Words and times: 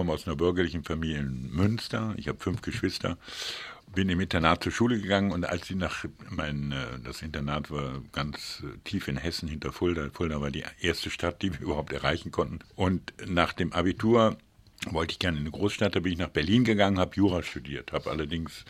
komme 0.00 0.14
aus 0.14 0.26
einer 0.26 0.36
bürgerlichen 0.36 0.82
Familie 0.82 1.18
in 1.18 1.50
Münster. 1.52 2.14
Ich 2.16 2.26
habe 2.28 2.38
fünf 2.38 2.62
Geschwister 2.62 3.18
bin 3.94 4.08
im 4.08 4.20
Internat 4.20 4.62
zur 4.62 4.72
Schule 4.72 4.98
gegangen 4.98 5.30
und 5.30 5.44
als 5.44 5.68
ich 5.68 5.76
nach 5.76 6.06
mein 6.30 6.72
äh, 6.72 7.00
das 7.04 7.20
Internat 7.20 7.70
war 7.70 8.00
ganz 8.12 8.62
äh, 8.64 8.78
tief 8.84 9.08
in 9.08 9.18
Hessen 9.18 9.46
hinter 9.46 9.72
Fulda. 9.72 10.08
Fulda 10.10 10.40
war 10.40 10.50
die 10.50 10.64
erste 10.80 11.10
Stadt, 11.10 11.42
die 11.42 11.52
wir 11.52 11.60
überhaupt 11.66 11.92
erreichen 11.92 12.30
konnten. 12.30 12.60
Und 12.76 13.12
nach 13.26 13.52
dem 13.52 13.74
Abitur 13.74 14.38
wollte 14.88 15.12
ich 15.12 15.18
gerne 15.18 15.36
in 15.36 15.42
eine 15.42 15.50
Großstadt. 15.50 15.94
Da 15.94 16.00
bin 16.00 16.12
ich 16.12 16.18
nach 16.18 16.28
Berlin 16.28 16.64
gegangen, 16.64 16.98
habe 16.98 17.16
Jura 17.16 17.42
studiert, 17.42 17.92
habe 17.92 18.08
allerdings 18.08 18.64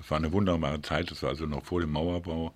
es 0.00 0.10
war 0.10 0.18
eine 0.18 0.32
wunderbare 0.32 0.82
Zeit, 0.82 1.10
das 1.10 1.22
war 1.22 1.30
also 1.30 1.46
noch 1.46 1.64
vor 1.64 1.80
dem 1.80 1.92
Mauerbau 1.92 2.54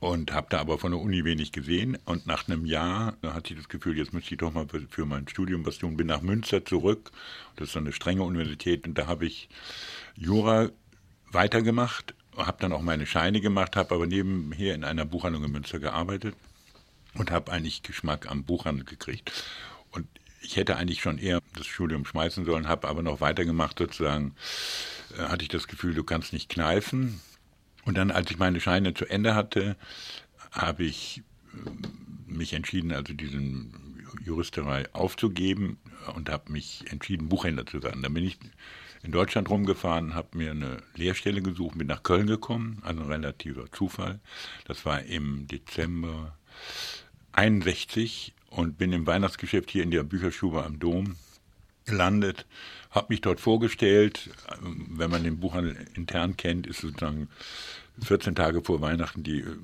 und 0.00 0.32
habe 0.32 0.48
da 0.50 0.60
aber 0.60 0.78
von 0.78 0.92
der 0.92 1.00
Uni 1.00 1.24
wenig 1.24 1.52
gesehen. 1.52 1.96
Und 2.04 2.26
nach 2.26 2.48
einem 2.48 2.66
Jahr 2.66 3.16
hatte 3.22 3.54
ich 3.54 3.60
das 3.60 3.68
Gefühl, 3.68 3.96
jetzt 3.96 4.12
müsste 4.12 4.34
ich 4.34 4.38
doch 4.38 4.52
mal 4.52 4.66
für 4.90 5.06
mein 5.06 5.28
Studium 5.28 5.64
was 5.64 5.78
tun. 5.78 5.96
Bin 5.96 6.06
nach 6.06 6.22
Münster 6.22 6.64
zurück, 6.64 7.10
das 7.56 7.70
ist 7.70 7.76
eine 7.76 7.92
strenge 7.92 8.22
Universität 8.22 8.86
und 8.86 8.98
da 8.98 9.06
habe 9.06 9.26
ich 9.26 9.48
Jura 10.16 10.70
weitergemacht, 11.30 12.14
habe 12.36 12.58
dann 12.60 12.72
auch 12.72 12.82
meine 12.82 13.06
Scheine 13.06 13.40
gemacht, 13.40 13.76
habe 13.76 13.94
aber 13.94 14.06
nebenher 14.06 14.74
in 14.74 14.84
einer 14.84 15.04
Buchhandlung 15.04 15.44
in 15.44 15.52
Münster 15.52 15.78
gearbeitet 15.78 16.34
und 17.14 17.30
habe 17.30 17.52
eigentlich 17.52 17.82
Geschmack 17.82 18.30
am 18.30 18.44
Buchhandel 18.44 18.84
gekriegt. 18.84 19.32
Und 19.90 20.06
ich 20.40 20.56
hätte 20.56 20.76
eigentlich 20.76 21.00
schon 21.00 21.18
eher 21.18 21.40
das 21.54 21.66
Studium 21.66 22.04
schmeißen 22.04 22.44
sollen, 22.44 22.68
habe 22.68 22.88
aber 22.88 23.02
noch 23.02 23.20
weitergemacht 23.20 23.78
sozusagen, 23.78 24.34
hatte 25.18 25.42
ich 25.42 25.48
das 25.48 25.68
Gefühl, 25.68 25.94
du 25.94 26.04
kannst 26.04 26.32
nicht 26.32 26.48
kneifen. 26.48 27.20
Und 27.84 27.96
dann, 27.96 28.10
als 28.10 28.30
ich 28.30 28.38
meine 28.38 28.60
Scheine 28.60 28.94
zu 28.94 29.06
Ende 29.06 29.34
hatte, 29.34 29.76
habe 30.50 30.84
ich 30.84 31.22
äh, 31.54 32.32
mich 32.32 32.52
entschieden, 32.52 32.92
also 32.92 33.12
diesen 33.12 33.74
Juristerei 34.24 34.84
aufzugeben 34.92 35.78
und 36.14 36.28
habe 36.28 36.52
mich 36.52 36.84
entschieden, 36.90 37.28
Buchhändler 37.28 37.66
zu 37.66 37.82
werden. 37.82 38.02
Dann 38.02 38.14
bin 38.14 38.24
ich 38.24 38.38
in 39.02 39.12
Deutschland 39.12 39.50
rumgefahren, 39.50 40.14
habe 40.14 40.38
mir 40.38 40.52
eine 40.52 40.82
Lehrstelle 40.94 41.42
gesucht, 41.42 41.76
bin 41.76 41.88
nach 41.88 42.02
Köln 42.02 42.26
gekommen, 42.26 42.78
also 42.82 43.02
ein 43.02 43.08
relativer 43.08 43.70
Zufall. 43.72 44.20
Das 44.64 44.84
war 44.84 45.02
im 45.02 45.46
Dezember 45.48 46.36
61 47.32 48.34
und 48.50 48.78
bin 48.78 48.92
im 48.92 49.06
Weihnachtsgeschäft 49.06 49.70
hier 49.70 49.82
in 49.82 49.90
der 49.90 50.04
Bücherstube 50.04 50.64
am 50.64 50.78
Dom 50.78 51.16
gelandet, 51.84 52.46
habe 52.92 53.06
mich 53.08 53.20
dort 53.20 53.40
vorgestellt. 53.40 54.30
Wenn 54.60 55.10
man 55.10 55.24
den 55.24 55.40
Buchhandel 55.40 55.76
intern 55.94 56.36
kennt, 56.36 56.66
ist 56.66 56.80
sozusagen 56.80 57.28
14 58.00 58.34
Tage 58.34 58.62
vor 58.62 58.80
Weihnachten 58.80 59.22
die 59.22 59.40
äh, 59.40 59.56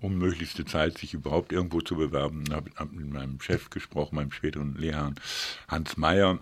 unmöglichste 0.00 0.64
Zeit, 0.64 0.98
sich 0.98 1.14
überhaupt 1.14 1.52
irgendwo 1.52 1.80
zu 1.80 1.96
bewerben. 1.96 2.44
Ich 2.46 2.52
habe 2.52 2.70
hab 2.76 2.92
mit 2.92 3.12
meinem 3.12 3.40
Chef 3.40 3.70
gesprochen, 3.70 4.16
meinem 4.16 4.32
späteren 4.32 4.74
Lehrherrn 4.76 5.16
Hans 5.68 5.96
Meyer. 5.96 6.38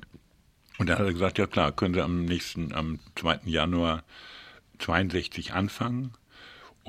Und 0.79 0.89
dann 0.89 0.99
hat 0.99 1.07
er 1.07 1.13
gesagt, 1.13 1.39
ja 1.39 1.47
klar, 1.47 1.73
können 1.73 1.95
Sie 1.95 2.03
am 2.03 2.25
nächsten, 2.25 2.73
am 2.73 3.01
2. 3.17 3.41
Januar 3.45 4.05
62 4.79 5.53
anfangen. 5.53 6.13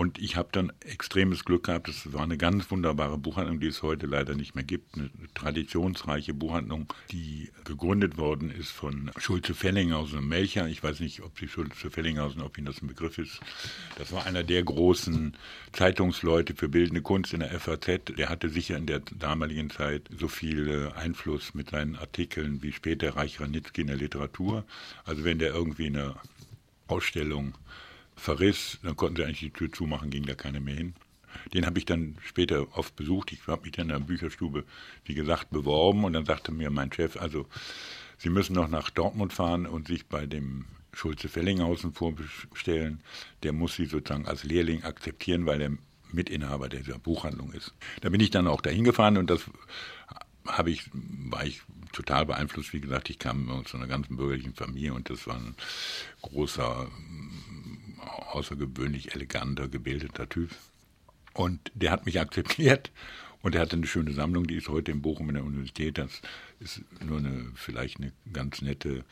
Und 0.01 0.17
ich 0.17 0.35
habe 0.35 0.49
dann 0.51 0.73
extremes 0.79 1.45
Glück 1.45 1.65
gehabt. 1.65 1.87
Es 1.87 2.11
war 2.11 2.23
eine 2.23 2.35
ganz 2.35 2.71
wunderbare 2.71 3.19
Buchhandlung, 3.19 3.59
die 3.59 3.67
es 3.67 3.83
heute 3.83 4.07
leider 4.07 4.33
nicht 4.33 4.55
mehr 4.55 4.63
gibt. 4.63 4.95
Eine 4.95 5.11
traditionsreiche 5.35 6.33
Buchhandlung, 6.33 6.91
die 7.11 7.51
gegründet 7.65 8.17
worden 8.17 8.49
ist 8.49 8.71
von 8.71 9.11
Schulze 9.17 9.53
Fellinghausen 9.53 10.17
und 10.17 10.27
Melcher. 10.27 10.67
Ich 10.67 10.81
weiß 10.81 11.01
nicht, 11.01 11.21
ob 11.21 11.37
Sie 11.37 11.47
Schulze 11.47 11.91
Fellinghausen, 11.91 12.41
ob 12.41 12.57
Ihnen 12.57 12.65
das 12.65 12.81
ein 12.81 12.87
Begriff 12.87 13.19
ist. 13.19 13.41
Das 13.99 14.11
war 14.11 14.25
einer 14.25 14.43
der 14.43 14.63
großen 14.63 15.37
Zeitungsleute 15.71 16.55
für 16.55 16.67
bildende 16.67 17.03
Kunst 17.03 17.35
in 17.35 17.41
der 17.41 17.51
FAZ. 17.59 18.15
Der 18.17 18.29
hatte 18.29 18.49
sicher 18.49 18.77
in 18.77 18.87
der 18.87 19.01
damaligen 19.19 19.69
Zeit 19.69 20.09
so 20.19 20.27
viel 20.27 20.91
Einfluss 20.95 21.53
mit 21.53 21.69
seinen 21.69 21.95
Artikeln 21.95 22.63
wie 22.63 22.71
später 22.71 23.17
Reich 23.17 23.39
Ranitzky 23.39 23.81
in 23.81 23.87
der 23.87 23.97
Literatur. 23.97 24.65
Also 25.05 25.23
wenn 25.23 25.37
der 25.37 25.53
irgendwie 25.53 25.85
eine 25.85 26.15
Ausstellung 26.87 27.53
verriss, 28.15 28.79
dann 28.83 28.95
konnten 28.95 29.17
sie 29.17 29.23
eigentlich 29.23 29.39
die 29.39 29.49
Tür 29.51 29.71
zumachen, 29.71 30.09
ging 30.09 30.25
da 30.25 30.35
keiner 30.35 30.59
mehr 30.59 30.75
hin. 30.75 30.93
Den 31.53 31.65
habe 31.65 31.79
ich 31.79 31.85
dann 31.85 32.17
später 32.25 32.77
oft 32.77 32.95
besucht. 32.95 33.31
Ich 33.31 33.47
habe 33.47 33.63
mich 33.63 33.71
dann 33.71 33.89
in 33.89 33.99
der 33.99 33.99
Bücherstube, 33.99 34.65
wie 35.05 35.13
gesagt, 35.13 35.49
beworben 35.49 36.03
und 36.03 36.13
dann 36.13 36.25
sagte 36.25 36.51
mir 36.51 36.69
mein 36.69 36.91
Chef, 36.91 37.17
also 37.17 37.47
Sie 38.17 38.29
müssen 38.29 38.53
noch 38.53 38.67
nach 38.67 38.91
Dortmund 38.91 39.33
fahren 39.33 39.65
und 39.65 39.87
sich 39.87 40.05
bei 40.05 40.27
dem 40.27 40.65
Schulze 40.93 41.27
Fellinghausen 41.27 41.93
vorbestellen. 41.93 43.01
Der 43.41 43.53
muss 43.53 43.75
Sie 43.75 43.85
sozusagen 43.85 44.27
als 44.27 44.43
Lehrling 44.43 44.83
akzeptieren, 44.83 45.47
weil 45.47 45.61
er 45.61 45.71
Mitinhaber 46.11 46.69
dieser 46.69 46.99
Buchhandlung 46.99 47.51
ist. 47.53 47.73
Da 48.01 48.09
bin 48.09 48.19
ich 48.19 48.29
dann 48.29 48.47
auch 48.47 48.61
dahin 48.61 48.83
gefahren 48.83 49.17
und 49.17 49.29
das 49.29 49.45
habe 50.45 50.69
ich, 50.69 50.89
war 50.93 51.45
ich 51.45 51.61
total 51.93 52.25
beeinflusst. 52.25 52.73
Wie 52.73 52.81
gesagt, 52.81 53.09
ich 53.09 53.19
kam 53.19 53.49
aus 53.49 53.73
einer 53.73 53.87
ganzen 53.87 54.17
bürgerlichen 54.17 54.53
Familie 54.53 54.93
und 54.93 55.09
das 55.09 55.27
war 55.27 55.37
ein 55.37 55.55
großer 56.21 56.87
außergewöhnlich 58.01 59.13
eleganter, 59.15 59.67
gebildeter 59.67 60.27
Typ. 60.27 60.51
Und 61.33 61.71
der 61.73 61.91
hat 61.91 62.05
mich 62.05 62.19
akzeptiert 62.19 62.91
und 63.41 63.55
er 63.55 63.61
hatte 63.61 63.75
eine 63.75 63.87
schöne 63.87 64.11
Sammlung, 64.11 64.45
die 64.45 64.55
ist 64.55 64.69
heute 64.69 64.91
in 64.91 65.01
Bochum 65.01 65.29
in 65.29 65.35
der 65.35 65.43
Universität. 65.43 65.97
Das 65.97 66.21
ist 66.59 66.83
nur 67.03 67.17
eine, 67.17 67.51
vielleicht 67.55 67.99
eine 67.99 68.11
ganz 68.31 68.61
nette 68.61 69.03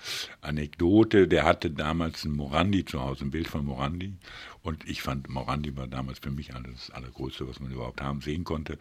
Anekdote. 0.41 1.27
Der 1.27 1.45
hatte 1.45 1.71
damals 1.71 2.25
ein 2.25 2.33
Morandi 2.33 2.85
zu 2.85 3.01
Hause, 3.01 3.25
ein 3.25 3.31
Bild 3.31 3.47
von 3.47 3.65
Morandi. 3.65 4.13
Und 4.61 4.87
ich 4.87 5.01
fand, 5.01 5.29
Morandi 5.29 5.75
war 5.77 5.87
damals 5.87 6.19
für 6.19 6.31
mich 6.31 6.47
das 6.47 6.91
Allergrößte, 6.91 7.47
was 7.47 7.59
man 7.59 7.71
überhaupt 7.71 8.01
haben 8.01 8.21
sehen 8.21 8.43
konnte. 8.43 8.77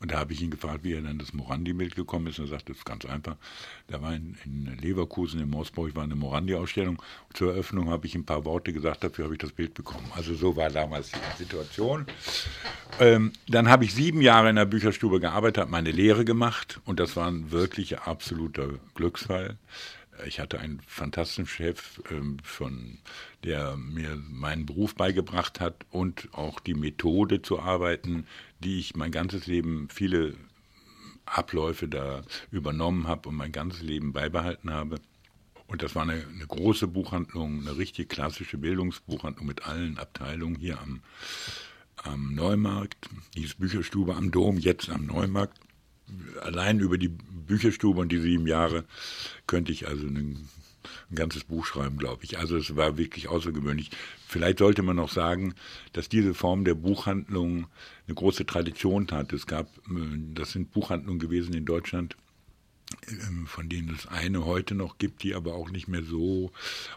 Und 0.00 0.12
da 0.12 0.18
habe 0.18 0.32
ich 0.32 0.40
ihn 0.40 0.50
gefragt, 0.50 0.82
wie 0.82 0.94
er 0.94 1.02
dann 1.02 1.18
das 1.18 1.34
Morandi-Bild 1.34 1.94
gekommen 1.94 2.28
ist. 2.28 2.38
Und 2.38 2.46
er 2.46 2.48
sagte, 2.48 2.72
das 2.72 2.78
ist 2.78 2.84
ganz 2.86 3.04
einfach. 3.04 3.36
Da 3.88 4.00
war 4.00 4.14
in, 4.14 4.36
in 4.44 4.78
Leverkusen, 4.78 5.40
in 5.40 5.50
Moosburg, 5.50 5.94
war 5.94 6.04
eine 6.04 6.16
Morandi-Ausstellung. 6.16 7.02
Zur 7.34 7.52
Eröffnung 7.52 7.90
habe 7.90 8.06
ich 8.06 8.14
ein 8.14 8.24
paar 8.24 8.46
Worte 8.46 8.72
gesagt, 8.72 9.04
dafür 9.04 9.24
habe 9.24 9.34
ich 9.34 9.40
das 9.40 9.52
Bild 9.52 9.74
bekommen. 9.74 10.10
Also 10.16 10.34
so 10.34 10.56
war 10.56 10.70
damals 10.70 11.10
die 11.10 11.42
Situation. 11.44 12.06
Ähm, 12.98 13.32
dann 13.46 13.68
habe 13.68 13.84
ich 13.84 13.94
sieben 13.94 14.22
Jahre 14.22 14.48
in 14.48 14.56
der 14.56 14.64
Bücherstube 14.64 15.20
gearbeitet, 15.20 15.58
habe 15.58 15.70
meine 15.70 15.90
Lehre 15.90 16.24
gemacht. 16.24 16.80
Und 16.86 16.98
das 16.98 17.14
war 17.16 17.28
ein 17.28 17.50
wirklicher 17.50 18.08
absoluter 18.08 18.70
Glücksfall. 18.94 19.58
Ich 20.26 20.40
hatte 20.40 20.58
einen 20.58 20.80
fantastischen 20.86 21.46
Chef, 21.46 22.00
ähm, 22.10 22.38
von, 22.42 22.98
der 23.44 23.76
mir 23.76 24.16
meinen 24.16 24.66
Beruf 24.66 24.94
beigebracht 24.94 25.60
hat 25.60 25.86
und 25.90 26.28
auch 26.32 26.60
die 26.60 26.74
Methode 26.74 27.42
zu 27.42 27.60
arbeiten, 27.60 28.26
die 28.60 28.78
ich 28.78 28.94
mein 28.96 29.12
ganzes 29.12 29.46
Leben 29.46 29.88
viele 29.90 30.34
Abläufe 31.26 31.88
da 31.88 32.22
übernommen 32.50 33.06
habe 33.06 33.28
und 33.28 33.36
mein 33.36 33.52
ganzes 33.52 33.82
Leben 33.82 34.12
beibehalten 34.12 34.70
habe. 34.70 34.96
Und 35.66 35.82
das 35.82 35.94
war 35.94 36.02
eine, 36.02 36.14
eine, 36.14 36.46
große 36.46 36.88
Buchhandlung, 36.88 37.60
eine 37.60 37.76
richtig 37.76 38.08
klassische 38.08 38.58
Bildungsbuchhandlung 38.58 39.46
mit 39.46 39.66
allen 39.66 39.98
Abteilungen 39.98 40.56
hier 40.56 40.80
am, 40.80 41.00
am 41.96 42.34
Neumarkt. 42.34 43.08
Diese 43.36 43.54
Bücherstube 43.56 44.16
am 44.16 44.32
Dom, 44.32 44.58
jetzt 44.58 44.90
am 44.90 45.06
Neumarkt 45.06 45.60
allein 46.42 46.80
über 46.80 46.98
die 46.98 47.08
Bücherstube 47.08 48.00
und 48.00 48.10
die 48.12 48.20
sieben 48.20 48.46
Jahre 48.46 48.84
könnte 49.46 49.72
ich 49.72 49.88
also 49.88 50.06
ein, 50.06 50.48
ein 51.10 51.14
ganzes 51.14 51.44
Buch 51.44 51.66
schreiben, 51.66 51.98
glaube 51.98 52.24
ich. 52.24 52.38
Also 52.38 52.56
es 52.56 52.76
war 52.76 52.96
wirklich 52.96 53.28
außergewöhnlich. 53.28 53.90
Vielleicht 54.26 54.58
sollte 54.58 54.82
man 54.82 54.96
noch 54.96 55.10
sagen, 55.10 55.54
dass 55.92 56.08
diese 56.08 56.34
Form 56.34 56.64
der 56.64 56.74
Buchhandlung 56.74 57.66
eine 58.06 58.14
große 58.14 58.46
Tradition 58.46 59.06
hat. 59.10 59.32
Es 59.32 59.46
gab, 59.46 59.66
äh, 59.88 60.18
das 60.34 60.52
sind 60.52 60.72
Buchhandlungen 60.72 61.18
gewesen 61.18 61.54
in 61.54 61.64
Deutschland, 61.64 62.16
von 63.46 63.68
denen 63.68 63.94
es 63.94 64.06
eine 64.06 64.44
heute 64.44 64.74
noch 64.74 64.98
gibt, 64.98 65.22
die 65.22 65.34
aber 65.34 65.54
auch 65.54 65.70
nicht 65.70 65.88
mehr 65.88 66.02
so 66.02 66.52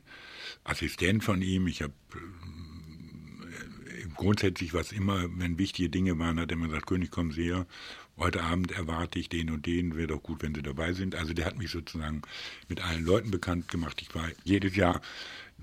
Assistent 0.63 1.24
von 1.24 1.44
ihm. 1.44 1.68
Ich 1.68 1.83
habe 1.83 1.94
äh, 2.16 4.07
grundsätzlich 4.16 4.74
was 4.74 4.92
immer, 4.92 5.25
wenn 5.38 5.60
wichtige 5.60 5.89
Dinge 5.89 6.18
waren, 6.18 6.39
hat 6.39 6.50
er 6.50 6.57
immer 6.57 6.69
gesagt, 6.69 6.88
König, 6.88 7.12
kommen 7.12 7.31
Sie 7.31 7.44
her, 7.44 7.68
heute 8.18 8.42
Abend 8.42 8.72
erwarte 8.72 9.19
ich 9.19 9.30
den 9.30 9.51
und 9.51 9.68
den, 9.68 9.95
wäre 9.95 10.07
doch 10.07 10.24
gut, 10.24 10.42
wenn 10.42 10.56
Sie 10.56 10.63
dabei 10.63 10.94
sind. 10.94 11.13
Also 11.13 11.34
der 11.34 11.45
hat 11.45 11.60
mich 11.60 11.69
sozusagen 11.69 12.24
mit 12.69 12.84
allen 12.84 13.06
Leuten 13.06 13.30
bekannt 13.30 13.68
gemacht. 13.68 14.01
Ich 14.01 14.16
war 14.16 14.27
jedes 14.44 14.75
Jahr 14.75 15.01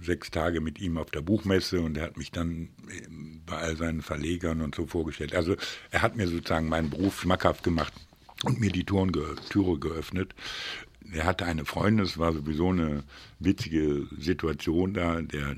sechs 0.00 0.30
Tage 0.30 0.60
mit 0.60 0.78
ihm 0.78 0.96
auf 0.96 1.10
der 1.10 1.22
Buchmesse 1.22 1.80
und 1.80 1.96
er 1.96 2.04
hat 2.04 2.16
mich 2.16 2.30
dann 2.30 2.68
bei 3.46 3.56
all 3.56 3.76
seinen 3.76 4.02
Verlegern 4.02 4.60
und 4.60 4.74
so 4.74 4.86
vorgestellt. 4.86 5.34
Also 5.34 5.56
er 5.90 6.02
hat 6.02 6.16
mir 6.16 6.28
sozusagen 6.28 6.68
meinen 6.68 6.90
Beruf 6.90 7.20
schmackhaft 7.20 7.62
gemacht 7.64 7.92
und 8.44 8.60
mir 8.60 8.70
die 8.70 8.84
Türen, 8.84 9.12
Türe 9.48 9.78
geöffnet. 9.78 10.34
Er 11.10 11.24
hatte 11.24 11.46
eine 11.46 11.64
Freundin, 11.64 12.04
es 12.04 12.18
war 12.18 12.32
sowieso 12.34 12.68
eine 12.68 13.02
witzige 13.38 14.06
Situation 14.18 14.92
da. 14.92 15.22
Der 15.22 15.52
äh, 15.52 15.56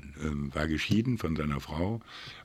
war 0.55 0.67
geschieden 0.67 1.17
von 1.17 1.35
seiner 1.35 1.59
Frau, 1.59 1.99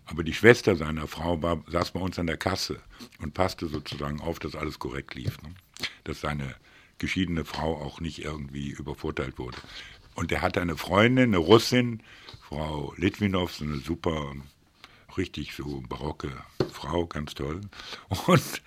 aber 0.07 0.25
die 0.25 0.35
Schwester 0.35 0.75
seiner 0.75 1.07
Frau 1.07 1.41
war, 1.41 1.63
saß 1.69 1.93
bei 1.93 2.01
uns 2.01 2.19
an 2.19 2.27
der 2.27 2.37
Kasse 2.37 2.81
und 3.21 3.33
passte 3.33 3.69
sozusagen 3.69 4.21
auf, 4.21 4.41
dass 4.41 4.57
alles 4.57 4.79
korrekt 4.79 5.15
lief. 5.15 5.41
Ne? 5.43 5.55
Dass 6.03 6.21
seine 6.21 6.57
geschiedene 6.99 7.45
Frau 7.45 7.77
auch 7.77 8.01
nicht 8.01 8.25
irgendwie 8.25 8.71
übervorteilt 8.71 9.39
wurde. 9.39 9.59
Und 10.17 10.33
er 10.33 10.43
hatte 10.43 10.61
eine 10.61 10.77
Freundin, 10.77 11.31
eine 11.31 11.39
Russin, 11.39 12.03
Frau 12.49 12.95
Litwinow, 12.97 13.53
so 13.53 13.65
eine 13.65 13.77
super, 13.77 14.35
richtig 15.17 15.55
so 15.55 15.83
barocke 15.89 16.33
Frau, 16.73 17.07
ganz 17.07 17.35
toll. 17.35 17.61
Und 18.27 18.63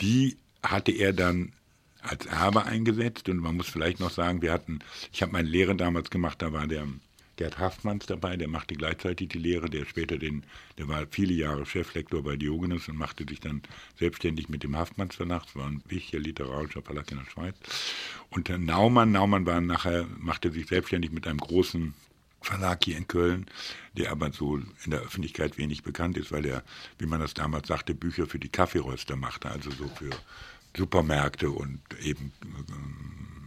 die 0.00 0.36
hatte 0.62 0.92
er 0.92 1.12
dann 1.12 1.52
als 2.00 2.26
Erbe 2.26 2.64
eingesetzt. 2.64 3.28
Und 3.28 3.38
man 3.38 3.56
muss 3.56 3.68
vielleicht 3.68 4.00
noch 4.00 4.10
sagen, 4.10 4.42
wir 4.42 4.52
hatten, 4.52 4.80
ich 5.12 5.22
habe 5.22 5.32
meine 5.32 5.48
Lehre 5.48 5.76
damals 5.76 6.10
gemacht, 6.10 6.42
da 6.42 6.52
war 6.52 6.66
der 6.66 6.86
Gerd 7.38 7.58
Haftmanns 7.58 8.06
dabei, 8.06 8.36
der 8.36 8.48
machte 8.48 8.74
gleichzeitig 8.74 9.28
die 9.28 9.38
Lehre, 9.38 9.70
der 9.70 9.86
später 9.86 10.18
den, 10.18 10.42
der 10.76 10.88
war 10.88 11.06
viele 11.10 11.32
Jahre 11.32 11.64
Cheflektor 11.64 12.22
bei 12.22 12.36
Diogenes 12.36 12.88
und 12.88 12.96
machte 12.96 13.24
sich 13.26 13.38
dann 13.40 13.62
selbstständig 13.96 14.48
mit 14.48 14.64
dem 14.64 14.76
Haftmanns 14.76 15.14
Verlag, 15.14 15.44
das 15.46 15.54
war 15.56 15.66
ein 15.66 15.82
wichtiger 15.86 16.18
literarischer 16.18 16.82
Verlag 16.82 17.10
in 17.12 17.18
der 17.18 17.30
Schweiz. 17.30 17.54
Und 18.30 18.48
der 18.48 18.58
Naumann, 18.58 19.12
Naumann 19.12 19.46
war 19.46 19.60
nachher, 19.60 20.06
machte 20.18 20.50
sich 20.50 20.66
selbstständig 20.66 21.12
mit 21.12 21.28
einem 21.28 21.38
großen 21.38 21.94
Verlag 22.42 22.84
hier 22.84 22.96
in 22.96 23.06
Köln, 23.06 23.46
der 23.96 24.10
aber 24.10 24.32
so 24.32 24.56
in 24.56 24.90
der 24.90 25.00
Öffentlichkeit 25.00 25.58
wenig 25.58 25.84
bekannt 25.84 26.16
ist, 26.16 26.32
weil 26.32 26.44
er, 26.44 26.64
wie 26.98 27.06
man 27.06 27.20
das 27.20 27.34
damals 27.34 27.68
sagte, 27.68 27.94
Bücher 27.94 28.26
für 28.26 28.40
die 28.40 28.48
Kaffeeröster 28.48 29.14
machte, 29.14 29.48
also 29.48 29.70
so 29.70 29.86
für 29.88 30.10
Supermärkte 30.76 31.50
und 31.50 31.80
eben 32.02 32.32
äh, 32.42 33.37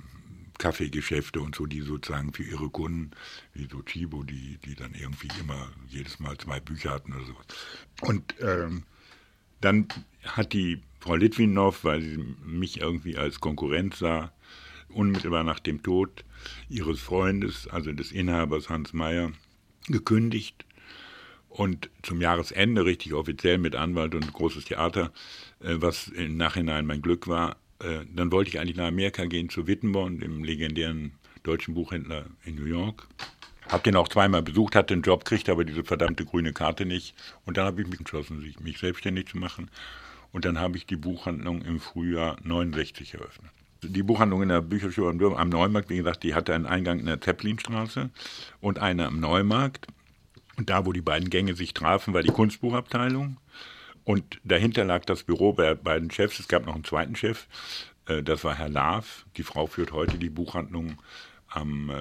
Kaffeegeschäfte 0.62 1.42
und 1.42 1.56
so, 1.56 1.66
die 1.66 1.82
sozusagen 1.82 2.34
für 2.34 2.44
ihre 2.44 2.70
Kunden, 2.70 3.12
wie 3.54 3.68
so 3.70 3.82
Chibo, 3.82 4.22
die, 4.22 4.60
die 4.64 4.76
dann 4.76 4.94
irgendwie 4.94 5.28
immer 5.40 5.70
jedes 5.88 6.20
Mal 6.20 6.38
zwei 6.38 6.60
Bücher 6.60 6.92
hatten 6.92 7.14
oder 7.14 7.26
so. 7.26 7.36
Und 8.02 8.36
ähm, 8.40 8.84
dann 9.60 9.88
hat 10.24 10.54
die 10.54 10.80
Frau 11.00 11.16
Litwinow, 11.16 11.84
weil 11.84 12.02
sie 12.04 12.18
mich 12.46 12.80
irgendwie 12.80 13.18
als 13.18 13.40
Konkurrent 13.40 13.96
sah, 13.96 14.32
unmittelbar 14.90 15.44
nach 15.44 15.60
dem 15.60 15.82
Tod 15.82 16.24
ihres 16.70 17.00
Freundes, 17.00 17.68
also 17.68 17.92
des 17.92 18.12
Inhabers 18.12 18.70
Hans 18.70 18.94
Meyer, 18.94 19.32
gekündigt 19.88 20.64
und 21.50 21.90
zum 22.04 22.22
Jahresende 22.22 22.86
richtig 22.86 23.14
offiziell 23.14 23.58
mit 23.58 23.76
Anwalt 23.76 24.14
und 24.14 24.32
großes 24.32 24.66
Theater, 24.66 25.12
äh, 25.60 25.78
was 25.78 26.08
im 26.08 26.38
Nachhinein 26.38 26.86
mein 26.86 27.02
Glück 27.02 27.28
war. 27.28 27.58
Äh, 27.84 28.06
dann 28.14 28.32
wollte 28.32 28.50
ich 28.50 28.60
eigentlich 28.60 28.78
nach 28.78 28.88
Amerika 28.88 29.26
gehen 29.26 29.50
zu 29.50 29.68
Wittenborn, 29.68 30.20
dem 30.20 30.44
legendären 30.44 31.14
deutschen 31.44 31.74
Buchhändler 31.74 32.26
in 32.44 32.56
New 32.56 32.66
York. 32.66 33.08
Hab 33.68 33.84
den 33.84 33.96
auch 33.96 34.08
zweimal 34.08 34.42
besucht, 34.42 34.76
hatte 34.76 34.94
einen 34.94 35.04
Job, 35.04 35.26
kriegte 35.26 35.52
aber 35.52 35.64
diese 35.64 35.84
verdammte 35.84 36.26
grüne 36.26 36.54
Karte 36.54 36.86
nicht. 36.86 37.16
Und 37.46 37.58
dann 37.58 37.66
habe 37.66 37.82
ich 37.82 37.88
mich 37.88 38.00
entschlossen, 38.00 38.44
mich 38.60 38.78
selbstständig 38.80 39.28
zu 39.28 39.38
machen. 39.38 39.70
Und 40.32 40.46
dann 40.46 40.60
habe 40.60 40.78
ich 40.78 40.86
die 40.86 40.96
Buchhandlung 40.96 41.62
im 41.62 41.80
Frühjahr 41.80 42.38
69 42.44 43.14
eröffnet. 43.14 43.52
Die 43.84 44.04
Buchhandlung 44.04 44.44
in 44.44 44.50
der 44.50 44.62
Bücherschule 44.62 45.10
am 45.36 45.50
Neumarkt, 45.50 45.90
wie 45.90 45.98
gesagt, 45.98 46.24
die 46.24 46.36
hatte 46.36 46.54
einen 46.54 46.68
Eingang 46.68 47.00
in 47.00 47.08
der 47.08 47.20
Zeppelinstraße 47.20 48.12
und 48.60 48.80
eine 48.80 49.08
am 49.08 49.20
Neumarkt. 49.20 49.88
Und 50.58 50.70
da, 50.70 50.86
wo 50.86 50.92
die 50.92 51.02
beiden 51.02 51.30
Gänge 51.30 51.56
sich 51.56 51.74
trafen, 51.74 52.14
war 52.14 52.22
die 52.22 52.30
Kunstbuchabteilung. 52.30 53.38
Und 54.04 54.40
dahinter 54.44 54.84
lag 54.84 55.06
das 55.06 55.24
Büro 55.24 55.54
bei 55.54 55.74
beiden 55.74 56.12
Chefs. 56.12 56.40
Es 56.40 56.48
gab 56.48 56.66
noch 56.66 56.76
einen 56.76 56.84
zweiten 56.84 57.16
Chef. 57.16 57.48
Äh, 58.08 58.24
das 58.24 58.44
war 58.44 58.56
Herr 58.56 58.70
Laaf. 58.70 59.26
Die 59.38 59.44
Frau 59.44 59.68
führt 59.68 59.92
heute 59.92 60.18
die 60.18 60.30
Buchhandlung 60.30 60.98
am 61.48 61.90
äh, 61.90 61.96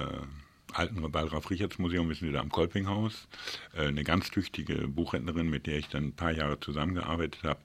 alten 0.73 1.01
Wallraf-Richards-Museum, 1.13 2.09
wissen 2.09 2.27
Sie, 2.27 2.33
da 2.33 2.39
am 2.39 2.49
Kolpinghaus. 2.49 3.27
Äh, 3.75 3.87
eine 3.87 4.03
ganz 4.03 4.31
tüchtige 4.31 4.87
Buchhändlerin, 4.87 5.49
mit 5.49 5.67
der 5.67 5.77
ich 5.77 5.89
dann 5.89 6.05
ein 6.05 6.15
paar 6.15 6.31
Jahre 6.31 6.59
zusammengearbeitet 6.59 7.43
habe. 7.43 7.59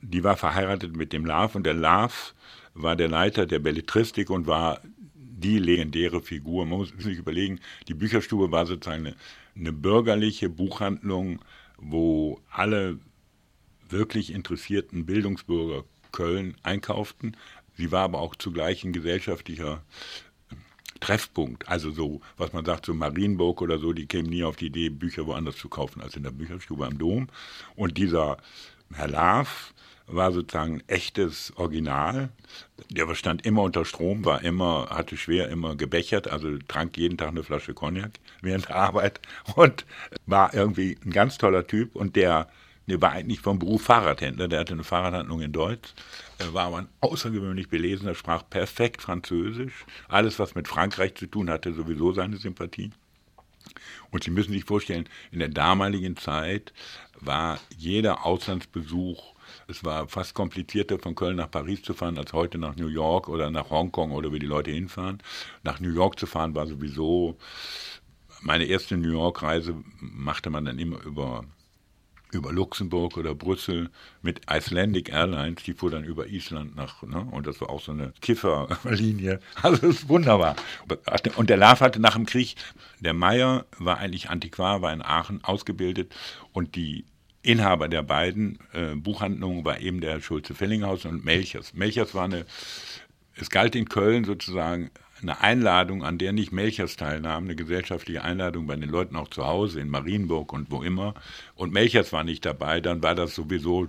Die 0.00 0.24
war 0.24 0.36
verheiratet 0.36 0.96
mit 0.96 1.12
dem 1.12 1.24
Laaf 1.24 1.54
und 1.54 1.64
der 1.64 1.74
Laaf 1.74 2.34
war 2.74 2.96
der 2.96 3.08
Leiter 3.08 3.46
der 3.46 3.58
Belletristik 3.58 4.30
und 4.30 4.46
war 4.46 4.80
die 5.14 5.58
legendäre 5.58 6.20
Figur. 6.20 6.66
Man 6.66 6.78
muss 6.78 6.92
sich 6.98 7.18
überlegen, 7.18 7.60
die 7.86 7.94
Bücherstube 7.94 8.50
war 8.50 8.66
sozusagen 8.66 9.06
eine 9.06 9.16
eine 9.58 9.72
bürgerliche 9.72 10.48
Buchhandlung, 10.48 11.40
wo 11.78 12.40
alle 12.50 12.98
wirklich 13.90 14.32
interessierten 14.32 15.06
Bildungsbürger 15.06 15.84
Köln 16.12 16.56
einkauften. 16.62 17.36
Sie 17.76 17.92
war 17.92 18.02
aber 18.02 18.20
auch 18.20 18.34
zugleich 18.34 18.84
ein 18.84 18.92
gesellschaftlicher 18.92 19.82
äh, 20.50 20.54
Treffpunkt. 21.00 21.68
Also 21.68 21.90
so, 21.90 22.20
was 22.36 22.52
man 22.52 22.64
sagt, 22.64 22.86
so 22.86 22.94
Marienburg 22.94 23.60
oder 23.60 23.78
so, 23.78 23.92
die 23.92 24.06
kämen 24.06 24.30
nie 24.30 24.44
auf 24.44 24.56
die 24.56 24.66
Idee, 24.66 24.88
Bücher 24.88 25.26
woanders 25.26 25.56
zu 25.56 25.68
kaufen 25.68 26.00
als 26.00 26.16
in 26.16 26.22
der 26.22 26.30
Bücherstube 26.30 26.86
am 26.86 26.98
Dom. 26.98 27.28
Und 27.76 27.98
dieser 27.98 28.38
Herr 28.92 29.08
Laaf, 29.08 29.74
war 30.08 30.32
sozusagen 30.32 30.76
ein 30.76 30.88
echtes 30.88 31.52
Original. 31.56 32.30
Der 32.90 33.14
stand 33.14 33.44
immer 33.44 33.62
unter 33.62 33.84
Strom, 33.84 34.24
war 34.24 34.42
immer, 34.42 34.88
hatte 34.90 35.16
schwer 35.16 35.48
immer 35.48 35.76
gebechert, 35.76 36.28
also 36.28 36.56
trank 36.66 36.96
jeden 36.96 37.18
Tag 37.18 37.28
eine 37.28 37.42
Flasche 37.42 37.74
Cognac 37.74 38.12
während 38.40 38.68
der 38.68 38.76
Arbeit 38.76 39.20
und 39.54 39.84
war 40.26 40.54
irgendwie 40.54 40.98
ein 41.04 41.10
ganz 41.10 41.38
toller 41.38 41.66
Typ 41.66 41.94
und 41.94 42.16
der, 42.16 42.48
der 42.88 43.00
war 43.00 43.12
eigentlich 43.12 43.40
vom 43.40 43.58
Beruf 43.58 43.82
Fahrradhändler, 43.82 44.48
der 44.48 44.60
hatte 44.60 44.72
eine 44.72 44.84
Fahrradhandlung 44.84 45.40
in 45.42 45.52
Deutsch, 45.52 45.94
er 46.38 46.52
war 46.54 46.66
aber 46.66 46.78
ein 46.78 46.88
außergewöhnlich 47.00 47.68
belesener, 47.68 48.14
sprach 48.14 48.48
perfekt 48.48 49.02
Französisch, 49.02 49.84
alles 50.08 50.38
was 50.38 50.54
mit 50.54 50.68
Frankreich 50.68 51.14
zu 51.14 51.26
tun 51.26 51.50
hatte, 51.50 51.72
sowieso 51.72 52.12
seine 52.12 52.36
Sympathie. 52.36 52.90
Und 54.10 54.24
Sie 54.24 54.30
müssen 54.30 54.52
sich 54.52 54.64
vorstellen, 54.64 55.08
in 55.30 55.40
der 55.40 55.50
damaligen 55.50 56.16
Zeit 56.16 56.72
war 57.20 57.60
jeder 57.76 58.24
Auslandsbesuch 58.24 59.34
es 59.66 59.84
war 59.84 60.08
fast 60.08 60.34
komplizierter, 60.34 60.98
von 60.98 61.14
Köln 61.14 61.36
nach 61.36 61.50
Paris 61.50 61.82
zu 61.82 61.94
fahren, 61.94 62.18
als 62.18 62.32
heute 62.32 62.58
nach 62.58 62.76
New 62.76 62.88
York 62.88 63.28
oder 63.28 63.50
nach 63.50 63.70
Hongkong 63.70 64.12
oder 64.12 64.32
wie 64.32 64.38
die 64.38 64.46
Leute 64.46 64.70
hinfahren. 64.70 65.18
Nach 65.62 65.80
New 65.80 65.92
York 65.92 66.18
zu 66.18 66.26
fahren 66.26 66.54
war 66.54 66.66
sowieso, 66.66 67.36
meine 68.40 68.64
erste 68.64 68.96
New 68.96 69.12
York-Reise 69.12 69.74
machte 70.00 70.50
man 70.50 70.64
dann 70.64 70.78
immer 70.78 71.02
über 71.02 71.44
über 72.32 72.52
Luxemburg 72.52 73.16
oder 73.16 73.34
Brüssel 73.34 73.90
mit 74.22 74.42
Icelandic 74.50 75.10
Airlines, 75.10 75.62
die 75.62 75.72
fuhr 75.72 75.90
dann 75.90 76.04
über 76.04 76.26
Island 76.26 76.76
nach, 76.76 77.02
ne? 77.02 77.26
und 77.30 77.46
das 77.46 77.60
war 77.60 77.70
auch 77.70 77.80
so 77.80 77.92
eine 77.92 78.12
Kifferlinie. 78.20 79.40
Also 79.62 79.86
das 79.86 79.96
ist 79.96 80.08
wunderbar. 80.08 80.56
Und 81.36 81.50
der 81.50 81.56
Laf 81.56 81.80
hatte 81.80 82.00
nach 82.00 82.14
dem 82.14 82.26
Krieg, 82.26 82.56
der 83.00 83.14
Meier 83.14 83.66
war 83.78 83.98
eigentlich 83.98 84.30
Antiquar, 84.30 84.82
war 84.82 84.92
in 84.92 85.02
Aachen 85.02 85.42
ausgebildet 85.42 86.14
und 86.52 86.76
die 86.76 87.04
Inhaber 87.42 87.88
der 87.88 88.02
beiden 88.02 88.58
äh, 88.72 88.94
Buchhandlungen 88.94 89.64
war 89.64 89.80
eben 89.80 90.00
der 90.00 90.20
Schulze-Fellinghaus 90.20 91.04
und 91.06 91.24
Melchers. 91.24 91.72
Melchers 91.72 92.14
war 92.14 92.24
eine, 92.24 92.44
es 93.36 93.48
galt 93.48 93.74
in 93.74 93.88
Köln 93.88 94.24
sozusagen 94.24 94.90
eine 95.22 95.40
Einladung, 95.40 96.04
an 96.04 96.18
der 96.18 96.32
nicht 96.32 96.52
Melchers 96.52 96.96
teilnahm, 96.96 97.44
eine 97.44 97.56
gesellschaftliche 97.56 98.22
Einladung 98.22 98.66
bei 98.66 98.76
den 98.76 98.88
Leuten 98.88 99.16
auch 99.16 99.28
zu 99.28 99.46
Hause, 99.46 99.80
in 99.80 99.88
Marienburg 99.88 100.52
und 100.52 100.70
wo 100.70 100.82
immer. 100.82 101.14
Und 101.54 101.72
Melchers 101.72 102.12
war 102.12 102.24
nicht 102.24 102.44
dabei, 102.44 102.80
dann 102.80 103.02
war 103.02 103.14
das 103.14 103.34
sowieso 103.34 103.88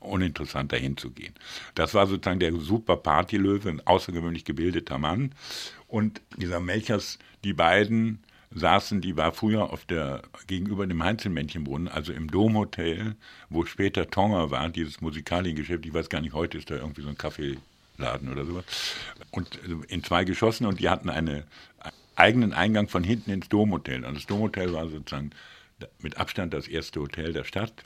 uninteressant, 0.00 0.72
dahin 0.72 0.96
zu 0.96 1.10
gehen. 1.10 1.34
Das 1.74 1.94
war 1.94 2.06
sozusagen 2.06 2.40
der 2.40 2.52
super 2.54 2.96
Partylöwe, 2.96 3.68
ein 3.68 3.86
außergewöhnlich 3.86 4.44
gebildeter 4.44 4.98
Mann. 4.98 5.32
Und 5.86 6.20
dieser 6.36 6.60
Melchers, 6.60 7.18
die 7.44 7.52
beiden 7.52 8.22
saßen, 8.50 9.00
die 9.00 9.16
war 9.16 9.32
früher 9.32 9.72
auf 9.72 9.84
der, 9.84 10.22
gegenüber 10.46 10.86
dem 10.86 11.02
Heinzelmännchenbrunnen, 11.02 11.88
also 11.88 12.12
im 12.12 12.30
Domhotel, 12.30 13.16
wo 13.50 13.64
später 13.66 14.08
Tonger 14.10 14.50
war, 14.50 14.68
dieses 14.70 15.00
Musikaliengeschäft, 15.00 15.84
ich 15.84 15.92
weiß 15.92 16.08
gar 16.08 16.20
nicht, 16.20 16.32
heute 16.32 16.58
ist 16.58 16.70
da 16.70 16.76
irgendwie 16.76 17.02
so 17.02 17.08
ein 17.08 17.18
Kaffeeladen 17.98 18.30
oder 18.30 18.44
sowas. 18.44 18.64
Und 19.30 19.58
also 19.62 19.82
in 19.88 20.02
zwei 20.02 20.24
Geschossen 20.24 20.66
und 20.66 20.80
die 20.80 20.88
hatten 20.88 21.10
einen 21.10 21.44
eigenen 22.16 22.52
Eingang 22.52 22.88
von 22.88 23.04
hinten 23.04 23.30
ins 23.30 23.48
Domhotel. 23.48 24.04
Und 24.04 24.14
das 24.16 24.26
Domhotel 24.26 24.72
war 24.72 24.88
sozusagen 24.88 25.30
mit 26.00 26.16
Abstand 26.16 26.54
das 26.54 26.68
erste 26.68 27.00
Hotel 27.00 27.32
der 27.32 27.44
Stadt. 27.44 27.84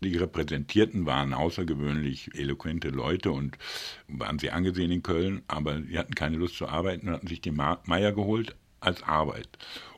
Die 0.00 0.16
Repräsentierten 0.16 1.06
waren 1.06 1.34
außergewöhnlich 1.34 2.30
eloquente 2.34 2.88
Leute 2.90 3.32
und 3.32 3.58
waren 4.06 4.38
sehr 4.38 4.54
angesehen 4.54 4.92
in 4.92 5.02
Köln, 5.02 5.42
aber 5.48 5.82
sie 5.82 5.98
hatten 5.98 6.14
keine 6.14 6.36
Lust 6.36 6.54
zu 6.54 6.68
arbeiten 6.68 7.08
und 7.08 7.14
hatten 7.14 7.26
sich 7.26 7.40
den 7.40 7.56
Meier 7.56 8.12
geholt 8.12 8.54
als 8.78 9.02
Arbeit. 9.02 9.48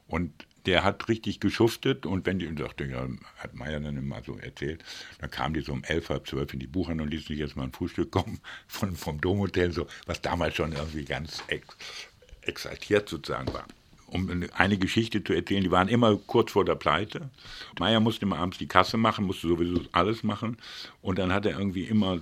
Und 0.07 0.33
der 0.67 0.85
hat 0.85 1.09
richtig 1.09 1.41
geschuftet 1.41 2.07
und 2.07 2.27
wenn 2.27 2.39
die, 2.39 2.55
sagte, 2.59 2.85
ja, 2.85 3.07
hat 3.37 3.55
Meier 3.55 3.81
dann 3.81 3.97
immer 3.97 4.23
so 4.25 4.37
erzählt, 4.37 4.85
dann 5.21 5.31
kam 5.31 5.55
die 5.55 5.61
so 5.61 5.73
um 5.73 5.85
elf, 5.85 6.09
halb 6.11 6.27
zwölf 6.27 6.53
in 6.53 6.61
die 6.61 6.67
Buchhandlung 6.67 7.07
und 7.07 7.13
ließ 7.13 7.27
sich 7.27 7.39
jetzt 7.39 7.57
mal 7.57 7.65
ein 7.65 7.73
Frühstück 7.73 8.11
kommen 8.11 8.41
von, 8.67 8.95
vom 8.95 9.21
Domhotel, 9.21 9.73
so, 9.73 9.87
was 10.07 10.21
damals 10.21 10.55
schon 10.55 10.73
irgendwie 10.73 11.05
ganz 11.05 11.43
ex, 11.49 11.67
exaltiert 12.43 13.09
sozusagen 13.09 13.53
war. 13.53 13.67
Um 14.07 14.45
eine 14.55 14.77
Geschichte 14.77 15.23
zu 15.23 15.33
erzählen, 15.33 15.63
die 15.63 15.71
waren 15.71 15.87
immer 15.87 16.17
kurz 16.17 16.51
vor 16.51 16.65
der 16.65 16.75
Pleite. 16.75 17.31
Meier 17.79 18.01
musste 18.01 18.27
immer 18.27 18.39
abends 18.39 18.59
die 18.59 18.67
Kasse 18.67 18.97
machen, 18.97 19.25
musste 19.25 19.47
sowieso 19.47 19.83
alles 19.93 20.25
machen 20.25 20.57
und 21.01 21.21
dann 21.21 21.33
hat 21.33 21.47
er 21.47 21.57
irgendwie 21.57 21.85
immer, 21.85 22.21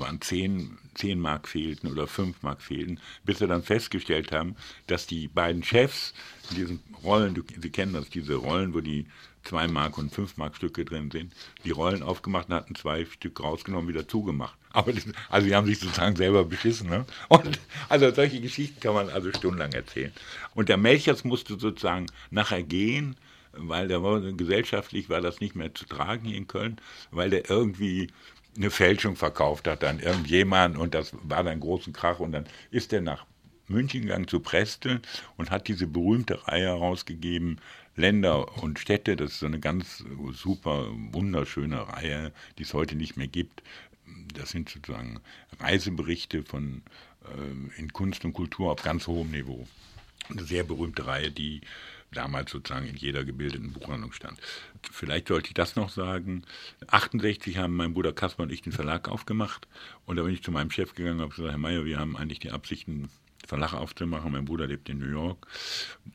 waren 0.00 0.20
zehn 0.20 0.78
10 0.94 1.20
Mark 1.20 1.48
fehlten 1.48 1.90
oder 1.90 2.06
5 2.06 2.42
Mark 2.42 2.62
fehlten, 2.62 3.00
bis 3.24 3.40
wir 3.40 3.48
dann 3.48 3.62
festgestellt 3.62 4.32
haben, 4.32 4.56
dass 4.86 5.06
die 5.06 5.28
beiden 5.28 5.62
Chefs 5.62 6.12
in 6.50 6.56
diesen 6.56 6.80
Rollen, 7.04 7.34
du, 7.34 7.42
Sie 7.60 7.70
kennen 7.70 7.92
das, 7.92 8.10
diese 8.10 8.34
Rollen, 8.34 8.74
wo 8.74 8.80
die 8.80 9.06
2 9.44 9.68
Mark 9.68 9.96
und 9.96 10.12
5 10.12 10.36
Mark 10.36 10.56
Stücke 10.56 10.84
drin 10.84 11.10
sind, 11.10 11.32
die 11.64 11.70
Rollen 11.70 12.02
aufgemacht 12.02 12.48
und 12.48 12.54
hatten 12.54 12.74
zwei 12.74 13.06
Stück 13.06 13.40
rausgenommen, 13.40 13.88
wieder 13.88 14.06
zugemacht. 14.06 14.56
Aber 14.72 14.92
das, 14.92 15.04
also 15.30 15.46
die 15.46 15.54
haben 15.54 15.66
sich 15.66 15.78
sozusagen 15.78 16.16
selber 16.16 16.44
beschissen. 16.44 16.90
Ne? 16.90 17.06
Und, 17.28 17.58
also 17.88 18.12
solche 18.12 18.40
Geschichten 18.40 18.80
kann 18.80 18.94
man 18.94 19.08
also 19.08 19.30
stundenlang 19.32 19.72
erzählen. 19.72 20.12
Und 20.54 20.68
der 20.68 20.76
Melchers 20.76 21.24
musste 21.24 21.58
sozusagen 21.58 22.06
nachher 22.30 22.62
gehen, 22.62 23.16
weil 23.52 23.88
der 23.88 24.02
war, 24.02 24.20
gesellschaftlich 24.20 25.08
war 25.08 25.20
das 25.20 25.40
nicht 25.40 25.56
mehr 25.56 25.74
zu 25.74 25.86
tragen 25.86 26.26
hier 26.26 26.36
in 26.36 26.46
Köln, 26.46 26.76
weil 27.10 27.30
der 27.30 27.48
irgendwie 27.48 28.08
eine 28.56 28.70
Fälschung 28.70 29.16
verkauft 29.16 29.66
hat 29.66 29.84
an 29.84 30.00
irgendjemand 30.00 30.76
und 30.76 30.94
das 30.94 31.12
war 31.22 31.44
dann 31.44 31.60
großen 31.60 31.92
Krach 31.92 32.20
und 32.20 32.32
dann 32.32 32.46
ist 32.70 32.92
er 32.92 33.00
nach 33.00 33.26
München 33.68 34.02
gegangen 34.02 34.28
zu 34.28 34.40
Preste 34.40 35.00
und 35.36 35.50
hat 35.50 35.68
diese 35.68 35.86
berühmte 35.86 36.46
Reihe 36.48 36.66
herausgegeben, 36.66 37.60
Länder 37.96 38.62
und 38.62 38.78
Städte, 38.78 39.16
das 39.16 39.32
ist 39.32 39.40
so 39.40 39.46
eine 39.46 39.60
ganz 39.60 40.04
super, 40.32 40.88
wunderschöne 41.12 41.88
Reihe, 41.88 42.32
die 42.58 42.62
es 42.62 42.74
heute 42.74 42.96
nicht 42.96 43.16
mehr 43.16 43.28
gibt. 43.28 43.62
Das 44.34 44.50
sind 44.50 44.68
sozusagen 44.68 45.20
Reiseberichte 45.60 46.42
von 46.42 46.82
äh, 47.24 47.80
in 47.80 47.92
Kunst 47.92 48.24
und 48.24 48.32
Kultur 48.32 48.72
auf 48.72 48.82
ganz 48.82 49.06
hohem 49.06 49.30
Niveau. 49.30 49.66
Eine 50.28 50.44
sehr 50.44 50.64
berühmte 50.64 51.06
Reihe, 51.06 51.30
die 51.30 51.60
damals 52.12 52.50
sozusagen 52.50 52.86
in 52.86 52.96
jeder 52.96 53.24
gebildeten 53.24 53.72
Buchhandlung 53.72 54.12
stand. 54.12 54.38
Vielleicht 54.90 55.28
sollte 55.28 55.48
ich 55.48 55.54
das 55.54 55.76
noch 55.76 55.90
sagen. 55.90 56.42
68 56.88 57.58
haben 57.58 57.76
mein 57.76 57.94
Bruder 57.94 58.12
Kaspar 58.12 58.44
und 58.44 58.52
ich 58.52 58.62
den 58.62 58.72
Verlag 58.72 59.08
aufgemacht 59.08 59.68
und 60.06 60.16
da 60.16 60.22
bin 60.22 60.34
ich 60.34 60.42
zu 60.42 60.50
meinem 60.50 60.70
Chef 60.70 60.94
gegangen 60.94 61.18
und 61.18 61.22
habe 61.22 61.34
gesagt, 61.34 61.50
Herr 61.50 61.58
Mayer, 61.58 61.84
wir 61.84 61.98
haben 61.98 62.16
eigentlich 62.16 62.40
die 62.40 62.50
Absichten, 62.50 63.10
Verlag 63.50 63.74
aufzumachen. 63.74 64.30
Mein 64.30 64.44
Bruder 64.44 64.68
lebt 64.68 64.88
in 64.88 64.98
New 64.98 65.10
York. 65.10 65.44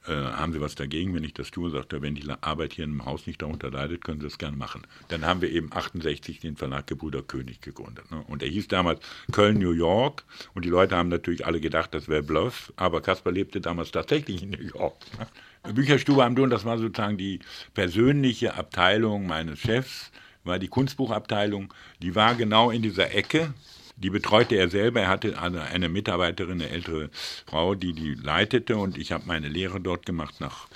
Äh, 0.07 0.13
haben 0.13 0.53
Sie 0.53 0.61
was 0.61 0.75
dagegen, 0.75 1.13
wenn 1.13 1.25
ich 1.25 1.33
das 1.33 1.51
tue? 1.51 1.69
Sagt 1.69 1.91
er, 1.91 2.01
wenn 2.01 2.15
die 2.15 2.25
Arbeit 2.39 2.73
hier 2.73 2.85
im 2.85 3.05
Haus 3.05 3.27
nicht 3.27 3.41
darunter 3.41 3.69
leidet, 3.69 4.05
können 4.05 4.21
Sie 4.21 4.25
das 4.25 4.37
gerne 4.37 4.55
machen. 4.55 4.87
Dann 5.09 5.25
haben 5.25 5.41
wir 5.41 5.51
eben 5.51 5.69
68 5.71 6.39
den 6.39 6.55
Verlag 6.55 6.87
Gebrüder 6.87 7.21
König 7.21 7.59
gegründet. 7.59 8.09
Ne? 8.09 8.23
Und 8.29 8.41
er 8.41 8.47
hieß 8.47 8.69
damals 8.69 9.01
Köln, 9.33 9.59
New 9.59 9.73
York. 9.73 10.23
Und 10.53 10.63
die 10.63 10.69
Leute 10.69 10.95
haben 10.95 11.09
natürlich 11.09 11.45
alle 11.45 11.59
gedacht, 11.59 11.93
das 11.93 12.07
wäre 12.07 12.23
Bluff. 12.23 12.71
Aber 12.77 13.01
Kaspar 13.01 13.33
lebte 13.33 13.59
damals 13.59 13.91
tatsächlich 13.91 14.41
in 14.41 14.51
New 14.51 14.63
York. 14.73 14.95
Ne? 15.19 15.73
Bücherstube 15.73 16.23
am 16.23 16.35
Don, 16.35 16.49
das 16.49 16.63
war 16.63 16.77
sozusagen 16.77 17.17
die 17.17 17.39
persönliche 17.73 18.53
Abteilung 18.53 19.27
meines 19.27 19.59
Chefs, 19.59 20.11
war 20.45 20.57
die 20.57 20.69
Kunstbuchabteilung. 20.69 21.73
Die 22.01 22.15
war 22.15 22.35
genau 22.35 22.71
in 22.71 22.81
dieser 22.81 23.13
Ecke. 23.13 23.53
Die 23.97 24.09
betreute 24.09 24.55
er 24.55 24.69
selber. 24.69 25.01
Er 25.01 25.07
hatte 25.07 25.41
eine, 25.41 25.63
eine 25.63 25.89
Mitarbeiterin, 25.89 26.61
eine 26.61 26.69
ältere 26.69 27.09
Frau, 27.45 27.75
die 27.75 27.93
die 27.93 28.13
leitete. 28.13 28.77
Und 28.77 28.97
ich 28.97 29.11
habe 29.11 29.25
meine 29.25 29.47
Lehre 29.47 29.79
dort 29.79 30.05
gemacht. 30.05 30.39
Nach 30.39 30.67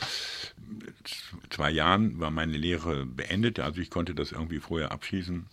zwei 1.50 1.72
Jahren 1.72 2.20
war 2.20 2.32
meine 2.32 2.58
Lehre 2.58 3.06
beendet. 3.06 3.60
Also 3.60 3.82
ich 3.82 3.90
konnte 3.90 4.16
das 4.16 4.32
irgendwie 4.32 4.60
vorher 4.60 4.92
abschließen. 4.92 5.46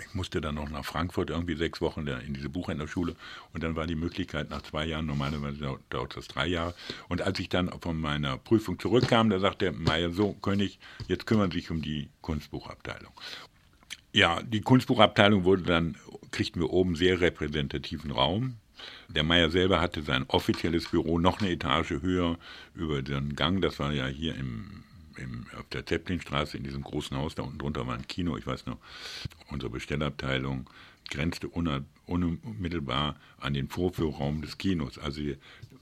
Ich 0.00 0.14
musste 0.14 0.40
dann 0.40 0.56
noch 0.56 0.68
nach 0.70 0.84
Frankfurt 0.84 1.30
irgendwie 1.30 1.54
sechs 1.54 1.80
Wochen 1.80 2.06
in 2.06 2.34
diese 2.34 2.48
Buchhändlerschule 2.48 3.14
und 3.52 3.62
dann 3.62 3.76
war 3.76 3.86
die 3.86 3.94
Möglichkeit 3.94 4.50
nach 4.50 4.62
zwei 4.62 4.86
Jahren, 4.86 5.06
normalerweise 5.06 5.78
dauert 5.88 6.16
das 6.16 6.26
drei 6.26 6.48
Jahre. 6.48 6.74
Und 7.08 7.22
als 7.22 7.38
ich 7.38 7.48
dann 7.48 7.70
von 7.80 8.00
meiner 8.00 8.36
Prüfung 8.38 8.80
zurückkam, 8.80 9.30
da 9.30 9.38
sagte 9.38 9.70
Meier, 9.70 10.10
so 10.10 10.32
König, 10.32 10.80
jetzt 11.06 11.26
kümmern 11.26 11.52
Sie 11.52 11.60
sich 11.60 11.70
um 11.70 11.80
die 11.80 12.08
Kunstbuchabteilung. 12.22 13.12
Ja, 14.14 14.40
die 14.42 14.60
Kunstbuchabteilung 14.60 15.42
wurde 15.42 15.64
dann, 15.64 15.96
kriegten 16.30 16.62
wir 16.62 16.70
oben 16.70 16.94
sehr 16.94 17.20
repräsentativen 17.20 18.12
Raum. 18.12 18.54
Der 19.08 19.24
Meier 19.24 19.50
selber 19.50 19.80
hatte 19.80 20.02
sein 20.02 20.24
offizielles 20.28 20.88
Büro 20.88 21.18
noch 21.18 21.40
eine 21.40 21.50
Etage 21.50 22.00
höher 22.00 22.38
über 22.76 23.02
den 23.02 23.34
Gang. 23.34 23.60
Das 23.60 23.80
war 23.80 23.92
ja 23.92 24.06
hier 24.06 24.36
im 24.36 24.84
im, 25.16 25.46
auf 25.58 25.68
der 25.68 25.86
Zeppelinstraße 25.86 26.56
in 26.56 26.64
diesem 26.64 26.82
großen 26.82 27.16
Haus, 27.16 27.34
da 27.34 27.42
unten 27.42 27.58
drunter 27.58 27.86
war 27.86 27.94
ein 27.94 28.08
Kino, 28.08 28.36
ich 28.36 28.46
weiß 28.46 28.66
noch, 28.66 28.78
unsere 29.50 29.70
Bestellabteilung 29.70 30.68
grenzte 31.10 31.48
unmittelbar 31.48 33.16
an 33.38 33.54
den 33.54 33.68
Vorführraum 33.68 34.42
des 34.42 34.58
Kinos. 34.58 34.98
Also 34.98 35.20
die, 35.20 35.36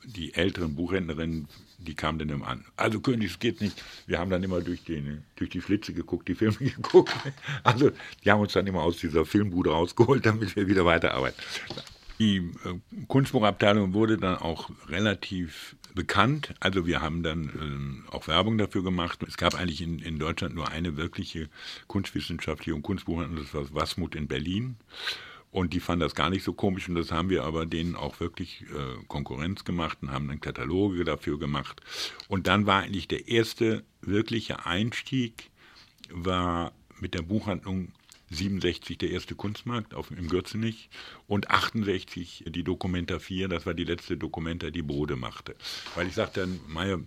die 0.05 0.35
älteren 0.35 0.75
Buchhändlerinnen, 0.75 1.49
die 1.85 1.95
kamen 1.95 2.19
dann 2.19 2.29
immer 2.29 2.49
an. 2.49 2.65
Also 2.77 3.01
König, 3.01 3.33
es 3.33 3.39
geht 3.39 3.61
nicht. 3.61 3.83
Wir 4.07 4.19
haben 4.19 4.31
dann 4.31 4.43
immer 4.43 4.61
durch, 4.61 4.85
den, 4.85 5.25
durch 5.37 5.51
die 5.51 5.61
Schlitze 5.61 5.93
geguckt, 5.93 6.29
die 6.29 6.35
Filme 6.35 6.57
geguckt. 6.59 7.12
Also 7.62 7.91
die 8.25 8.31
haben 8.31 8.41
uns 8.41 8.53
dann 8.53 8.67
immer 8.67 8.83
aus 8.83 8.99
dieser 8.99 9.25
Filmbude 9.25 9.71
rausgeholt, 9.71 10.25
damit 10.27 10.57
wir 10.57 10.67
wieder 10.69 10.85
weiterarbeiten. 10.85 11.41
Die 12.19 12.37
äh, 12.37 13.05
Kunstbuchabteilung 13.09 13.95
wurde 13.95 14.19
dann 14.19 14.37
auch 14.37 14.71
relativ 14.89 15.77
bekannt. 15.95 16.55
Also 16.61 16.87
wir 16.87 17.01
haben 17.01 17.23
dann 17.23 18.05
äh, 18.09 18.15
auch 18.15 18.29
Werbung 18.29 18.59
dafür 18.59 18.83
gemacht. 18.83 19.23
Es 19.27 19.37
gab 19.37 19.55
eigentlich 19.55 19.81
in, 19.81 19.99
in 19.99 20.19
Deutschland 20.19 20.55
nur 20.55 20.69
eine 20.69 20.97
wirkliche 20.97 21.49
kunstwissenschaftliche 21.87 22.75
und 22.75 22.83
Kunstbuchhandlung, 22.83 23.45
das 23.45 23.55
war 23.55 23.75
Wasmut 23.75 24.15
in 24.15 24.29
Berlin. 24.29 24.77
Und 25.53 25.75
die 25.75 25.81
fanden 25.81 26.01
das 26.01 26.15
gar 26.15 26.31
nicht 26.31 26.45
so 26.45 26.55
komisch 26.55 26.89
und 26.89 26.95
das 26.95 27.13
haben 27.13 27.29
wir 27.29 27.45
aber 27.45 27.67
denen 27.67 27.95
auch 27.95 28.21
wirklich 28.21 28.63
äh, 28.63 29.05
Konkurrenz 29.07 29.65
gemacht 29.65 29.99
und 30.01 30.11
haben 30.11 30.27
dann 30.27 30.41
Kataloge 30.41 31.05
dafür 31.05 31.39
gemacht. 31.39 31.83
Und 32.27 32.47
dann 32.47 32.67
war 32.67 32.83
eigentlich 32.83 33.07
der 33.07 33.29
erste 33.29 33.85
wirkliche 34.01 34.65
Einstieg, 34.65 35.51
war 36.11 36.73
mit 37.01 37.13
der 37.13 37.23
Buchhandlung 37.23 37.93
67 38.33 38.99
der 38.99 39.11
erste 39.11 39.35
Kunstmarkt 39.35 39.95
auf, 39.95 40.11
im 40.11 40.29
Gürzenich 40.29 40.89
und 41.27 41.51
68 41.51 42.45
die 42.49 42.65
Dokumenta 42.65 43.19
4, 43.19 43.49
das 43.49 43.67
war 43.67 43.75
die 43.75 43.85
letzte 43.85 44.17
Dokumenta, 44.17 44.71
die 44.71 44.83
Bode 44.83 45.17
machte. 45.17 45.55
Weil 45.95 46.07
ich 46.09 46.15
sagte, 46.15 46.49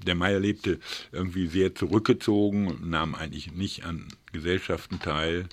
der 0.06 0.16
Meier 0.16 0.40
lebte 0.40 0.80
irgendwie 1.12 1.48
sehr 1.48 1.76
zurückgezogen, 1.76 2.90
nahm 2.90 3.16
eigentlich 3.16 3.52
nicht 3.52 3.86
an 3.86 4.08
Gesellschaften 4.32 5.00
teil, 5.00 5.48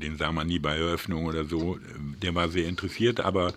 den 0.00 0.18
sah 0.18 0.32
man 0.32 0.46
nie 0.46 0.58
bei 0.58 0.76
Eröffnung 0.76 1.26
oder 1.26 1.44
so, 1.44 1.78
der 2.22 2.34
war 2.34 2.48
sehr 2.48 2.68
interessiert, 2.68 3.20
aber 3.20 3.54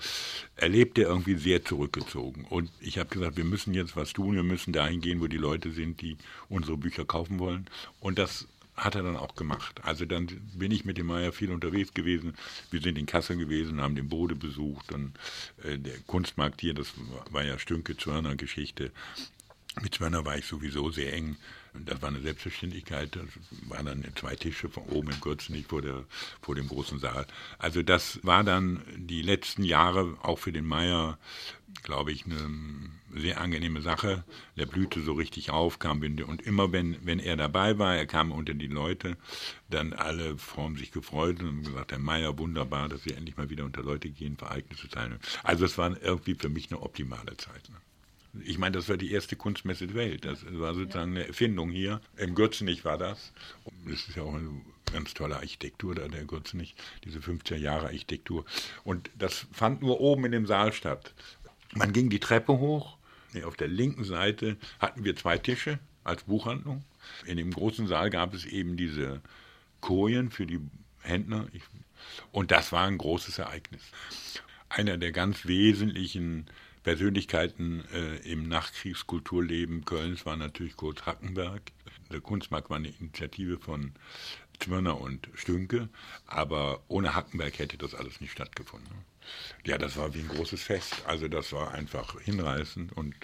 er 0.55 0.69
lebte 0.69 1.01
irgendwie 1.01 1.35
sehr 1.35 1.63
zurückgezogen. 1.63 2.45
Und 2.45 2.71
ich 2.79 2.97
habe 2.97 3.09
gesagt, 3.09 3.37
wir 3.37 3.43
müssen 3.43 3.73
jetzt 3.73 3.95
was 3.95 4.13
tun, 4.13 4.35
wir 4.35 4.43
müssen 4.43 4.73
dahin 4.73 5.01
gehen, 5.01 5.21
wo 5.21 5.27
die 5.27 5.37
Leute 5.37 5.71
sind, 5.71 6.01
die 6.01 6.17
unsere 6.47 6.77
Bücher 6.77 7.05
kaufen 7.05 7.39
wollen. 7.39 7.67
Und 7.99 8.19
das 8.19 8.47
hat 8.75 8.95
er 8.95 9.03
dann 9.03 9.17
auch 9.17 9.35
gemacht. 9.35 9.81
Also 9.83 10.05
dann 10.05 10.27
bin 10.53 10.71
ich 10.71 10.85
mit 10.85 10.97
dem 10.97 11.07
Meier 11.07 11.31
viel 11.31 11.51
unterwegs 11.51 11.93
gewesen. 11.93 12.35
Wir 12.71 12.81
sind 12.81 12.97
in 12.97 13.05
Kassel 13.05 13.37
gewesen, 13.37 13.81
haben 13.81 13.95
den 13.95 14.09
Bode 14.09 14.35
besucht 14.35 14.91
und 14.91 15.13
äh, 15.63 15.77
der 15.77 15.97
Kunstmarkt 16.07 16.61
hier, 16.61 16.73
das 16.73 16.93
war 17.31 17.43
ja 17.43 17.59
Stünke 17.59 17.97
Zwörner 17.97 18.35
Geschichte. 18.35 18.91
Mit 19.81 19.95
Zwörner 19.95 20.25
war 20.25 20.37
ich 20.37 20.45
sowieso 20.45 20.91
sehr 20.91 21.13
eng. 21.13 21.37
Das 21.73 22.01
war 22.01 22.09
eine 22.09 22.21
Selbstverständlichkeit. 22.21 23.15
Das 23.15 23.25
waren 23.69 23.85
dann 23.85 24.03
zwei 24.15 24.35
Tische 24.35 24.69
von 24.69 24.83
oben 24.83 25.11
im 25.11 25.21
Gürzenich 25.21 25.67
vor, 25.67 25.81
der, 25.81 26.03
vor 26.41 26.55
dem 26.55 26.67
großen 26.67 26.99
Saal. 26.99 27.27
Also 27.57 27.83
das 27.83 28.19
war 28.23 28.43
dann 28.43 28.81
die 28.97 29.21
letzten 29.21 29.63
Jahre 29.63 30.17
auch 30.21 30.39
für 30.39 30.51
den 30.51 30.65
Meier, 30.65 31.17
glaube 31.83 32.11
ich, 32.11 32.25
eine 32.25 32.49
sehr 33.15 33.41
angenehme 33.41 33.81
Sache. 33.81 34.23
Der 34.57 34.65
blühte 34.65 35.01
so 35.01 35.13
richtig 35.13 35.51
auf, 35.51 35.79
kam 35.79 36.01
und 36.01 36.41
immer 36.41 36.71
wenn, 36.71 36.97
wenn 37.05 37.19
er 37.19 37.35
dabei 37.35 37.77
war, 37.77 37.95
er 37.95 38.05
kam 38.05 38.31
unter 38.31 38.53
die 38.53 38.67
Leute, 38.67 39.17
dann 39.69 39.93
alle 39.93 40.37
haben 40.55 40.77
sich 40.77 40.91
gefreut 40.91 41.39
und 41.41 41.47
haben 41.47 41.63
gesagt, 41.63 41.91
Herr 41.91 41.99
Meier, 41.99 42.37
wunderbar, 42.37 42.89
dass 42.89 43.03
Sie 43.03 43.13
endlich 43.13 43.37
mal 43.37 43.49
wieder 43.49 43.65
unter 43.65 43.83
Leute 43.83 44.09
gehen, 44.09 44.37
Vereignisse 44.37 44.87
teilnehmen. 44.87 45.21
Also 45.43 45.65
es 45.65 45.77
war 45.77 46.01
irgendwie 46.01 46.35
für 46.35 46.49
mich 46.49 46.71
eine 46.71 46.81
optimale 46.81 47.37
Zeit. 47.37 47.69
Ne? 47.69 47.75
Ich 48.45 48.57
meine, 48.57 48.77
das 48.77 48.89
war 48.89 48.97
die 48.97 49.11
erste 49.11 49.35
Kunstmesse 49.35 49.87
der 49.87 49.95
Welt. 49.95 50.25
Das 50.25 50.45
war 50.51 50.73
sozusagen 50.73 51.11
eine 51.11 51.27
Erfindung 51.27 51.69
hier. 51.69 52.01
In 52.17 52.35
Gürzenich 52.35 52.85
war 52.85 52.97
das. 52.97 53.31
Das 53.85 54.07
ist 54.07 54.15
ja 54.15 54.23
auch 54.23 54.33
eine 54.33 54.61
ganz 54.91 55.13
tolle 55.13 55.35
Architektur 55.37 55.95
da, 55.95 56.07
der 56.07 56.25
Gürzenich, 56.25 56.75
diese 57.03 57.19
50er 57.19 57.55
Jahre 57.55 57.87
Architektur. 57.87 58.45
Und 58.83 59.09
das 59.17 59.45
fand 59.51 59.81
nur 59.81 59.99
oben 60.01 60.25
in 60.25 60.31
dem 60.31 60.45
Saal 60.45 60.73
statt. 60.73 61.13
Man 61.73 61.93
ging 61.93 62.09
die 62.09 62.19
Treppe 62.19 62.57
hoch. 62.57 62.97
Auf 63.45 63.55
der 63.55 63.67
linken 63.67 64.03
Seite 64.03 64.57
hatten 64.79 65.03
wir 65.03 65.15
zwei 65.15 65.37
Tische 65.37 65.79
als 66.03 66.23
Buchhandlung. 66.23 66.83
In 67.25 67.37
dem 67.37 67.51
großen 67.51 67.87
Saal 67.87 68.09
gab 68.09 68.33
es 68.33 68.45
eben 68.45 68.75
diese 68.75 69.21
Kojen 69.81 70.31
für 70.31 70.47
die 70.47 70.59
Händler. 71.01 71.47
Und 72.31 72.51
das 72.51 72.71
war 72.71 72.87
ein 72.87 72.97
großes 72.97 73.37
Ereignis. 73.39 73.83
Einer 74.69 74.97
der 74.97 75.11
ganz 75.11 75.45
wesentlichen 75.45 76.47
Persönlichkeiten 76.83 77.83
äh, 77.93 78.17
im 78.31 78.47
Nachkriegskulturleben 78.47 79.85
Kölns 79.85 80.25
war 80.25 80.37
natürlich 80.37 80.75
Kurt 80.75 81.05
Hackenberg. 81.05 81.61
Der 82.11 82.21
Kunstmarkt 82.21 82.69
war 82.69 82.77
eine 82.77 82.89
Initiative 82.99 83.59
von 83.59 83.93
Zwirner 84.59 84.99
und 84.99 85.29
Stünke, 85.35 85.89
aber 86.25 86.83
ohne 86.87 87.15
Hackenberg 87.15 87.59
hätte 87.59 87.77
das 87.77 87.95
alles 87.95 88.19
nicht 88.21 88.31
stattgefunden. 88.31 88.89
Ja, 89.65 89.77
das 89.77 89.97
war 89.97 90.13
wie 90.13 90.19
ein 90.19 90.27
großes 90.27 90.61
Fest. 90.63 91.03
Also 91.05 91.27
das 91.27 91.51
war 91.53 91.71
einfach 91.73 92.19
hinreißend 92.21 92.93
und 92.93 93.15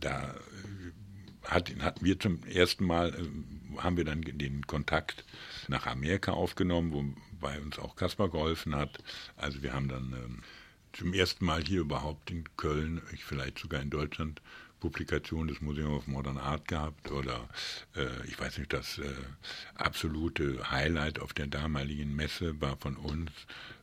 da 0.00 0.34
äh, 0.34 1.48
hat, 1.48 1.72
hatten 1.80 2.04
wir 2.04 2.18
zum 2.18 2.42
ersten 2.44 2.84
Mal, 2.84 3.14
äh, 3.14 3.78
haben 3.78 3.96
wir 3.96 4.04
dann 4.04 4.22
den 4.22 4.66
Kontakt 4.66 5.24
nach 5.68 5.86
Amerika 5.86 6.32
aufgenommen, 6.32 6.92
wobei 6.92 7.60
uns 7.60 7.78
auch 7.78 7.96
Kaspar 7.96 8.30
geholfen 8.30 8.74
hat. 8.74 8.98
Also 9.36 9.62
wir 9.62 9.72
haben 9.72 9.88
dann 9.88 10.12
ähm, 10.12 10.42
zum 10.96 11.12
ersten 11.12 11.44
Mal 11.44 11.62
hier 11.64 11.80
überhaupt 11.80 12.30
in 12.30 12.44
Köln, 12.56 13.02
ich 13.12 13.24
vielleicht 13.24 13.58
sogar 13.58 13.80
in 13.80 13.90
Deutschland, 13.90 14.40
Publikation 14.80 15.48
des 15.48 15.60
Museum 15.60 15.94
of 15.94 16.06
Modern 16.06 16.38
Art 16.38 16.68
gehabt 16.68 17.10
oder 17.10 17.48
äh, 17.96 18.26
ich 18.26 18.38
weiß 18.38 18.58
nicht, 18.58 18.72
das 18.72 18.98
äh, 18.98 19.04
absolute 19.74 20.70
Highlight 20.70 21.18
auf 21.18 21.32
der 21.32 21.46
damaligen 21.46 22.14
Messe 22.14 22.60
war 22.60 22.76
von 22.76 22.96
uns 22.96 23.30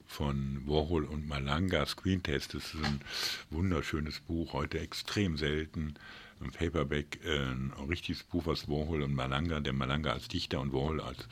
von 0.05 0.62
Warhol 0.67 1.05
und 1.05 1.27
Malanga, 1.27 1.86
Screen 1.88 2.22
Test. 2.22 2.53
Das 2.53 2.74
ist 2.74 2.84
ein 2.84 3.01
wunderschönes 3.50 4.20
Buch, 4.20 4.53
heute 4.53 4.79
extrem 4.79 5.38
selten. 5.38 5.96
Ein 6.39 6.51
Paperback, 6.51 7.20
äh, 7.25 7.39
ein 7.39 7.74
richtiges 7.89 8.24
Buch, 8.24 8.46
was 8.46 8.67
Warhol 8.67 9.01
und 9.01 9.15
Malanga, 9.15 9.60
der 9.60 9.74
Malanga 9.74 10.12
als 10.12 10.27
Dichter 10.27 10.62
und 10.62 10.74
Warhol 10.74 11.01
als 11.01 11.27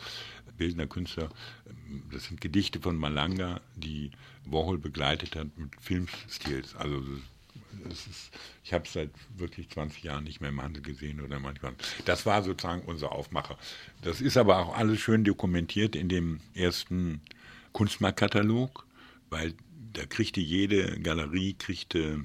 bildender 0.57 0.87
Künstler, 0.87 1.29
ähm, 1.67 2.03
das 2.11 2.25
sind 2.25 2.41
Gedichte 2.41 2.79
von 2.79 2.95
Malanga, 2.95 3.61
die 3.75 4.11
Warhol 4.45 4.77
begleitet 4.77 5.35
hat 5.35 5.57
mit 5.57 5.69
Filmstils. 5.79 6.75
Also 6.75 7.03
ist, 7.89 8.31
ich 8.63 8.73
habe 8.73 8.85
es 8.85 8.93
seit 8.93 9.11
wirklich 9.37 9.69
20 9.69 10.03
Jahren 10.03 10.23
nicht 10.23 10.41
mehr 10.41 10.49
im 10.49 10.61
Handel 10.61 10.81
gesehen 10.81 11.21
oder 11.21 11.39
manchmal. 11.39 11.73
Das 12.05 12.25
war 12.25 12.43
sozusagen 12.43 12.81
unser 12.83 13.11
Aufmacher. 13.11 13.57
Das 14.01 14.21
ist 14.21 14.37
aber 14.37 14.57
auch 14.57 14.75
alles 14.75 14.99
schön 14.99 15.23
dokumentiert 15.23 15.95
in 15.95 16.09
dem 16.09 16.41
ersten 16.53 17.21
Kunstmarktkatalog, 17.73 18.85
weil 19.29 19.53
da 19.93 20.05
kriegte 20.05 20.41
jede 20.41 20.99
Galerie, 20.99 21.53
kriegte, 21.53 22.23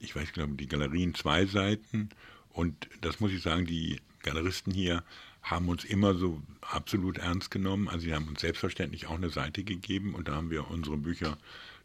ich 0.00 0.14
weiß 0.14 0.32
glaube 0.32 0.54
die 0.54 0.68
Galerien 0.68 1.14
zwei 1.14 1.46
Seiten 1.46 2.10
und 2.50 2.88
das 3.00 3.20
muss 3.20 3.32
ich 3.32 3.42
sagen, 3.42 3.66
die 3.66 4.00
Galeristen 4.24 4.72
hier 4.72 5.04
haben 5.42 5.68
uns 5.68 5.84
immer 5.84 6.14
so 6.14 6.42
absolut 6.62 7.18
ernst 7.18 7.50
genommen. 7.50 7.88
Also 7.88 8.00
sie 8.00 8.14
haben 8.14 8.26
uns 8.28 8.40
selbstverständlich 8.40 9.06
auch 9.06 9.16
eine 9.16 9.30
Seite 9.30 9.62
gegeben 9.62 10.14
und 10.14 10.28
da 10.28 10.34
haben 10.34 10.50
wir 10.50 10.70
unsere 10.70 10.96
Bücher 10.96 11.36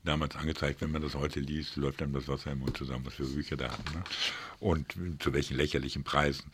damals 0.06 0.36
angezeigt. 0.36 0.82
Wenn 0.82 0.92
man 0.92 1.02
das 1.02 1.16
heute 1.16 1.42
liest, 1.42 1.76
läuft 1.76 2.02
einem 2.02 2.14
das 2.14 2.28
Wasser 2.28 2.54
im 2.54 2.60
Mund 2.60 2.78
zusammen, 2.78 3.06
was 3.06 3.16
für 3.16 3.26
Bücher 3.26 3.58
da 3.58 3.72
hatten. 3.72 3.94
Ne? 3.94 4.04
Und 4.60 4.96
zu 5.20 5.34
welchen 5.34 5.58
lächerlichen 5.58 6.04
Preisen. 6.04 6.46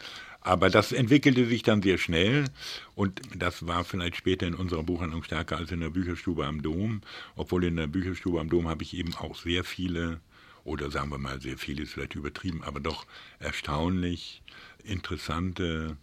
Aber 0.42 0.70
das 0.70 0.92
entwickelte 0.92 1.46
sich 1.46 1.63
dann 1.63 1.82
sehr 1.82 1.98
schnell 1.98 2.46
und 2.94 3.22
das 3.36 3.65
war 3.65 3.84
vielleicht 3.84 4.15
später 4.15 4.46
in 4.46 4.54
unserer 4.54 4.84
Buchhandlung 4.84 5.24
stärker 5.24 5.58
als 5.58 5.72
in 5.72 5.80
der 5.80 5.89
Bücherstube 5.89 6.46
am 6.46 6.62
Dom. 6.62 7.01
Obwohl 7.36 7.63
in 7.63 7.75
der 7.75 7.88
Bücherstube 7.88 8.39
am 8.39 8.50
Dom 8.50 8.68
habe 8.68 8.84
ich 8.84 8.96
eben 8.96 9.15
auch 9.15 9.36
sehr 9.36 9.63
viele, 9.63 10.20
oder 10.65 10.91
sagen 10.91 11.12
wir 11.12 11.17
mal 11.17 11.41
sehr 11.41 11.57
viele, 11.57 11.84
ist 11.84 11.93
vielleicht 11.93 12.15
übertrieben, 12.15 12.63
aber 12.63 12.81
doch 12.81 13.05
erstaunlich 13.39 14.41
interessante 14.84 15.95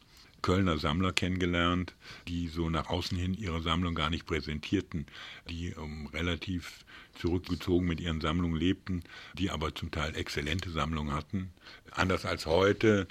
Kölner 0.42 0.78
Sammler 0.78 1.12
kennengelernt, 1.12 1.95
die 2.26 2.49
so 2.49 2.69
nach 2.69 2.88
außen 2.88 3.16
hin 3.16 3.35
ihre 3.35 3.62
Sammlung 3.62 3.95
gar 3.95 4.11
nicht 4.11 4.26
präsentierten, 4.26 5.07
die 5.49 5.73
um, 5.75 6.09
relativ 6.09 6.85
zurückgezogen 7.14 7.87
mit 7.87 8.00
ihren 8.00 8.21
Sammlungen 8.21 8.57
lebten, 8.57 9.04
die 9.35 9.50
aber 9.50 9.75
zum 9.75 9.92
Teil 9.92 10.16
exzellente 10.16 10.71
Sammlungen 10.71 11.14
hatten. 11.14 11.50
Anders 11.92 12.25
als 12.25 12.47
heute, 12.47 13.07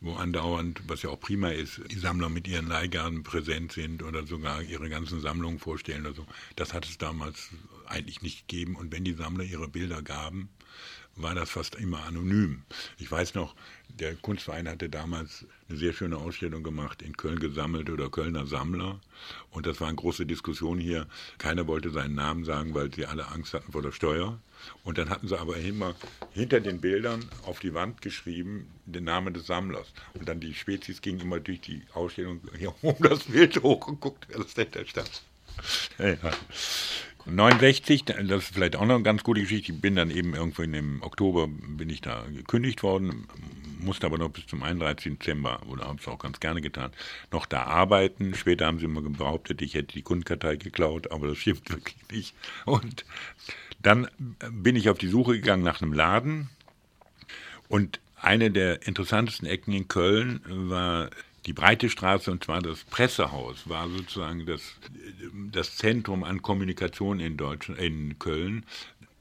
wo 0.00 0.14
andauernd, 0.14 0.82
was 0.86 1.02
ja 1.02 1.10
auch 1.10 1.18
prima 1.18 1.48
ist, 1.48 1.80
die 1.90 1.98
Sammler 1.98 2.28
mit 2.28 2.46
ihren 2.46 2.68
Leihgaben 2.68 3.24
präsent 3.24 3.72
sind 3.72 4.02
oder 4.02 4.24
sogar 4.26 4.62
ihre 4.62 4.88
ganzen 4.88 5.20
Sammlungen 5.20 5.58
vorstellen 5.58 6.06
oder 6.06 6.14
so. 6.14 6.26
Das 6.54 6.72
hat 6.72 6.86
es 6.86 6.98
damals 6.98 7.50
eigentlich 7.86 8.22
nicht 8.22 8.46
gegeben. 8.46 8.76
Und 8.76 8.92
wenn 8.92 9.04
die 9.04 9.14
Sammler 9.14 9.44
ihre 9.44 9.68
Bilder 9.68 10.02
gaben, 10.02 10.50
war 11.16 11.34
das 11.34 11.50
fast 11.50 11.74
immer 11.76 12.04
anonym. 12.04 12.62
Ich 12.98 13.10
weiß 13.10 13.34
noch, 13.34 13.54
der 13.88 14.14
Kunstverein 14.14 14.68
hatte 14.68 14.88
damals 14.88 15.46
eine 15.68 15.78
sehr 15.78 15.92
schöne 15.92 16.18
Ausstellung 16.18 16.62
gemacht, 16.62 17.02
in 17.02 17.16
Köln 17.16 17.40
gesammelt 17.40 17.88
oder 17.88 18.10
Kölner 18.10 18.46
Sammler. 18.46 19.00
Und 19.50 19.66
das 19.66 19.80
war 19.80 19.88
eine 19.88 19.96
große 19.96 20.26
Diskussion 20.26 20.78
hier. 20.78 21.06
Keiner 21.38 21.66
wollte 21.66 21.90
seinen 21.90 22.14
Namen 22.14 22.44
sagen, 22.44 22.74
weil 22.74 22.92
sie 22.92 23.06
alle 23.06 23.28
Angst 23.28 23.54
hatten 23.54 23.72
vor 23.72 23.82
der 23.82 23.92
Steuer. 23.92 24.38
Und 24.84 24.98
dann 24.98 25.08
hatten 25.08 25.28
sie 25.28 25.38
aber 25.38 25.56
immer 25.56 25.94
hinter 26.32 26.60
den 26.60 26.80
Bildern 26.80 27.24
auf 27.44 27.60
die 27.60 27.74
Wand 27.74 28.02
geschrieben 28.02 28.68
den 28.84 29.04
Namen 29.04 29.32
des 29.32 29.46
Sammlers. 29.46 29.92
Und 30.14 30.28
dann 30.28 30.40
die 30.40 30.54
Spezies 30.54 31.00
ging 31.00 31.18
immer 31.20 31.40
durch 31.40 31.60
die 31.60 31.82
Ausstellung 31.94 32.40
hier 32.56 32.74
um 32.82 32.96
das 33.00 33.24
Bild 33.24 33.62
hochgeguckt, 33.62 34.26
wer 34.28 34.38
das 34.38 34.54
dahinter 34.54 34.84
stand. 34.86 35.22
Ja. 35.98 36.16
69, 37.26 38.04
das 38.04 38.44
ist 38.44 38.54
vielleicht 38.54 38.76
auch 38.76 38.86
noch 38.86 38.94
eine 38.94 39.02
ganz 39.02 39.24
gute 39.24 39.40
Geschichte. 39.40 39.72
Ich 39.72 39.80
bin 39.80 39.96
dann 39.96 40.10
eben 40.10 40.34
irgendwo 40.34 40.62
dem 40.62 41.02
Oktober 41.02 41.48
bin 41.48 41.90
ich 41.90 42.00
da 42.00 42.24
gekündigt 42.34 42.82
worden, 42.82 43.26
musste 43.80 44.06
aber 44.06 44.18
noch 44.18 44.30
bis 44.30 44.46
zum 44.46 44.62
31. 44.62 45.18
Dezember, 45.18 45.60
oder 45.68 45.86
habe 45.86 45.98
es 46.00 46.06
auch 46.06 46.18
ganz 46.18 46.40
gerne 46.40 46.60
getan, 46.60 46.92
noch 47.32 47.46
da 47.46 47.64
arbeiten. 47.64 48.34
Später 48.34 48.66
haben 48.66 48.78
sie 48.78 48.84
immer 48.84 49.02
behauptet, 49.02 49.60
ich 49.62 49.74
hätte 49.74 49.94
die 49.94 50.02
Kundenkartei 50.02 50.56
geklaut, 50.56 51.10
aber 51.10 51.28
das 51.28 51.38
stimmt 51.38 51.68
wirklich 51.70 51.96
nicht. 52.10 52.34
Und 52.64 53.04
dann 53.82 54.08
bin 54.50 54.76
ich 54.76 54.88
auf 54.88 54.98
die 54.98 55.08
Suche 55.08 55.32
gegangen 55.32 55.62
nach 55.62 55.82
einem 55.82 55.92
Laden 55.92 56.48
und 57.68 58.00
eine 58.20 58.50
der 58.50 58.86
interessantesten 58.86 59.46
Ecken 59.46 59.72
in 59.72 59.88
Köln 59.88 60.40
war 60.46 61.10
die 61.46 61.52
Breite 61.52 61.88
Straße, 61.88 62.30
und 62.30 62.44
zwar 62.44 62.60
das 62.60 62.84
Pressehaus, 62.84 63.68
war 63.68 63.88
sozusagen 63.88 64.46
das, 64.46 64.74
das 65.52 65.76
Zentrum 65.76 66.24
an 66.24 66.42
Kommunikation 66.42 67.20
in, 67.20 67.36
Deutschland, 67.36 67.80
in 67.80 68.18
Köln. 68.18 68.64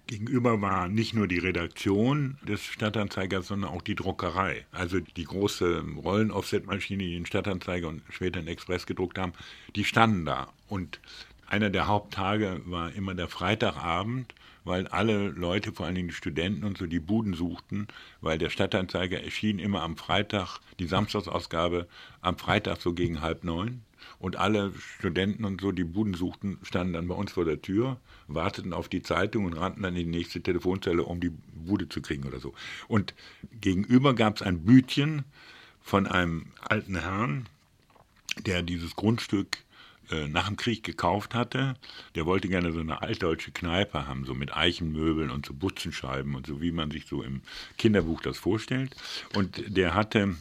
Gegenüber 0.07 0.61
war 0.61 0.87
nicht 0.87 1.13
nur 1.13 1.27
die 1.27 1.39
Redaktion 1.39 2.37
des 2.47 2.63
Stadtanzeigers, 2.63 3.47
sondern 3.47 3.71
auch 3.71 3.81
die 3.81 3.95
Druckerei. 3.95 4.65
Also 4.71 4.99
die 4.99 5.23
große 5.23 5.83
Rollen-Offset-Maschine, 6.03 7.03
die 7.03 7.15
den 7.15 7.25
Stadtanzeiger 7.25 7.87
und 7.87 8.01
später 8.09 8.39
den 8.39 8.47
Express 8.47 8.85
gedruckt 8.85 9.17
haben, 9.17 9.33
die 9.75 9.85
standen 9.85 10.25
da. 10.25 10.51
Und 10.67 10.99
einer 11.47 11.69
der 11.69 11.87
Haupttage 11.87 12.61
war 12.65 12.91
immer 12.93 13.13
der 13.13 13.27
Freitagabend, 13.27 14.33
weil 14.65 14.87
alle 14.87 15.29
Leute, 15.29 15.71
vor 15.71 15.85
allen 15.85 15.95
Dingen 15.95 16.09
die 16.09 16.13
Studenten 16.13 16.65
und 16.65 16.77
so, 16.77 16.87
die 16.87 16.99
Buden 16.99 17.33
suchten, 17.33 17.87
weil 18.19 18.37
der 18.37 18.49
Stadtanzeiger 18.49 19.23
erschien 19.23 19.59
immer 19.59 19.81
am 19.81 19.95
Freitag, 19.95 20.59
die 20.79 20.87
Samstagsausgabe 20.87 21.87
am 22.21 22.37
Freitag 22.37 22.81
so 22.81 22.93
gegen 22.93 23.21
halb 23.21 23.43
neun. 23.43 23.81
Und 24.19 24.35
alle 24.35 24.71
Studenten 24.99 25.45
und 25.45 25.61
so, 25.61 25.71
die 25.71 25.83
Buden 25.83 26.13
suchten, 26.13 26.59
standen 26.61 26.93
dann 26.93 27.07
bei 27.07 27.15
uns 27.15 27.31
vor 27.31 27.45
der 27.45 27.61
Tür, 27.61 27.97
warteten 28.27 28.73
auf 28.73 28.87
die 28.87 29.01
Zeitung 29.01 29.45
und 29.45 29.53
rannten 29.53 29.83
dann 29.83 29.95
in 29.95 30.11
die 30.11 30.17
nächste 30.17 30.41
Telefonzelle, 30.41 31.03
um 31.03 31.19
die 31.19 31.31
Bude 31.53 31.89
zu 31.89 32.01
kriegen 32.01 32.25
oder 32.25 32.39
so. 32.39 32.53
Und 32.87 33.13
gegenüber 33.61 34.13
gab 34.13 34.35
es 34.35 34.41
ein 34.41 34.63
Bütchen 34.63 35.23
von 35.81 36.07
einem 36.07 36.47
alten 36.61 36.99
Herrn, 36.99 37.47
der 38.45 38.61
dieses 38.61 38.95
Grundstück 38.95 39.57
äh, 40.11 40.27
nach 40.27 40.47
dem 40.47 40.57
Krieg 40.57 40.83
gekauft 40.83 41.33
hatte. 41.33 41.75
Der 42.15 42.25
wollte 42.25 42.47
gerne 42.47 42.71
so 42.71 42.79
eine 42.79 43.01
altdeutsche 43.01 43.51
Kneipe 43.51 44.07
haben, 44.07 44.25
so 44.25 44.33
mit 44.33 44.55
Eichenmöbeln 44.55 45.29
und 45.29 45.45
so 45.45 45.53
Butzenscheiben 45.53 46.35
und 46.35 46.47
so, 46.47 46.61
wie 46.61 46.71
man 46.71 46.91
sich 46.91 47.05
so 47.07 47.23
im 47.23 47.41
Kinderbuch 47.77 48.21
das 48.21 48.37
vorstellt. 48.37 48.95
Und 49.33 49.63
der 49.75 49.93
hatte 49.93 50.35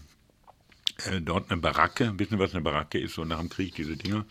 äh, 1.11 1.20
dort 1.20 1.50
eine 1.50 1.61
Baracke, 1.61 2.12
wissen 2.18 2.38
was 2.38 2.55
eine 2.55 2.62
Baracke 2.62 2.98
ist, 2.98 3.14
so 3.14 3.24
nach 3.24 3.40
dem 3.40 3.48
Krieg 3.48 3.74
diese 3.74 3.96
Dinger, 3.96 4.27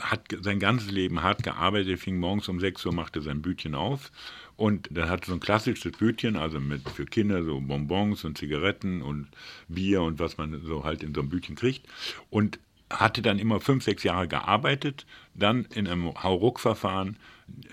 hat 0.00 0.22
sein 0.40 0.58
ganzes 0.58 0.90
Leben 0.90 1.22
hart 1.22 1.42
gearbeitet, 1.42 1.98
fing 1.98 2.18
morgens 2.18 2.48
um 2.48 2.60
6 2.60 2.86
Uhr, 2.86 2.94
machte 2.94 3.20
sein 3.20 3.42
Bütchen 3.42 3.74
auf. 3.74 4.10
Und 4.56 4.88
dann 4.90 5.08
hat 5.08 5.24
so 5.24 5.34
ein 5.34 5.40
klassisches 5.40 5.92
Bütchen, 5.92 6.36
also 6.36 6.60
mit 6.60 6.88
für 6.88 7.04
Kinder 7.04 7.44
so 7.44 7.60
Bonbons 7.60 8.24
und 8.24 8.38
Zigaretten 8.38 9.02
und 9.02 9.28
Bier 9.68 10.02
und 10.02 10.18
was 10.18 10.36
man 10.38 10.62
so 10.64 10.84
halt 10.84 11.02
in 11.02 11.14
so 11.14 11.20
einem 11.20 11.28
Bütchen 11.28 11.54
kriegt. 11.54 11.86
Und 12.30 12.58
hatte 12.90 13.22
dann 13.22 13.38
immer 13.38 13.60
fünf, 13.60 13.84
sechs 13.84 14.02
Jahre 14.02 14.28
gearbeitet, 14.28 15.06
dann 15.34 15.66
in 15.74 15.86
einem 15.86 16.14
Hauruck-Verfahren 16.22 17.16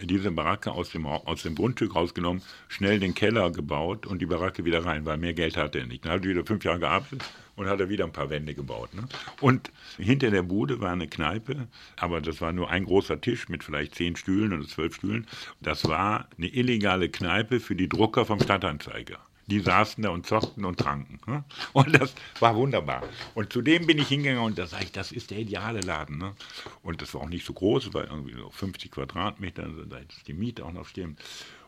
diese 0.02 0.32
Baracke 0.32 0.72
aus 0.72 0.92
dem, 0.92 1.06
aus 1.06 1.44
dem 1.44 1.56
Grundstück 1.56 1.96
rausgenommen, 1.96 2.42
schnell 2.68 3.00
den 3.00 3.14
Keller 3.14 3.52
gebaut 3.52 4.06
und 4.06 4.22
die 4.22 4.26
Baracke 4.26 4.64
wieder 4.66 4.86
rein, 4.86 5.06
weil 5.06 5.18
mehr 5.18 5.34
Geld 5.34 5.58
hatte 5.58 5.80
er 5.80 5.86
nicht. 5.86 6.06
Dann 6.06 6.14
hat 6.14 6.24
er 6.24 6.30
wieder 6.30 6.46
fünf 6.46 6.64
Jahre 6.64 6.80
gearbeitet 6.80 7.24
und 7.56 7.68
hat 7.68 7.80
er 7.80 7.90
wieder 7.90 8.06
ein 8.06 8.14
paar 8.14 8.30
Wände 8.30 8.54
gebaut. 8.54 8.94
Ne? 8.94 9.04
Und 9.42 9.72
hinter 9.98 10.32
der 10.32 10.44
Bude 10.44 10.80
war 10.80 10.92
eine 10.92 11.08
Kneipe, 11.08 11.68
aber 11.98 12.22
das 12.22 12.42
war 12.42 12.54
nur 12.54 12.70
ein 12.70 12.86
großer 12.86 13.20
Tisch 13.20 13.50
mit 13.50 13.64
vielleicht 13.64 13.96
zehn 13.96 14.16
Stühlen 14.16 14.54
oder 14.54 14.68
zwölf 14.68 14.96
Stühlen. 14.96 15.28
Das 15.62 15.88
war 15.88 16.30
eine 16.38 16.48
illegale 16.48 17.10
Kneipe 17.10 17.60
für 17.60 17.76
die 17.76 17.90
Drucker 17.90 18.26
vom 18.26 18.40
Stadtanzeiger 18.40 19.20
die 19.48 19.60
saßen 19.60 20.04
da 20.04 20.10
und 20.10 20.26
zockten 20.26 20.66
und 20.66 20.80
tranken. 20.80 21.20
Ne? 21.28 21.44
Und 21.74 22.00
das 22.00 22.14
war 22.40 22.56
wunderbar. 22.56 23.04
Und 23.34 23.54
zu 23.54 23.62
dem 23.62 23.86
bin 23.86 24.00
ich 24.00 24.08
hingegangen 24.08 24.44
und 24.44 24.58
da 24.58 24.66
sage 24.66 24.86
ich, 24.86 24.92
das 24.92 25.12
ist 25.12 25.32
der 25.32 25.40
ideale 25.40 25.82
Laden. 25.82 26.18
Ne? 26.18 26.36
Und 26.82 27.02
das 27.02 27.14
war 27.14 27.22
auch 27.22 27.30
nicht 27.30 27.46
so 27.46 27.54
groß, 27.54 27.94
war 27.94 28.06
irgendwie 28.06 28.34
so 28.34 28.50
50 28.50 28.92
Quadratmeter, 28.92 29.64
also 29.64 29.86
da 29.86 29.98
ist 29.98 30.28
die 30.28 30.34
Miete 30.34 30.66
auch 30.66 30.74
noch 30.74 30.88
stimmt. 30.88 31.20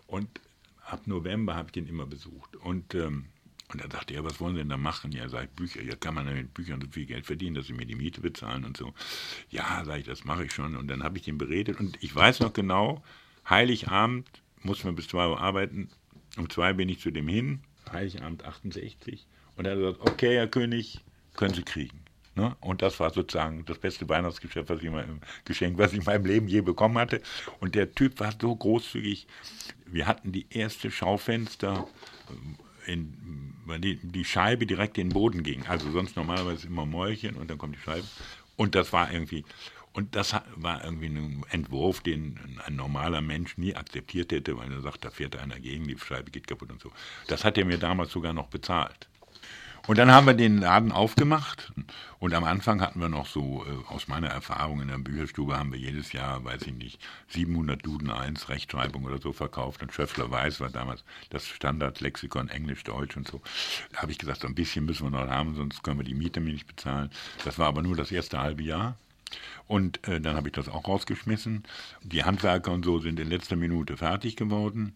Und 0.07 0.27
ab 0.85 1.05
November 1.05 1.55
habe 1.55 1.67
ich 1.67 1.73
den 1.73 1.87
immer 1.87 2.05
besucht. 2.05 2.55
Und, 2.55 2.95
ähm, 2.95 3.25
und 3.71 3.81
er 3.81 3.91
sagte, 3.91 4.13
ja, 4.13 4.23
was 4.23 4.39
wollen 4.39 4.55
Sie 4.55 4.61
denn 4.61 4.69
da 4.69 4.77
machen? 4.77 5.11
Ja, 5.11 5.27
sag 5.29 5.43
ich, 5.43 5.49
Bücher, 5.51 5.83
ja, 5.83 5.95
kann 5.95 6.15
man 6.15 6.25
denn 6.25 6.37
mit 6.37 6.53
Büchern 6.53 6.81
so 6.81 6.87
viel 6.89 7.05
Geld 7.05 7.25
verdienen, 7.25 7.55
dass 7.55 7.67
Sie 7.67 7.73
mir 7.73 7.85
die 7.85 7.95
Miete 7.95 8.21
bezahlen 8.21 8.63
und 8.63 8.77
so. 8.77 8.93
Ja, 9.49 9.83
sag 9.85 9.99
ich, 9.99 10.05
das 10.05 10.23
mache 10.23 10.45
ich 10.45 10.53
schon. 10.53 10.75
Und 10.77 10.87
dann 10.87 11.03
habe 11.03 11.17
ich 11.17 11.25
den 11.25 11.37
beredet 11.37 11.79
und 11.79 12.01
ich 12.01 12.15
weiß 12.15 12.39
noch 12.39 12.53
genau, 12.53 13.03
Heiligabend 13.49 14.27
muss 14.63 14.83
man 14.83 14.95
bis 14.95 15.07
2 15.09 15.27
Uhr 15.27 15.39
arbeiten. 15.39 15.89
Um 16.37 16.49
zwei 16.49 16.73
bin 16.73 16.89
ich 16.89 16.99
zu 16.99 17.11
dem 17.11 17.27
hin, 17.27 17.61
Heiligabend 17.91 18.45
68. 18.45 19.25
Und 19.55 19.65
er 19.65 19.71
hat 19.71 19.79
gesagt, 19.79 20.01
okay, 20.01 20.35
Herr 20.35 20.47
König, 20.47 21.03
können 21.35 21.53
Sie 21.53 21.63
kriegen. 21.63 21.99
Ne? 22.37 22.55
Und 22.61 22.83
das 22.83 22.99
war 22.99 23.11
sozusagen 23.11 23.65
das 23.65 23.79
beste 23.79 24.07
Weihnachtsgeschenk, 24.07 24.69
was 24.69 24.81
ich, 24.83 24.91
mal, 24.91 25.07
Geschenk, 25.45 25.77
was 25.79 25.93
ich 25.93 25.99
in 25.99 26.05
meinem 26.05 26.25
Leben 26.25 26.47
je 26.47 26.61
bekommen 26.61 26.97
hatte. 26.99 27.21
Und 27.59 27.73
der 27.73 27.93
Typ 27.93 28.19
war 28.19 28.31
so 28.39 28.55
großzügig. 28.55 29.25
Wir 29.87 30.05
hatten 30.05 30.31
die 30.31 30.45
erste 30.51 30.91
Schaufenster, 30.91 31.87
äh, 32.85 32.93
in, 32.93 33.53
weil 33.65 33.79
die, 33.79 33.95
die 33.95 34.23
Scheibe 34.23 34.67
direkt 34.67 34.99
in 34.99 35.09
den 35.09 35.13
Boden 35.13 35.41
ging. 35.41 35.65
Also 35.65 35.89
sonst 35.91 36.15
normalerweise 36.15 36.67
immer 36.67 36.85
Mäulchen 36.85 37.35
und 37.35 37.49
dann 37.49 37.57
kommt 37.57 37.75
die 37.75 37.79
Scheibe. 37.79 38.05
Und 38.55 38.75
das 38.75 38.93
war 38.93 39.11
irgendwie, 39.11 39.43
und 39.97 40.15
das 40.15 40.35
war 40.55 40.83
irgendwie 40.83 41.07
ein 41.07 41.43
Entwurf, 41.49 42.01
den 42.01 42.59
ein 42.63 42.75
normaler 42.75 43.21
Mensch 43.21 43.57
nie 43.57 43.75
akzeptiert 43.75 44.31
hätte, 44.31 44.55
weil 44.55 44.71
er 44.71 44.81
sagt, 44.81 45.03
da 45.03 45.09
fährt 45.09 45.35
einer 45.35 45.59
gegen, 45.59 45.87
die 45.87 45.97
Scheibe 45.97 46.29
geht 46.29 46.45
kaputt 46.45 46.71
und 46.71 46.79
so. 46.79 46.91
Das 47.25 47.43
hat 47.43 47.57
er 47.57 47.65
mir 47.65 47.79
damals 47.79 48.11
sogar 48.11 48.31
noch 48.31 48.45
bezahlt. 48.45 49.07
Und 49.87 49.97
dann 49.97 50.11
haben 50.11 50.27
wir 50.27 50.35
den 50.35 50.59
Laden 50.59 50.91
aufgemacht 50.91 51.73
und 52.19 52.35
am 52.35 52.43
Anfang 52.43 52.79
hatten 52.79 52.99
wir 52.99 53.09
noch 53.09 53.25
so, 53.25 53.65
äh, 53.65 53.91
aus 53.91 54.07
meiner 54.07 54.27
Erfahrung 54.27 54.81
in 54.81 54.89
der 54.89 54.99
Bücherstube 54.99 55.57
haben 55.57 55.71
wir 55.71 55.79
jedes 55.79 56.11
Jahr, 56.11 56.43
weiß 56.43 56.61
ich 56.63 56.73
nicht, 56.73 57.01
700 57.29 57.83
Duden 57.83 58.11
1 58.11 58.49
Rechtschreibung 58.49 59.03
oder 59.03 59.17
so 59.19 59.33
verkauft 59.33 59.81
und 59.81 59.93
Schöffler 59.93 60.29
Weiß 60.29 60.59
war 60.59 60.69
damals 60.69 61.03
das 61.31 61.47
Standardlexikon 61.47 62.49
Englisch, 62.49 62.83
Deutsch 62.83 63.17
und 63.17 63.27
so. 63.27 63.41
Da 63.93 64.03
habe 64.03 64.11
ich 64.11 64.19
gesagt, 64.19 64.41
so 64.41 64.47
ein 64.47 64.53
bisschen 64.53 64.85
müssen 64.85 65.05
wir 65.05 65.09
noch 65.09 65.27
haben, 65.27 65.55
sonst 65.55 65.81
können 65.81 65.97
wir 65.97 66.05
die 66.05 66.13
Miete 66.13 66.39
nicht 66.39 66.67
bezahlen. 66.67 67.09
Das 67.45 67.57
war 67.57 67.65
aber 67.65 67.81
nur 67.81 67.95
das 67.95 68.11
erste 68.11 68.39
halbe 68.39 68.61
Jahr. 68.61 68.95
Und 69.67 70.07
äh, 70.07 70.21
dann 70.21 70.35
habe 70.35 70.49
ich 70.49 70.53
das 70.53 70.69
auch 70.69 70.87
rausgeschmissen. 70.87 71.63
Die 72.03 72.23
Handwerker 72.23 72.71
und 72.71 72.85
so 72.85 72.99
sind 72.99 73.19
in 73.19 73.29
letzter 73.29 73.55
Minute 73.55 73.97
fertig 73.97 74.35
geworden. 74.35 74.93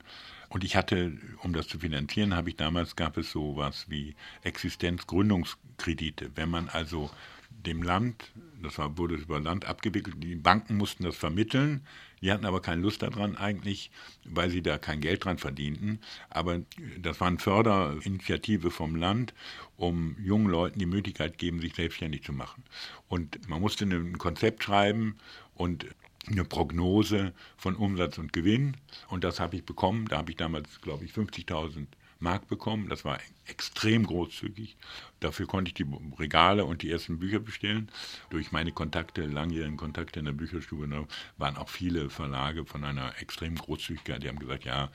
Und 0.49 0.63
ich 0.63 0.75
hatte, 0.75 1.17
um 1.43 1.53
das 1.53 1.67
zu 1.67 1.79
finanzieren, 1.79 2.35
habe 2.35 2.49
ich 2.49 2.57
damals 2.57 2.95
gab 2.95 3.17
es 3.17 3.31
so 3.31 3.55
was 3.55 3.89
wie 3.89 4.15
Existenzgründungskredite. 4.43 6.31
Wenn 6.35 6.49
man 6.49 6.67
also 6.69 7.09
dem 7.49 7.83
Land, 7.83 8.31
das 8.61 8.77
war, 8.77 8.97
wurde 8.97 9.15
über 9.15 9.39
Land 9.39 9.65
abgewickelt, 9.65 10.15
die 10.19 10.35
Banken 10.35 10.77
mussten 10.77 11.03
das 11.03 11.15
vermitteln, 11.15 11.81
die 12.21 12.31
hatten 12.31 12.45
aber 12.45 12.61
keine 12.61 12.81
Lust 12.81 13.01
daran 13.01 13.35
eigentlich, 13.35 13.91
weil 14.25 14.49
sie 14.49 14.61
da 14.61 14.77
kein 14.77 15.01
Geld 15.01 15.25
dran 15.25 15.37
verdienten. 15.37 15.99
Aber 16.29 16.61
das 16.99 17.19
war 17.19 17.27
eine 17.27 17.39
Förderinitiative 17.39 18.69
vom 18.69 18.95
Land, 18.95 19.33
um 19.75 20.15
jungen 20.19 20.47
Leuten 20.47 20.79
die 20.79 20.85
Möglichkeit 20.85 21.37
geben, 21.37 21.61
sich 21.61 21.75
selbstständig 21.75 22.23
zu 22.23 22.33
machen. 22.33 22.63
Und 23.07 23.49
man 23.49 23.61
musste 23.61 23.85
ein 23.85 24.17
Konzept 24.17 24.63
schreiben 24.63 25.17
und 25.55 25.87
eine 26.27 26.45
Prognose 26.45 27.33
von 27.57 27.75
Umsatz 27.75 28.19
und 28.19 28.33
Gewinn. 28.33 28.77
Und 29.07 29.23
das 29.23 29.39
habe 29.39 29.55
ich 29.55 29.65
bekommen. 29.65 30.07
Da 30.07 30.17
habe 30.17 30.31
ich 30.31 30.37
damals, 30.37 30.81
glaube 30.81 31.05
ich, 31.05 31.11
50.000 31.11 31.87
Mark 32.21 32.47
bekommen. 32.47 32.89
Das 32.89 33.03
war 33.03 33.19
extrem 33.45 34.05
großzügig. 34.05 34.77
Dafür 35.19 35.47
konnte 35.47 35.69
ich 35.69 35.73
die 35.73 35.85
Regale 36.17 36.65
und 36.65 36.81
die 36.81 36.91
ersten 36.91 37.19
Bücher 37.19 37.39
bestellen. 37.39 37.89
Durch 38.29 38.51
meine 38.51 38.71
Kontakte, 38.71 39.25
langjährigen 39.25 39.77
Kontakte 39.77 40.19
in 40.19 40.25
der 40.25 40.31
Bücherstube, 40.31 40.87
ne, 40.87 41.07
waren 41.37 41.57
auch 41.57 41.69
viele 41.69 42.09
Verlage 42.09 42.65
von 42.65 42.83
einer 42.83 43.19
extremen 43.19 43.57
Großzügigkeit. 43.57 44.23
Die 44.23 44.29
haben 44.29 44.39
gesagt, 44.39 44.65
ja, 44.65 44.89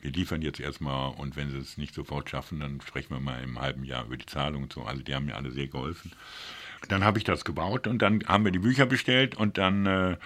wir 0.00 0.12
liefern 0.12 0.42
jetzt 0.42 0.60
erstmal 0.60 1.14
und 1.14 1.36
wenn 1.36 1.50
sie 1.50 1.58
es 1.58 1.78
nicht 1.78 1.94
sofort 1.94 2.30
schaffen, 2.30 2.60
dann 2.60 2.80
sprechen 2.80 3.10
wir 3.10 3.20
mal 3.20 3.42
im 3.42 3.60
halben 3.60 3.84
Jahr 3.84 4.04
über 4.04 4.16
die 4.16 4.26
Zahlung 4.26 4.64
und 4.64 4.72
so. 4.72 4.82
Also 4.82 5.02
die 5.02 5.14
haben 5.14 5.26
mir 5.26 5.36
alle 5.36 5.50
sehr 5.50 5.66
geholfen. 5.68 6.12
Dann 6.88 7.04
habe 7.04 7.18
ich 7.18 7.24
das 7.24 7.44
gebaut 7.44 7.86
und 7.86 8.00
dann 8.02 8.22
haben 8.26 8.44
wir 8.44 8.52
die 8.52 8.58
Bücher 8.58 8.86
bestellt 8.86 9.34
und 9.34 9.58
dann 9.58 9.86
äh, 9.86 10.16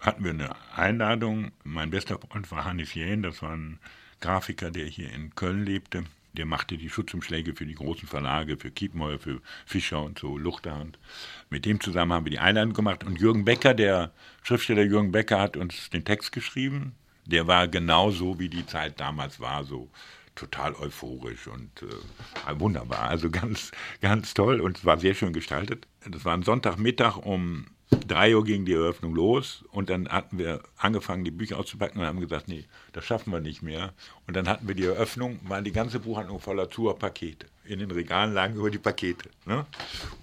hatten 0.00 0.24
wir 0.24 0.30
eine 0.30 0.56
Einladung. 0.74 1.52
Mein 1.64 1.90
bester 1.90 2.18
Freund 2.18 2.50
war 2.50 2.64
Hannes 2.64 2.94
Jähn, 2.94 3.22
das 3.22 3.42
war 3.42 3.52
ein 3.52 3.78
Grafiker, 4.22 4.70
der 4.70 4.86
hier 4.86 5.12
in 5.12 5.34
Köln 5.34 5.66
lebte. 5.66 6.04
Der 6.32 6.46
machte 6.46 6.78
die 6.78 6.88
Schutzumschläge 6.88 7.54
für 7.54 7.66
die 7.66 7.74
großen 7.74 8.08
Verlage, 8.08 8.56
für 8.56 8.70
Kiepenheuer, 8.70 9.18
für 9.18 9.42
Fischer 9.66 10.02
und 10.02 10.18
so, 10.18 10.38
Luchterhand. 10.38 10.98
Mit 11.50 11.66
dem 11.66 11.78
zusammen 11.78 12.14
haben 12.14 12.24
wir 12.24 12.30
die 12.30 12.38
Einladung 12.38 12.72
gemacht. 12.72 13.04
Und 13.04 13.20
Jürgen 13.20 13.44
Becker, 13.44 13.74
der 13.74 14.12
Schriftsteller 14.42 14.82
Jürgen 14.82 15.12
Becker, 15.12 15.38
hat 15.38 15.58
uns 15.58 15.90
den 15.90 16.06
Text 16.06 16.32
geschrieben. 16.32 16.94
Der 17.26 17.46
war 17.46 17.68
genauso, 17.68 18.38
wie 18.38 18.48
die 18.48 18.64
Zeit 18.64 18.98
damals 18.98 19.40
war, 19.40 19.64
so 19.64 19.90
total 20.34 20.74
euphorisch 20.74 21.46
und 21.46 21.82
äh, 21.82 22.58
wunderbar. 22.58 23.10
Also 23.10 23.30
ganz, 23.30 23.70
ganz 24.00 24.32
toll 24.32 24.60
und 24.60 24.78
es 24.78 24.84
war 24.86 24.98
sehr 24.98 25.14
schön 25.14 25.34
gestaltet. 25.34 25.86
Das 26.08 26.24
war 26.24 26.34
ein 26.34 26.42
Sonntagmittag 26.42 27.18
um 27.18 27.66
3 28.08 28.36
Uhr 28.36 28.44
ging 28.44 28.64
die 28.64 28.72
Eröffnung 28.72 29.14
los 29.14 29.64
und 29.70 29.90
dann 29.90 30.08
hatten 30.08 30.38
wir 30.38 30.62
angefangen, 30.76 31.24
die 31.24 31.30
Bücher 31.30 31.58
auszupacken 31.58 32.00
und 32.00 32.06
haben 32.06 32.20
gesagt, 32.20 32.48
nee, 32.48 32.64
das 32.92 33.04
schaffen 33.04 33.32
wir 33.32 33.40
nicht 33.40 33.62
mehr. 33.62 33.92
Und 34.26 34.34
dann 34.34 34.48
hatten 34.48 34.66
wir 34.66 34.74
die 34.74 34.84
Eröffnung, 34.84 35.40
waren 35.44 35.64
die 35.64 35.72
ganze 35.72 36.00
Buchhandlung 36.00 36.40
voller 36.40 36.68
Tour-Pakete. 36.68 37.46
In 37.64 37.78
den 37.78 37.90
Regalen 37.90 38.34
lagen 38.34 38.56
über 38.56 38.70
die 38.70 38.78
Pakete. 38.78 39.30
Ne? 39.46 39.66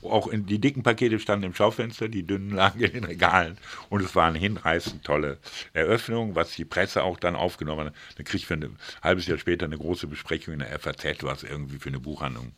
Auch 0.02 0.28
in, 0.28 0.46
die 0.46 0.60
dicken 0.60 0.84
Pakete 0.84 1.20
standen 1.20 1.46
im 1.46 1.54
Schaufenster, 1.54 2.10
die 2.10 2.24
dünnen 2.24 2.52
lagen 2.52 2.82
in 2.82 2.92
den 2.92 3.04
Regalen. 3.06 3.58
Und 3.90 4.04
es 4.04 4.14
war 4.16 4.28
eine 4.28 4.40
hinreißend 4.40 5.04
tolle 5.04 5.38
Eröffnung, 5.74 6.36
was 6.36 6.52
die 6.56 6.66
Presse 6.66 7.04
auch 7.04 7.18
dann 7.18 7.36
aufgenommen 7.36 7.88
hat. 7.88 7.96
Dann 8.18 8.26
krieg 8.26 8.42
ich 8.42 8.46
für 8.46 8.56
ein 8.56 8.78
halbes 9.02 9.26
Jahr 9.28 9.38
später 9.38 9.66
eine 9.66 9.78
große 9.78 10.08
Besprechung 10.08 10.54
in 10.56 10.60
der 10.60 10.78
FAZ, 10.80 11.24
was 11.24 11.44
irgendwie 11.44 11.78
für 11.78 11.90
eine 11.90 12.00
Buchhandlung 12.00 12.52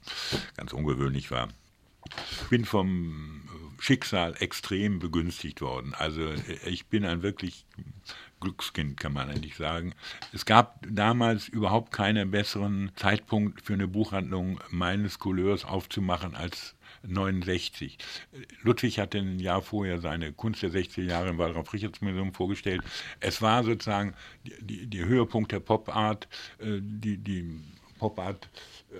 ganz 0.57 0.73
ungewöhnlich 0.73 1.29
war. 1.29 1.49
Ich 2.41 2.49
bin 2.49 2.65
vom 2.65 3.41
Schicksal 3.81 4.35
extrem 4.39 4.99
begünstigt 4.99 5.59
worden. 5.59 5.95
Also 5.97 6.31
ich 6.65 6.85
bin 6.85 7.03
ein 7.03 7.23
wirklich 7.23 7.65
Glückskind, 8.39 8.99
kann 8.99 9.11
man 9.11 9.27
eigentlich 9.29 9.55
sagen. 9.55 9.95
Es 10.31 10.45
gab 10.45 10.85
damals 10.87 11.47
überhaupt 11.47 11.91
keinen 11.91 12.29
besseren 12.29 12.91
Zeitpunkt 12.95 13.63
für 13.63 13.73
eine 13.73 13.87
Buchhandlung 13.87 14.59
meines 14.69 15.17
Couleurs 15.17 15.65
aufzumachen 15.65 16.35
als 16.35 16.75
69. 17.07 17.97
Ludwig 18.61 18.99
hatte 18.99 19.17
ein 19.17 19.39
Jahr 19.39 19.63
vorher 19.63 19.99
seine 19.99 20.31
Kunst 20.31 20.61
der 20.61 20.69
60er 20.69 21.01
Jahre 21.01 21.29
im 21.29 21.39
Waldorf-Richards-Museum 21.39 22.35
vorgestellt. 22.35 22.83
Es 23.19 23.41
war 23.41 23.63
sozusagen 23.63 24.13
der 24.43 25.05
Höhepunkt 25.05 25.51
der 25.51 25.59
Pop-Art, 25.59 26.27
äh, 26.59 26.79
die, 26.81 27.17
die 27.17 27.49
Pop-Art 28.01 28.49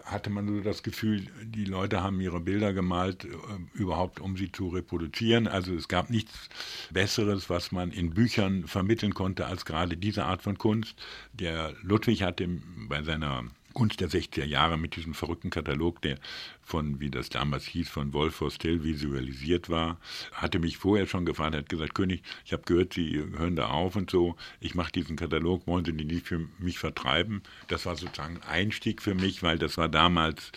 hatte 0.05 0.29
man 0.29 0.47
so 0.47 0.61
das 0.61 0.83
Gefühl, 0.83 1.25
die 1.43 1.65
Leute 1.65 2.03
haben 2.03 2.21
ihre 2.21 2.39
Bilder 2.39 2.71
gemalt, 2.71 3.25
äh, 3.25 3.29
überhaupt 3.73 4.19
um 4.19 4.37
sie 4.37 4.51
zu 4.51 4.69
reproduzieren. 4.69 5.47
Also 5.47 5.73
es 5.73 5.87
gab 5.87 6.11
nichts 6.11 6.49
Besseres, 6.91 7.49
was 7.49 7.71
man 7.71 7.91
in 7.91 8.13
Büchern 8.13 8.67
vermitteln 8.67 9.15
konnte, 9.15 9.47
als 9.47 9.65
gerade 9.65 9.97
diese 9.97 10.25
Art 10.25 10.43
von 10.43 10.59
Kunst. 10.59 10.95
Der 11.33 11.73
Ludwig 11.81 12.21
hatte 12.21 12.47
bei 12.87 13.01
seiner 13.01 13.45
Kunst 13.73 13.99
der 14.01 14.09
60er 14.09 14.45
Jahre 14.45 14.77
mit 14.77 14.95
diesem 14.95 15.13
verrückten 15.13 15.49
Katalog, 15.49 16.01
der 16.01 16.17
von, 16.61 16.99
wie 16.99 17.09
das 17.09 17.29
damals 17.29 17.65
hieß, 17.65 17.89
von 17.89 18.13
Wolf 18.13 18.43
Still 18.49 18.83
visualisiert 18.83 19.69
war, 19.69 19.99
hatte 20.33 20.59
mich 20.59 20.77
vorher 20.77 21.07
schon 21.07 21.25
gefragt, 21.25 21.55
hat 21.55 21.69
gesagt, 21.69 21.95
König, 21.95 22.23
ich 22.45 22.53
habe 22.53 22.63
gehört, 22.63 22.93
Sie 22.93 23.17
hören 23.37 23.55
da 23.55 23.67
auf 23.67 23.95
und 23.95 24.09
so, 24.09 24.35
ich 24.59 24.75
mache 24.75 24.91
diesen 24.91 25.15
Katalog, 25.15 25.67
wollen 25.67 25.85
Sie 25.85 25.93
den 25.93 26.07
nicht 26.07 26.27
für 26.27 26.47
mich 26.59 26.79
vertreiben? 26.79 27.41
Das 27.67 27.85
war 27.85 27.95
sozusagen 27.95 28.37
ein 28.37 28.43
Einstieg 28.43 29.01
für 29.01 29.15
mich, 29.15 29.43
weil 29.43 29.57
das 29.57 29.77
war 29.77 29.89
damals 29.89 30.51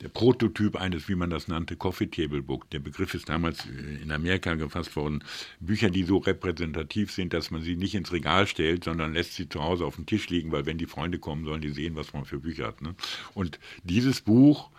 der 0.00 0.08
Prototyp 0.08 0.76
eines, 0.76 1.08
wie 1.08 1.14
man 1.14 1.30
das 1.30 1.48
nannte, 1.48 1.76
Coffee 1.76 2.06
Table 2.06 2.42
Book. 2.42 2.68
Der 2.70 2.78
Begriff 2.78 3.14
ist 3.14 3.28
damals 3.28 3.66
äh, 3.66 4.02
in 4.02 4.10
Amerika 4.10 4.54
gefasst 4.54 4.96
worden. 4.96 5.22
Bücher, 5.60 5.90
die 5.90 6.04
so 6.04 6.18
repräsentativ 6.18 7.12
sind, 7.12 7.32
dass 7.32 7.50
man 7.50 7.62
sie 7.62 7.76
nicht 7.76 7.94
ins 7.94 8.12
Regal 8.12 8.46
stellt, 8.46 8.84
sondern 8.84 9.12
lässt 9.12 9.34
sie 9.34 9.48
zu 9.48 9.62
Hause 9.62 9.84
auf 9.84 9.96
dem 9.96 10.06
Tisch 10.06 10.28
liegen, 10.28 10.52
weil 10.52 10.66
wenn 10.66 10.78
die 10.78 10.86
Freunde 10.86 11.18
kommen, 11.18 11.44
sollen 11.44 11.60
die 11.60 11.70
sehen, 11.70 11.96
was 11.96 12.12
man 12.12 12.24
für 12.24 12.38
Bücher 12.38 12.66
hat. 12.68 12.82
Ne? 12.82 12.94
Und 13.34 13.58
dieses 13.84 14.20
Buch 14.20 14.70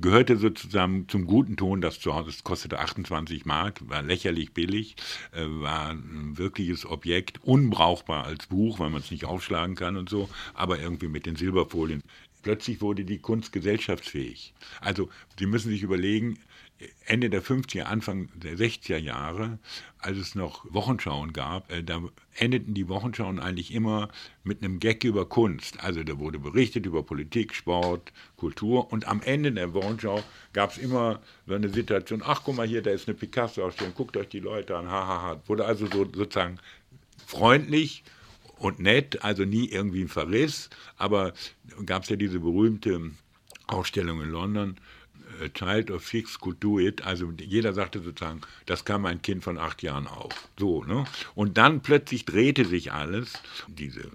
gehörte 0.00 0.36
sozusagen 0.36 1.08
zum 1.08 1.26
guten 1.26 1.56
Ton, 1.56 1.80
das 1.80 1.98
zu 1.98 2.14
Hause, 2.14 2.26
das 2.30 2.44
kostete 2.44 2.78
28 2.78 3.46
Mark, 3.46 3.80
war 3.88 4.02
lächerlich 4.02 4.52
billig, 4.52 4.96
äh, 5.32 5.44
war 5.46 5.90
ein 5.90 6.36
wirkliches 6.36 6.86
Objekt, 6.86 7.40
unbrauchbar 7.42 8.24
als 8.24 8.46
Buch, 8.46 8.78
weil 8.78 8.90
man 8.90 9.00
es 9.00 9.10
nicht 9.10 9.24
aufschlagen 9.24 9.76
kann 9.76 9.96
und 9.96 10.08
so, 10.08 10.28
aber 10.54 10.78
irgendwie 10.78 11.08
mit 11.08 11.26
den 11.26 11.36
Silberfolien 11.36 12.02
plötzlich 12.42 12.80
wurde 12.80 13.04
die 13.04 13.18
Kunst 13.18 13.52
gesellschaftsfähig. 13.52 14.54
Also 14.80 15.08
Sie 15.38 15.46
müssen 15.46 15.70
sich 15.70 15.82
überlegen, 15.82 16.38
Ende 17.06 17.28
der 17.28 17.42
50er, 17.42 17.82
Anfang 17.82 18.28
der 18.34 18.56
60er 18.56 18.98
Jahre, 18.98 19.58
als 19.98 20.16
es 20.16 20.34
noch 20.36 20.64
Wochenschauen 20.72 21.32
gab, 21.32 21.72
äh, 21.72 21.82
da 21.82 22.00
endeten 22.36 22.74
die 22.74 22.88
Wochenschauen 22.88 23.40
eigentlich 23.40 23.74
immer 23.74 24.08
mit 24.44 24.62
einem 24.62 24.78
Gag 24.78 25.02
über 25.02 25.28
Kunst. 25.28 25.82
Also 25.82 26.04
da 26.04 26.18
wurde 26.18 26.38
berichtet 26.38 26.86
über 26.86 27.02
Politik, 27.02 27.54
Sport, 27.54 28.12
Kultur 28.36 28.92
und 28.92 29.08
am 29.08 29.22
Ende 29.22 29.50
der 29.50 29.74
Wochenschau 29.74 30.22
gab 30.52 30.70
es 30.70 30.78
immer 30.78 31.20
so 31.46 31.54
eine 31.54 31.68
Situation, 31.68 32.22
ach 32.24 32.42
guck 32.44 32.56
mal 32.56 32.66
hier, 32.66 32.82
da 32.82 32.90
ist 32.90 33.08
eine 33.08 33.16
Picasso-Ausstellung, 33.16 33.94
guckt 33.94 34.16
euch 34.16 34.28
die 34.28 34.40
Leute 34.40 34.76
an, 34.76 34.88
hahaha. 34.88 35.42
Wurde 35.46 35.64
also 35.64 35.86
so, 35.86 36.04
sozusagen 36.04 36.60
freundlich 37.26 38.04
und 38.58 38.80
nett, 38.80 39.22
also 39.24 39.44
nie 39.44 39.68
irgendwie 39.68 40.02
ein 40.02 40.08
Verriss, 40.08 40.70
aber 40.96 41.32
gab 41.86 42.02
es 42.02 42.08
ja 42.08 42.16
diese 42.16 42.40
berühmte 42.40 43.12
Ausstellung 43.66 44.22
in 44.22 44.30
London, 44.30 44.76
A 45.42 45.48
Child 45.48 45.90
of 45.90 46.06
Six 46.06 46.38
could 46.38 46.62
do 46.62 46.78
it. 46.78 47.04
Also 47.04 47.32
jeder 47.38 47.72
sagte 47.72 48.00
sozusagen, 48.00 48.40
das 48.66 48.84
kann 48.84 49.02
mein 49.02 49.22
Kind 49.22 49.44
von 49.44 49.58
acht 49.58 49.82
Jahren 49.82 50.06
auch. 50.06 50.30
So, 50.58 50.84
ne? 50.84 51.04
Und 51.34 51.58
dann 51.58 51.80
plötzlich 51.80 52.24
drehte 52.24 52.64
sich 52.64 52.92
alles. 52.92 53.34
Diese 53.68 54.10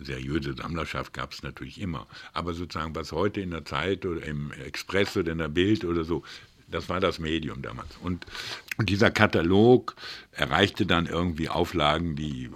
seriöse 0.00 0.54
Sammlerschaft 0.54 1.12
gab 1.12 1.32
es 1.32 1.42
natürlich 1.42 1.80
immer. 1.80 2.06
Aber 2.32 2.54
sozusagen, 2.54 2.94
was 2.94 3.12
heute 3.12 3.40
in 3.40 3.50
der 3.50 3.64
Zeit 3.64 4.04
oder 4.04 4.24
im 4.24 4.50
Express 4.52 5.16
oder 5.16 5.32
in 5.32 5.38
der 5.38 5.48
Bild 5.48 5.84
oder 5.84 6.04
so, 6.04 6.24
das 6.70 6.88
war 6.88 7.00
das 7.00 7.18
Medium 7.18 7.62
damals. 7.62 7.96
Und, 8.02 8.26
und 8.76 8.88
dieser 8.88 9.10
Katalog 9.10 9.96
erreichte 10.32 10.86
dann 10.86 11.06
irgendwie 11.06 11.48
Auflagen, 11.48 12.16
die 12.16 12.50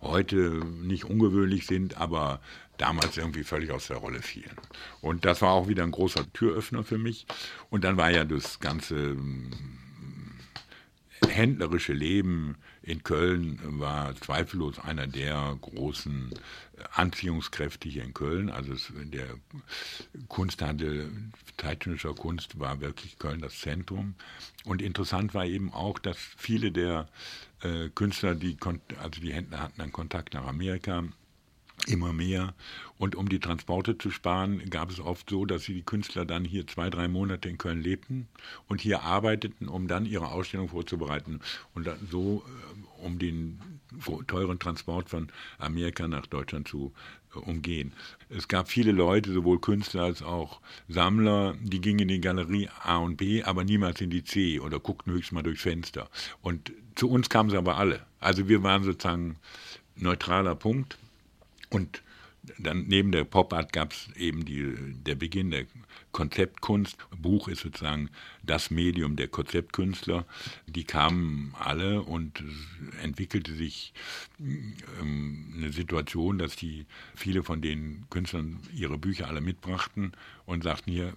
heute 0.00 0.62
nicht 0.82 1.04
ungewöhnlich 1.04 1.66
sind, 1.66 1.96
aber 1.96 2.40
damals 2.76 3.16
irgendwie 3.16 3.44
völlig 3.44 3.70
aus 3.72 3.88
der 3.88 3.98
Rolle 3.98 4.22
fielen. 4.22 4.56
Und 5.00 5.24
das 5.24 5.42
war 5.42 5.52
auch 5.52 5.68
wieder 5.68 5.82
ein 5.82 5.90
großer 5.90 6.32
Türöffner 6.32 6.82
für 6.82 6.98
mich. 6.98 7.26
Und 7.68 7.84
dann 7.84 7.96
war 7.96 8.10
ja 8.10 8.24
das 8.24 8.60
ganze 8.60 8.96
hm, 8.96 9.50
händlerische 11.28 11.92
Leben 11.92 12.56
in 12.82 13.02
Köln 13.02 13.58
war 13.62 14.14
zweifellos 14.16 14.78
einer 14.78 15.06
der 15.06 15.56
großen 15.60 16.32
Anziehungskräfte 16.92 17.88
hier 17.88 18.04
in 18.04 18.14
Köln. 18.14 18.48
Also 18.48 18.74
der 19.04 19.26
Kunsthandel 20.28 21.10
zeitgenössischer 21.58 22.14
Kunst 22.14 22.58
war 22.58 22.80
wirklich 22.80 23.18
Köln 23.18 23.40
das 23.40 23.58
Zentrum. 23.58 24.14
Und 24.64 24.80
interessant 24.80 25.34
war 25.34 25.44
eben 25.44 25.72
auch, 25.72 25.98
dass 25.98 26.16
viele 26.16 26.72
der 26.72 27.08
äh, 27.62 27.90
Künstler, 27.90 28.34
die 28.34 28.56
also 28.98 29.20
die 29.20 29.32
Händler 29.32 29.60
hatten 29.60 29.78
dann 29.78 29.92
Kontakt 29.92 30.34
nach 30.34 30.46
Amerika, 30.46 31.04
immer 31.90 32.12
mehr. 32.12 32.54
Und 32.98 33.16
um 33.16 33.28
die 33.28 33.40
Transporte 33.40 33.96
zu 33.96 34.10
sparen, 34.10 34.68
gab 34.70 34.90
es 34.90 35.00
oft 35.00 35.30
so, 35.30 35.46
dass 35.46 35.64
die 35.64 35.82
Künstler 35.82 36.24
dann 36.24 36.44
hier 36.44 36.66
zwei, 36.66 36.90
drei 36.90 37.08
Monate 37.08 37.48
in 37.48 37.58
Köln 37.58 37.82
lebten 37.82 38.28
und 38.68 38.80
hier 38.80 39.02
arbeiteten, 39.02 39.68
um 39.68 39.88
dann 39.88 40.06
ihre 40.06 40.30
Ausstellung 40.30 40.68
vorzubereiten 40.68 41.40
und 41.74 41.88
so, 42.10 42.44
äh, 42.46 43.04
um 43.04 43.18
den 43.18 43.58
teuren 44.26 44.58
Transport 44.58 45.08
von 45.08 45.28
Amerika 45.58 46.06
nach 46.06 46.26
Deutschland 46.26 46.68
zu 46.68 46.92
äh, 47.34 47.38
umgehen. 47.38 47.92
Es 48.28 48.48
gab 48.48 48.68
viele 48.68 48.92
Leute, 48.92 49.32
sowohl 49.32 49.60
Künstler 49.60 50.02
als 50.02 50.22
auch 50.22 50.60
Sammler, 50.88 51.54
die 51.62 51.80
gingen 51.80 52.00
in 52.00 52.08
die 52.08 52.20
Galerie 52.20 52.68
A 52.82 52.98
und 52.98 53.16
B, 53.16 53.42
aber 53.42 53.64
niemals 53.64 54.00
in 54.00 54.10
die 54.10 54.24
C 54.24 54.60
oder 54.60 54.78
guckten 54.78 55.12
höchstens 55.12 55.32
mal 55.32 55.42
durchs 55.42 55.62
Fenster. 55.62 56.10
Und 56.42 56.72
zu 56.94 57.08
uns 57.08 57.30
kamen 57.30 57.50
sie 57.50 57.56
aber 57.56 57.78
alle. 57.78 58.04
Also 58.20 58.48
wir 58.48 58.62
waren 58.62 58.84
sozusagen 58.84 59.36
neutraler 59.96 60.54
Punkt 60.54 60.98
und 61.70 62.02
dann 62.58 62.84
neben 62.86 63.12
der 63.12 63.24
Pop 63.24 63.52
Art 63.52 63.72
gab 63.72 63.92
es 63.92 64.08
eben 64.16 64.44
die, 64.44 64.74
der 65.04 65.14
Beginn 65.14 65.50
der 65.50 65.66
Konzeptkunst. 66.12 66.96
Buch 67.20 67.48
ist 67.48 67.60
sozusagen 67.60 68.08
das 68.42 68.70
Medium 68.70 69.16
der 69.16 69.28
Konzeptkünstler. 69.28 70.24
Die 70.66 70.84
kamen 70.84 71.54
alle 71.58 72.02
und 72.02 72.42
entwickelte 73.02 73.54
sich 73.54 73.92
ähm, 74.38 75.54
eine 75.56 75.72
Situation, 75.72 76.38
dass 76.38 76.56
die 76.56 76.86
viele 77.14 77.42
von 77.42 77.60
den 77.60 78.06
Künstlern 78.10 78.58
ihre 78.74 78.98
Bücher 78.98 79.28
alle 79.28 79.40
mitbrachten 79.40 80.12
und 80.46 80.64
sagten 80.64 80.90
hier, 80.92 81.12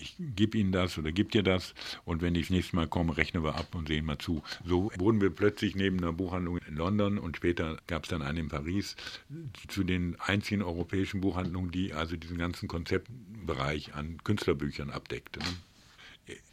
ich 0.00 0.14
gebe 0.18 0.58
Ihnen 0.58 0.72
das 0.72 0.98
oder 0.98 1.12
gebe 1.12 1.30
dir 1.30 1.42
das 1.42 1.74
und 2.04 2.22
wenn 2.22 2.34
ich 2.34 2.46
das 2.46 2.50
nächste 2.50 2.76
Mal 2.76 2.86
komme, 2.86 3.16
rechnen 3.16 3.42
wir 3.42 3.56
ab 3.56 3.74
und 3.74 3.88
sehen 3.88 4.04
mal 4.04 4.18
zu. 4.18 4.42
So 4.64 4.90
wurden 4.98 5.20
wir 5.20 5.30
plötzlich 5.30 5.74
neben 5.74 5.98
einer 5.98 6.12
Buchhandlung 6.12 6.58
in 6.58 6.76
London 6.76 7.18
und 7.18 7.36
später 7.36 7.78
gab 7.86 8.04
es 8.04 8.10
dann 8.10 8.22
eine 8.22 8.40
in 8.40 8.48
Paris 8.48 8.96
zu 9.68 9.84
den 9.84 10.16
einzigen 10.20 10.62
europäischen 10.62 11.20
Buchhandlungen, 11.20 11.70
die 11.70 11.92
also 11.92 12.16
diesen 12.16 12.38
ganzen 12.38 12.68
Konzeptbereich 12.68 13.94
an 13.94 14.18
Künstlerbüchern 14.24 14.90
abdeckte. 14.90 15.40
Ne? 15.40 15.46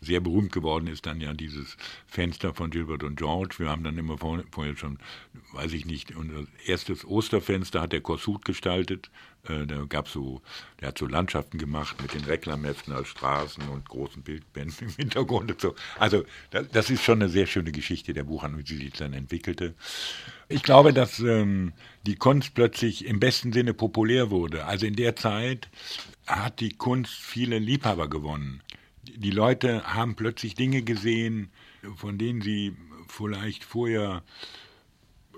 Sehr 0.02 0.20
berühmt 0.20 0.52
geworden 0.52 0.88
ist 0.88 1.06
dann 1.06 1.20
ja 1.22 1.34
dieses 1.34 1.78
Fenster 2.08 2.54
von 2.54 2.70
Gilbert 2.70 3.04
und 3.04 3.18
George. 3.18 3.56
Wir 3.58 3.70
haben 3.70 3.84
dann 3.84 3.98
immer 3.98 4.18
vorher 4.18 4.76
schon, 4.76 5.00
weiß 5.54 5.74
ich 5.74 5.86
nicht, 5.86 6.16
unser 6.16 6.46
erstes 6.66 7.06
Osterfenster 7.06 7.82
hat 7.82 7.92
der 7.92 8.02
Korsut 8.02 8.46
gestaltet. 8.46 9.10
Äh, 9.48 9.66
da 9.66 9.84
gab 9.86 10.08
so, 10.08 10.42
der 10.80 10.90
hat 10.90 10.98
so 10.98 11.08
Landschaften 11.08 11.58
gemacht 11.58 12.02
mit 12.02 12.14
den 12.14 12.24
Reklamheften 12.24 12.94
als 12.94 13.08
Straßen 13.10 13.68
und 13.70 13.88
großen 13.90 14.24
Bildbänden 14.24 14.88
im 14.88 14.96
Hintergrund 14.96 15.52
und 15.52 15.62
so. 15.62 15.76
Also 16.00 16.24
das, 16.52 16.68
das 16.72 16.90
ist 16.90 17.04
schon 17.04 17.22
eine 17.22 17.30
sehr 17.30 17.48
schöne 17.48 17.72
Geschichte 17.72 18.14
der 18.14 18.24
Buchhandlung, 18.24 18.64
wie 18.64 18.68
sie 18.68 18.78
sich 18.78 18.94
dann 18.94 19.14
entwickelte. 19.14 19.74
Ich 20.48 20.64
glaube, 20.64 20.94
dass 20.94 21.20
ähm, 21.20 21.74
die 22.06 22.16
Kunst 22.16 22.54
plötzlich 22.54 23.06
im 23.06 23.20
besten 23.20 23.52
Sinne 23.52 23.74
populär 23.74 24.30
wurde. 24.30 24.66
Also 24.66 24.86
in 24.86 24.96
der 24.96 25.16
Zeit 25.16 25.70
hat 26.28 26.60
die 26.60 26.74
Kunst 26.74 27.14
viele 27.14 27.60
Liebhaber 27.60 28.08
gewonnen 28.08 28.62
die 29.06 29.32
Leute 29.32 29.84
haben 29.94 30.15
plötzlich 30.15 30.56
Dinge 30.56 30.82
gesehen, 30.82 31.50
von 31.96 32.18
denen 32.18 32.41
sie 32.41 32.76
vielleicht 33.08 33.63
vorher 33.63 34.24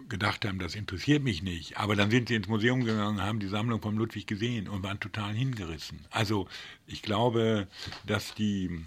gedacht 0.09 0.45
haben, 0.45 0.59
das 0.59 0.75
interessiert 0.75 1.23
mich 1.23 1.43
nicht. 1.43 1.77
Aber 1.77 1.95
dann 1.95 2.09
sind 2.09 2.29
sie 2.29 2.35
ins 2.35 2.47
Museum 2.47 2.83
gegangen, 2.83 3.21
haben 3.21 3.39
die 3.39 3.47
Sammlung 3.47 3.81
von 3.81 3.97
Ludwig 3.97 4.25
gesehen 4.25 4.67
und 4.67 4.83
waren 4.83 4.99
total 4.99 5.33
hingerissen. 5.33 6.05
Also 6.11 6.47
ich 6.85 7.01
glaube, 7.01 7.67
dass 8.05 8.33
die, 8.33 8.85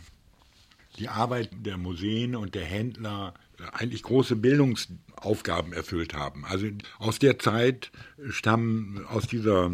die 0.98 1.08
Arbeit 1.08 1.50
der 1.52 1.76
Museen 1.76 2.36
und 2.36 2.54
der 2.54 2.64
Händler 2.64 3.34
eigentlich 3.72 4.02
große 4.02 4.36
Bildungsaufgaben 4.36 5.72
erfüllt 5.72 6.14
haben. 6.14 6.44
Also 6.46 6.68
aus 6.98 7.18
der 7.18 7.38
Zeit 7.38 7.90
stammen, 8.30 9.04
aus 9.06 9.26
dieser 9.26 9.70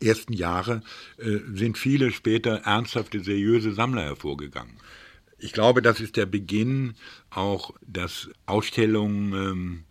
ersten 0.00 0.32
Jahre 0.32 0.82
äh, 1.18 1.38
sind 1.52 1.78
viele 1.78 2.10
später 2.10 2.62
ernsthafte, 2.64 3.20
seriöse 3.20 3.72
Sammler 3.72 4.02
hervorgegangen. 4.02 4.76
Ich 5.38 5.52
glaube, 5.52 5.82
das 5.82 6.00
ist 6.00 6.16
der 6.16 6.26
Beginn 6.26 6.94
auch, 7.30 7.72
dass 7.86 8.30
Ausstellungen 8.46 9.32
ähm, 9.32 9.84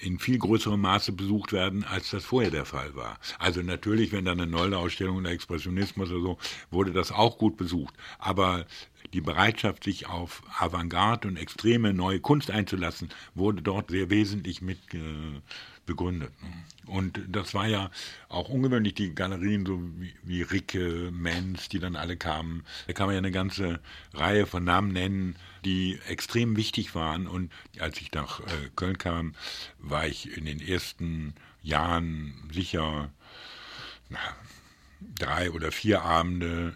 in 0.00 0.18
viel 0.18 0.38
größerem 0.38 0.80
Maße 0.80 1.12
besucht 1.12 1.52
werden, 1.52 1.84
als 1.84 2.10
das 2.10 2.24
vorher 2.24 2.50
der 2.50 2.64
Fall 2.64 2.94
war. 2.94 3.18
Also 3.38 3.62
natürlich, 3.62 4.12
wenn 4.12 4.24
da 4.24 4.32
eine 4.32 4.46
neue 4.46 4.76
Ausstellung 4.76 5.16
oder 5.16 5.30
Expressionismus 5.30 6.10
oder 6.10 6.20
so, 6.20 6.38
wurde 6.70 6.92
das 6.92 7.10
auch 7.10 7.38
gut 7.38 7.56
besucht. 7.56 7.94
Aber 8.18 8.66
die 9.12 9.20
Bereitschaft, 9.20 9.84
sich 9.84 10.06
auf 10.06 10.42
Avantgarde 10.58 11.28
und 11.28 11.36
extreme 11.36 11.94
neue 11.94 12.20
Kunst 12.20 12.50
einzulassen, 12.50 13.08
wurde 13.34 13.62
dort 13.62 13.90
sehr 13.90 14.10
wesentlich 14.10 14.62
mit 14.62 14.78
äh, 14.94 15.40
begründet. 15.86 16.32
Ne? 16.42 16.64
Und 16.86 17.20
das 17.28 17.54
war 17.54 17.66
ja 17.66 17.90
auch 18.28 18.48
ungewöhnlich, 18.48 18.94
die 18.94 19.14
Galerien 19.14 19.64
so 19.64 19.80
wie, 19.98 20.14
wie 20.22 20.42
Ricke, 20.42 21.10
Menz, 21.12 21.68
die 21.68 21.78
dann 21.78 21.96
alle 21.96 22.16
kamen. 22.16 22.64
Da 22.86 22.92
kann 22.92 23.06
man 23.06 23.14
ja 23.14 23.18
eine 23.18 23.30
ganze 23.30 23.80
Reihe 24.12 24.46
von 24.46 24.64
Namen 24.64 24.92
nennen, 24.92 25.36
die 25.64 25.98
extrem 26.08 26.56
wichtig 26.56 26.94
waren. 26.94 27.26
Und 27.26 27.50
als 27.78 28.00
ich 28.00 28.12
nach 28.12 28.40
äh, 28.40 28.70
Köln 28.76 28.98
kam, 28.98 29.34
war 29.78 30.06
ich 30.06 30.36
in 30.36 30.44
den 30.44 30.60
ersten 30.60 31.34
Jahren 31.62 32.34
sicher 32.52 33.10
na, 34.10 34.18
drei 35.18 35.50
oder 35.50 35.72
vier 35.72 36.02
Abende 36.02 36.74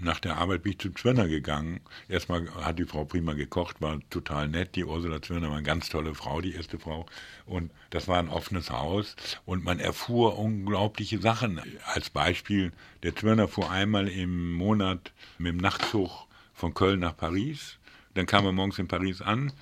nach 0.00 0.18
der 0.18 0.38
Arbeit 0.38 0.62
bin 0.62 0.72
ich 0.72 0.78
zu 0.78 0.90
Zwirner 0.90 1.28
gegangen. 1.28 1.80
Erstmal 2.08 2.48
hat 2.54 2.78
die 2.78 2.84
Frau 2.84 3.04
prima 3.04 3.34
gekocht, 3.34 3.80
war 3.80 4.00
total 4.08 4.48
nett. 4.48 4.76
Die 4.76 4.84
Ursula 4.84 5.20
Zwirner 5.20 5.48
war 5.48 5.56
eine 5.56 5.66
ganz 5.66 5.90
tolle 5.90 6.14
Frau, 6.14 6.40
die 6.40 6.54
erste 6.54 6.78
Frau. 6.78 7.06
Und 7.44 7.70
das 7.90 8.08
war 8.08 8.18
ein 8.18 8.28
offenes 8.28 8.70
Haus 8.70 9.14
und 9.44 9.62
man 9.62 9.78
erfuhr 9.78 10.38
unglaubliche 10.38 11.18
Sachen. 11.18 11.60
Als 11.84 12.08
Beispiel, 12.08 12.72
der 13.02 13.14
Zwirner 13.14 13.46
fuhr 13.46 13.70
einmal 13.70 14.08
im 14.08 14.52
Monat 14.52 15.12
mit 15.38 15.52
dem 15.52 15.58
Nachtzug 15.58 16.26
von 16.54 16.72
Köln 16.72 17.00
nach 17.00 17.16
Paris. 17.16 17.78
Dann 18.14 18.26
kam 18.26 18.46
er 18.46 18.52
morgens 18.52 18.78
in 18.78 18.88
Paris 18.88 19.20
an, 19.20 19.52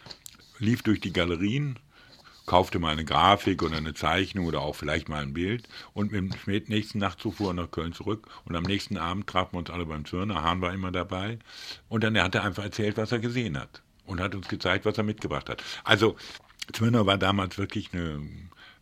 lief 0.58 0.82
durch 0.82 1.00
die 1.00 1.12
Galerien, 1.12 1.78
kaufte 2.46 2.78
mal 2.78 2.92
eine 2.92 3.04
Grafik 3.04 3.62
oder 3.62 3.76
eine 3.76 3.94
Zeichnung 3.94 4.46
oder 4.46 4.60
auch 4.60 4.74
vielleicht 4.74 5.08
mal 5.08 5.22
ein 5.22 5.32
Bild 5.32 5.68
und 5.92 6.12
mit 6.12 6.46
dem 6.46 6.64
nächsten 6.68 6.98
Nachtzug 6.98 7.34
fuhr 7.34 7.50
er 7.50 7.54
nach 7.54 7.70
Köln 7.70 7.92
zurück 7.92 8.28
und 8.44 8.56
am 8.56 8.64
nächsten 8.64 8.96
Abend 8.96 9.26
trafen 9.26 9.54
wir 9.54 9.58
uns 9.58 9.70
alle 9.70 9.86
beim 9.86 10.04
Zürner, 10.04 10.42
Hahn 10.42 10.60
war 10.60 10.72
immer 10.72 10.90
dabei 10.90 11.38
und 11.88 12.04
dann 12.04 12.20
hat 12.20 12.34
er 12.34 12.44
einfach 12.44 12.64
erzählt, 12.64 12.96
was 12.96 13.12
er 13.12 13.18
gesehen 13.18 13.58
hat 13.58 13.82
und 14.06 14.20
hat 14.20 14.34
uns 14.34 14.48
gezeigt, 14.48 14.84
was 14.84 14.98
er 14.98 15.04
mitgebracht 15.04 15.48
hat. 15.48 15.62
Also 15.84 16.16
Zürner 16.72 17.06
war 17.06 17.18
damals 17.18 17.58
wirklich 17.58 17.92
eine 17.92 18.20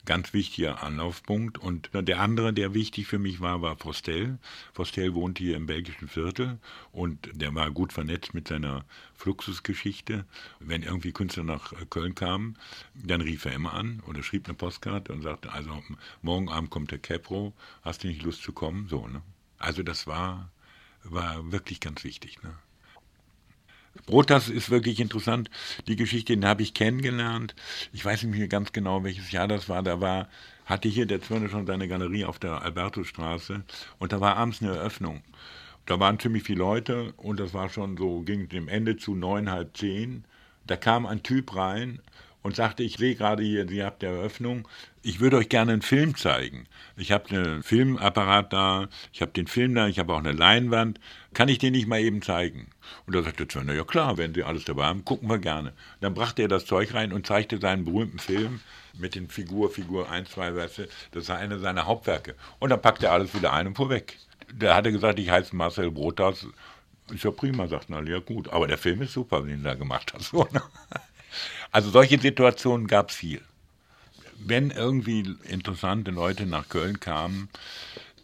ganz 0.09 0.33
wichtiger 0.33 0.83
Anlaufpunkt. 0.83 1.59
Und 1.59 1.90
der 1.92 2.21
andere, 2.21 2.55
der 2.55 2.73
wichtig 2.73 3.07
für 3.07 3.18
mich 3.18 3.40
war, 3.40 3.61
war 3.61 3.77
Fostel. 3.77 4.38
Fostel 4.73 5.14
wohnt 5.14 5.37
hier 5.37 5.55
im 5.55 5.66
belgischen 5.66 6.09
Viertel 6.09 6.59
und 6.92 7.29
der 7.35 7.55
war 7.55 7.71
gut 7.71 7.92
vernetzt 7.92 8.33
mit 8.33 8.49
seiner 8.49 8.87
Fluxusgeschichte. 9.14 10.25
Wenn 10.61 10.83
irgendwie 10.83 11.12
Künstler 11.12 11.44
nach 11.44 11.75
Köln 11.90 12.14
kamen, 12.14 12.57
dann 12.94 13.21
rief 13.21 13.44
er 13.44 13.53
immer 13.53 13.75
an 13.75 14.03
oder 14.07 14.23
schrieb 14.23 14.47
eine 14.47 14.55
Postkarte 14.55 15.12
und 15.12 15.21
sagte, 15.21 15.53
also 15.53 15.83
morgen 16.23 16.49
Abend 16.49 16.71
kommt 16.71 16.90
der 16.90 16.99
Capro, 16.99 17.53
hast 17.83 18.03
du 18.03 18.09
nicht 18.09 18.23
Lust 18.23 18.42
zu 18.42 18.53
kommen? 18.53 18.88
So, 18.88 19.07
ne? 19.07 19.21
Also 19.59 19.83
das 19.83 20.07
war, 20.07 20.51
war 21.05 21.53
wirklich 21.53 21.81
ganz 21.81 22.03
wichtig. 22.03 22.42
Ne? 22.42 22.55
Brotas 24.07 24.49
ist 24.49 24.71
wirklich 24.71 25.01
interessant. 25.01 25.51
Die 25.87 25.97
Geschichte, 25.97 26.35
den 26.35 26.45
habe 26.45 26.63
ich 26.63 26.75
kennengelernt. 26.75 27.55
Ich 27.93 28.05
weiß 28.05 28.23
nicht 28.23 28.39
mehr 28.39 28.49
ganz 28.49 28.73
genau, 28.73 29.05
welches 29.05 29.31
Jahr 29.31 29.49
das 29.49 29.69
war. 29.69 29.83
Da 29.83 30.01
war, 30.01 30.29
hatte 30.65 30.89
hier 30.89 31.07
der 31.07 31.23
Zwirne 31.23 31.49
schon 31.49 31.67
seine 31.67 31.89
Galerie 31.89 32.25
auf 32.25 32.39
der 32.39 32.63
Albertusstraße 32.63 33.63
und 33.99 34.13
da 34.13 34.21
war 34.21 34.37
abends 34.37 34.63
eine 34.63 34.75
Eröffnung. 34.75 35.23
Da 35.87 35.99
waren 35.99 36.19
ziemlich 36.19 36.43
viele 36.43 36.59
Leute 36.59 37.15
und 37.17 37.41
das 37.41 37.55
war 37.55 37.71
schon 37.71 37.97
so, 37.97 38.21
ging 38.21 38.49
dem 38.49 38.69
Ende 38.69 38.97
zu 38.97 39.15
neun, 39.15 39.51
halb 39.51 39.77
zehn. 39.77 40.25
Da 40.67 40.77
kam 40.77 41.07
ein 41.07 41.23
Typ 41.23 41.57
rein 41.57 42.01
und 42.42 42.57
sagte, 42.57 42.83
ich 42.83 42.96
sehe 42.96 43.14
gerade 43.14 43.42
hier, 43.42 43.66
Sie 43.68 43.83
habt 43.83 44.03
Eröffnung, 44.03 44.68
ich 45.03 45.20
würde 45.20 45.37
euch 45.37 45.48
gerne 45.48 45.72
einen 45.72 45.83
Film 45.83 46.16
zeigen. 46.16 46.66
Ich 46.96 47.12
habe 47.12 47.29
einen 47.31 47.62
Filmapparat 47.62 48.53
da, 48.53 48.88
ich 49.12 49.20
habe 49.20 49.33
den 49.33 49.46
Film 49.46 49.74
da, 49.74 49.87
ich 49.87 49.98
habe 49.98 50.12
auch 50.12 50.18
eine 50.18 50.33
Leinwand, 50.33 51.01
kann 51.35 51.48
ich 51.48 51.59
den 51.59 51.72
nicht 51.72 51.87
mal 51.87 52.01
eben 52.01 52.22
zeigen? 52.22 52.70
Und 53.07 53.14
da 53.14 53.22
sagte 53.22 53.48
Zöllner, 53.48 53.74
ja 53.74 53.85
klar, 53.85 54.16
wenn 54.16 54.35
Sie 54.35 54.42
alles 54.42 54.64
dabei 54.64 54.87
haben, 54.87 55.05
gucken 55.05 55.29
wir 55.29 55.38
gerne. 55.38 55.72
Dann 56.01 56.14
brachte 56.14 56.42
er 56.42 56.48
das 56.48 56.66
Zeug 56.66 56.94
rein 56.94 57.12
und 57.12 57.27
zeigte 57.27 57.59
seinen 57.59 57.85
berühmten 57.85 58.18
Film 58.18 58.61
mit 58.98 59.14
den 59.14 59.29
Figur, 59.29 59.70
Figur 59.70 60.11
1, 60.11 60.31
2, 60.31 60.53
Sätze, 60.53 60.88
das 61.12 61.29
war 61.29 61.38
eine 61.38 61.59
seiner 61.59 61.87
Hauptwerke. 61.87 62.35
Und 62.59 62.70
dann 62.70 62.83
packte 62.83 63.07
er 63.07 63.12
alles 63.12 63.35
wieder 63.35 63.53
ein 63.53 63.66
und 63.66 63.77
fuhr 63.77 63.90
weg. 63.90 64.16
Der 64.53 64.74
hatte 64.74 64.92
gesagt, 64.92 65.18
ich 65.18 65.31
heiße 65.31 65.55
Marcel 65.55 65.90
Brotas. 65.90 66.46
Ist 67.12 67.24
ja 67.24 67.31
prima, 67.31 67.68
sagten 67.68 67.94
alle, 67.94 68.11
ja 68.11 68.18
gut. 68.18 68.48
Aber 68.51 68.66
der 68.66 68.79
Film 68.79 69.03
ist 69.03 69.12
super, 69.12 69.42
den 69.42 69.62
du 69.62 69.68
da 69.68 69.74
gemacht 69.74 70.12
hast. 70.14 70.33
Also 71.71 71.91
solche 71.91 72.19
Situationen 72.19 72.87
gab 72.87 73.11
es 73.11 73.17
viel. 73.17 73.43
Wenn 74.39 74.71
irgendwie 74.71 75.37
interessante 75.45 76.11
Leute 76.11 76.47
nach 76.47 76.69
Köln 76.69 77.01
kamen, 77.01 77.49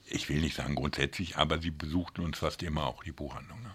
ich 0.07 0.29
will 0.29 0.41
nicht 0.41 0.57
sagen 0.57 0.75
grundsätzlich, 0.75 1.37
aber 1.37 1.59
sie 1.59 1.71
besuchten 1.71 2.23
uns 2.23 2.39
fast 2.39 2.63
immer 2.63 2.87
auch 2.87 3.03
die 3.03 3.13
Buchhandlung. 3.13 3.61
Ne? 3.63 3.71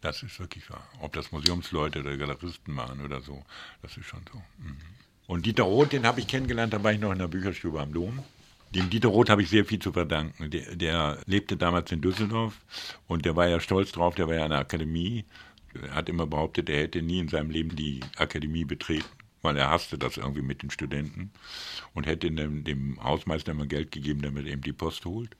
Das 0.00 0.22
ist 0.22 0.38
wirklich 0.38 0.68
wahr. 0.70 0.86
Ob 1.00 1.12
das 1.12 1.32
Museumsleute 1.32 2.00
oder 2.00 2.16
Galeristen 2.16 2.76
waren 2.76 3.00
oder 3.00 3.20
so, 3.20 3.44
das 3.82 3.96
ist 3.96 4.06
schon 4.06 4.22
so. 4.32 4.38
Mhm. 4.58 4.76
Und 5.26 5.46
Dieter 5.46 5.64
Roth, 5.64 5.92
den 5.92 6.06
habe 6.06 6.20
ich 6.20 6.26
kennengelernt, 6.26 6.72
da 6.72 6.82
war 6.82 6.92
ich 6.92 7.00
noch 7.00 7.12
in 7.12 7.18
der 7.18 7.28
Bücherstube 7.28 7.80
am 7.80 7.92
Dom. 7.92 8.22
Dem 8.74 8.90
Dieter 8.90 9.08
Roth 9.08 9.30
habe 9.30 9.42
ich 9.42 9.48
sehr 9.48 9.64
viel 9.64 9.78
zu 9.78 9.92
verdanken. 9.92 10.50
Der, 10.50 10.76
der, 10.76 11.18
lebte 11.26 11.56
damals 11.56 11.90
in 11.90 12.00
Düsseldorf 12.00 12.54
und 13.06 13.24
der 13.24 13.34
war 13.34 13.48
ja 13.48 13.60
stolz 13.60 13.92
drauf, 13.92 14.14
der 14.14 14.28
war 14.28 14.34
ja 14.34 14.44
an 14.44 14.50
der 14.50 14.60
Akademie 14.60 15.24
er 15.74 15.94
hat 15.94 16.08
immer 16.08 16.26
behauptet, 16.26 16.68
er 16.68 16.82
hätte 16.82 17.02
nie 17.02 17.20
in 17.20 17.28
seinem 17.28 17.50
Leben 17.50 17.76
die 17.76 18.00
Akademie 18.16 18.64
betreten, 18.64 19.08
weil 19.42 19.56
er 19.56 19.70
hasste 19.70 19.98
das 19.98 20.16
irgendwie 20.16 20.42
mit 20.42 20.62
den 20.62 20.70
Studenten 20.70 21.30
und 21.94 22.06
hätte 22.06 22.30
dem, 22.30 22.64
dem 22.64 23.02
Hausmeister 23.02 23.52
immer 23.52 23.66
Geld 23.66 23.92
gegeben, 23.92 24.22
damit 24.22 24.46
er 24.46 24.54
ihm 24.54 24.62
die 24.62 24.72
Post 24.72 25.04
holt. 25.04 25.36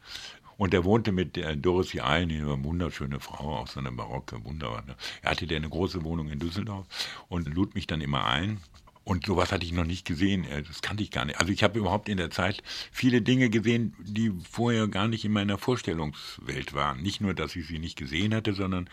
Und 0.59 0.75
er 0.75 0.85
wohnte 0.85 1.13
mit 1.13 1.37
der 1.37 1.55
Dorothy 1.55 2.01
Allen, 2.01 2.31
eine 2.33 2.65
wunderschöne 2.65 3.21
Frau, 3.21 3.59
auch 3.59 3.69
so 3.69 3.79
eine 3.79 3.93
barocke, 3.93 4.45
wunderbar. 4.45 4.85
Ne? 4.85 4.97
Er 5.23 5.31
hatte 5.31 5.55
eine 5.55 5.69
große 5.69 6.03
Wohnung 6.03 6.29
in 6.31 6.41
Düsseldorf 6.41 6.87
und 7.29 7.49
lud 7.55 7.77
mich 7.77 7.87
dann 7.87 8.01
immer 8.01 8.25
ein. 8.27 8.59
Und 9.05 9.25
sowas 9.25 9.53
hatte 9.53 9.65
ich 9.65 9.73
noch 9.73 9.87
nicht 9.87 10.05
gesehen. 10.05 10.45
Das 10.67 10.83
kannte 10.83 11.03
ich 11.03 11.11
gar 11.11 11.25
nicht. 11.25 11.41
Also 11.41 11.51
ich 11.51 11.63
habe 11.63 11.79
überhaupt 11.79 12.11
in 12.11 12.19
der 12.19 12.31
Zeit 12.31 12.63
viele 12.93 13.23
Dinge 13.23 13.49
gesehen, 13.49 13.95
die 14.01 14.31
vorher 14.51 14.87
gar 14.87 15.09
nicht 15.09 15.25
in 15.25 15.33
meiner 15.33 15.57
Vorstellungswelt 15.57 16.75
waren. 16.75 17.01
Nicht 17.01 17.23
nur, 17.23 17.33
dass 17.33 17.57
ich 17.57 17.67
sie 17.67 17.79
nicht 17.79 17.97
gesehen 17.97 18.35
hatte, 18.35 18.53
sondern 18.53 18.91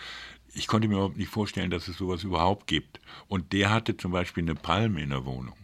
ich 0.56 0.68
konnte 0.68 0.88
mir 0.88 0.96
überhaupt 0.96 1.18
nicht 1.18 1.30
vorstellen, 1.30 1.70
dass 1.70 1.88
es 1.88 1.98
sowas 1.98 2.24
überhaupt 2.24 2.66
gibt. 2.66 3.00
Und 3.28 3.54
der 3.54 3.72
hatte 3.72 3.98
zum 3.98 4.12
Beispiel 4.12 4.44
eine 4.44 4.56
Palme 4.56 5.02
in 5.02 5.10
der 5.10 5.26
Wohnung 5.26 5.56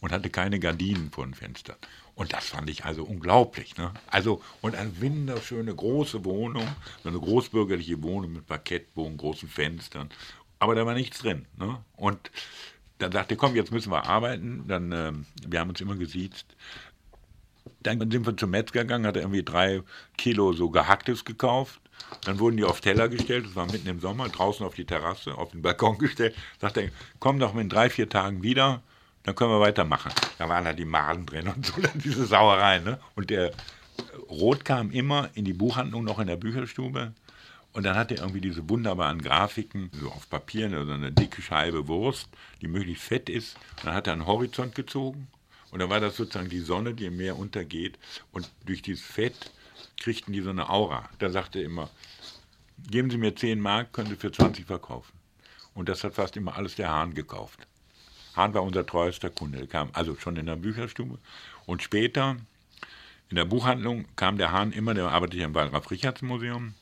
und 0.00 0.12
hatte 0.12 0.30
keine 0.30 0.60
Gardinen 0.60 1.10
vor 1.10 1.24
den 1.24 1.34
Fenstern. 1.34 1.76
Und 2.14 2.32
das 2.32 2.48
fand 2.48 2.70
ich 2.70 2.84
also 2.84 3.04
unglaublich. 3.04 3.76
Ne? 3.76 3.92
Also, 4.06 4.42
und 4.60 4.74
eine 4.74 5.00
wunderschöne 5.00 5.74
große 5.74 6.24
Wohnung, 6.24 6.66
eine 7.04 7.18
großbürgerliche 7.18 8.02
Wohnung 8.02 8.34
mit 8.34 8.46
Parkettbogen, 8.46 9.16
großen 9.16 9.48
Fenstern. 9.48 10.10
Aber 10.58 10.74
da 10.74 10.86
war 10.86 10.94
nichts 10.94 11.18
drin. 11.18 11.46
Ne? 11.56 11.78
Und 11.96 12.30
dann 12.98 13.12
sagte 13.12 13.34
er, 13.34 13.36
komm, 13.36 13.54
jetzt 13.56 13.72
müssen 13.72 13.90
wir 13.90 14.06
arbeiten. 14.06 14.64
Dann, 14.68 14.92
äh, 14.92 15.12
wir 15.46 15.60
haben 15.60 15.70
uns 15.70 15.80
immer 15.80 15.96
gesiezt. 15.96 16.46
Dann 17.80 17.98
sind 18.10 18.26
wir 18.26 18.36
zum 18.36 18.50
Metzger 18.50 18.82
gegangen, 18.82 19.06
hat 19.06 19.16
er 19.16 19.22
irgendwie 19.22 19.42
drei 19.42 19.82
Kilo 20.16 20.52
so 20.52 20.70
Gehacktes 20.70 21.24
gekauft. 21.24 21.80
Dann 22.24 22.38
wurden 22.38 22.56
die 22.56 22.64
auf 22.64 22.80
Teller 22.80 23.08
gestellt, 23.08 23.46
das 23.46 23.56
war 23.56 23.66
mitten 23.66 23.88
im 23.88 24.00
Sommer, 24.00 24.28
draußen 24.28 24.64
auf 24.64 24.74
die 24.74 24.84
Terrasse, 24.84 25.36
auf 25.36 25.50
den 25.50 25.62
Balkon 25.62 25.98
gestellt. 25.98 26.34
Sagt 26.60 26.76
er, 26.76 26.90
komm 27.18 27.38
doch 27.38 27.54
in 27.54 27.68
drei, 27.68 27.90
vier 27.90 28.08
Tagen 28.08 28.42
wieder, 28.42 28.82
dann 29.22 29.34
können 29.34 29.50
wir 29.50 29.60
weitermachen. 29.60 30.12
Da 30.38 30.48
waren 30.48 30.64
da 30.64 30.72
die 30.72 30.84
Maden 30.84 31.26
drin 31.26 31.48
und 31.48 31.66
so, 31.66 31.74
diese 31.94 32.26
Sauerei. 32.26 32.78
Ne? 32.78 33.00
Und 33.14 33.30
der 33.30 33.52
Rot 34.28 34.64
kam 34.64 34.90
immer 34.90 35.30
in 35.34 35.44
die 35.44 35.52
Buchhandlung, 35.52 36.04
noch 36.04 36.18
in 36.18 36.26
der 36.26 36.36
Bücherstube. 36.36 37.12
Und 37.72 37.82
dann 37.84 37.96
hat 37.96 38.10
er 38.10 38.20
irgendwie 38.20 38.40
diese 38.40 38.68
wunderbaren 38.70 39.20
Grafiken, 39.20 39.90
so 39.92 40.08
auf 40.10 40.30
Papier, 40.30 40.70
so 40.70 40.92
eine 40.92 41.12
dicke 41.12 41.42
Scheibe 41.42 41.86
Wurst, 41.88 42.28
die 42.62 42.68
möglichst 42.68 43.04
fett 43.04 43.28
ist. 43.28 43.56
Und 43.76 43.86
dann 43.86 43.94
hat 43.94 44.06
er 44.06 44.14
einen 44.14 44.26
Horizont 44.26 44.74
gezogen. 44.74 45.28
Und 45.70 45.80
dann 45.80 45.90
war 45.90 46.00
das 46.00 46.16
sozusagen 46.16 46.48
die 46.48 46.60
Sonne, 46.60 46.94
die 46.94 47.04
im 47.04 47.18
Meer 47.18 47.38
untergeht. 47.38 47.98
Und 48.32 48.50
durch 48.64 48.80
dieses 48.80 49.04
Fett 49.04 49.50
kriegten 50.00 50.32
die 50.32 50.40
so 50.40 50.50
eine 50.50 50.68
Aura. 50.68 51.08
Da 51.18 51.30
sagte 51.30 51.58
er 51.58 51.64
immer, 51.64 51.90
geben 52.90 53.10
Sie 53.10 53.18
mir 53.18 53.34
10 53.34 53.60
Mark, 53.60 53.92
können 53.92 54.10
Sie 54.10 54.16
für 54.16 54.32
20 54.32 54.66
verkaufen. 54.66 55.12
Und 55.74 55.88
das 55.88 56.04
hat 56.04 56.14
fast 56.14 56.36
immer 56.36 56.56
alles 56.56 56.76
der 56.76 56.90
Hahn 56.90 57.14
gekauft. 57.14 57.66
Hahn 58.34 58.54
war 58.54 58.62
unser 58.62 58.86
treuester 58.86 59.30
Kunde. 59.30 59.58
Der 59.58 59.66
kam 59.66 59.90
also 59.92 60.16
schon 60.16 60.36
in 60.36 60.46
der 60.46 60.56
Bücherstube. 60.56 61.18
Und 61.64 61.82
später 61.82 62.36
in 63.28 63.36
der 63.36 63.44
Buchhandlung 63.44 64.06
kam 64.14 64.38
der 64.38 64.52
Hahn 64.52 64.72
immer, 64.72 64.94
der 64.94 65.10
arbeitete 65.10 65.42
im 65.42 65.54
Wallraf-Richards-Museum. 65.54 66.74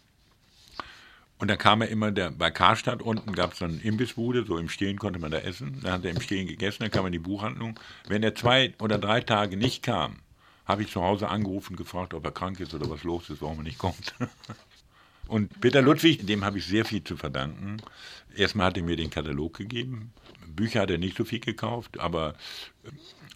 Und 1.39 1.49
dann 1.49 1.59
kam 1.59 1.81
er 1.81 1.89
immer, 1.89 2.11
der, 2.11 2.31
bei 2.31 2.51
Karstadt 2.51 3.03
unten 3.03 3.33
gab 3.33 3.53
es 3.53 3.59
so 3.59 3.65
eine 3.65 3.77
Imbissbude, 3.79 4.45
so 4.47 4.57
im 4.59 4.69
Stehen 4.69 4.99
konnte 4.99 5.19
man 5.19 5.31
da 5.31 5.39
essen. 5.39 5.81
Dann 5.83 5.93
hat 5.93 6.05
er 6.05 6.11
im 6.11 6.21
Stehen 6.21 6.47
gegessen, 6.47 6.83
dann 6.83 6.91
kam 6.91 7.05
er 7.05 7.09
in 7.09 7.13
die 7.13 7.19
Buchhandlung. 7.19 7.79
Wenn 8.07 8.23
er 8.23 8.35
zwei 8.35 8.75
oder 8.81 8.99
drei 8.99 9.21
Tage 9.21 9.57
nicht 9.57 9.83
kam, 9.83 10.21
habe 10.65 10.83
ich 10.83 10.91
zu 10.91 11.03
Hause 11.03 11.29
angerufen, 11.29 11.77
gefragt, 11.77 12.15
ob 12.15 12.25
er 12.25 12.33
krank 12.33 12.61
ist 12.61 12.75
oder 12.75 12.89
was 12.89 13.05
los 13.05 13.31
ist, 13.31 13.43
warum 13.43 13.59
er 13.59 13.65
nicht 13.65 13.79
kommt. 13.79 14.15
Und 15.27 15.61
Peter 15.61 15.81
Ludwig, 15.81 16.27
dem 16.27 16.45
habe 16.45 16.59
ich 16.59 16.67
sehr 16.67 16.85
viel 16.85 17.03
zu 17.03 17.17
verdanken. 17.17 17.79
Erstmal 18.37 18.67
hat 18.67 18.77
er 18.77 18.83
mir 18.83 18.97
den 18.97 19.11
Katalog 19.11 19.55
gegeben. 19.55 20.13
Bücher 20.47 20.83
hat 20.83 20.91
er 20.91 20.99
nicht 20.99 21.17
so 21.17 21.25
viel 21.25 21.41
gekauft, 21.41 21.99
aber 21.99 22.35
äh, 22.85 22.91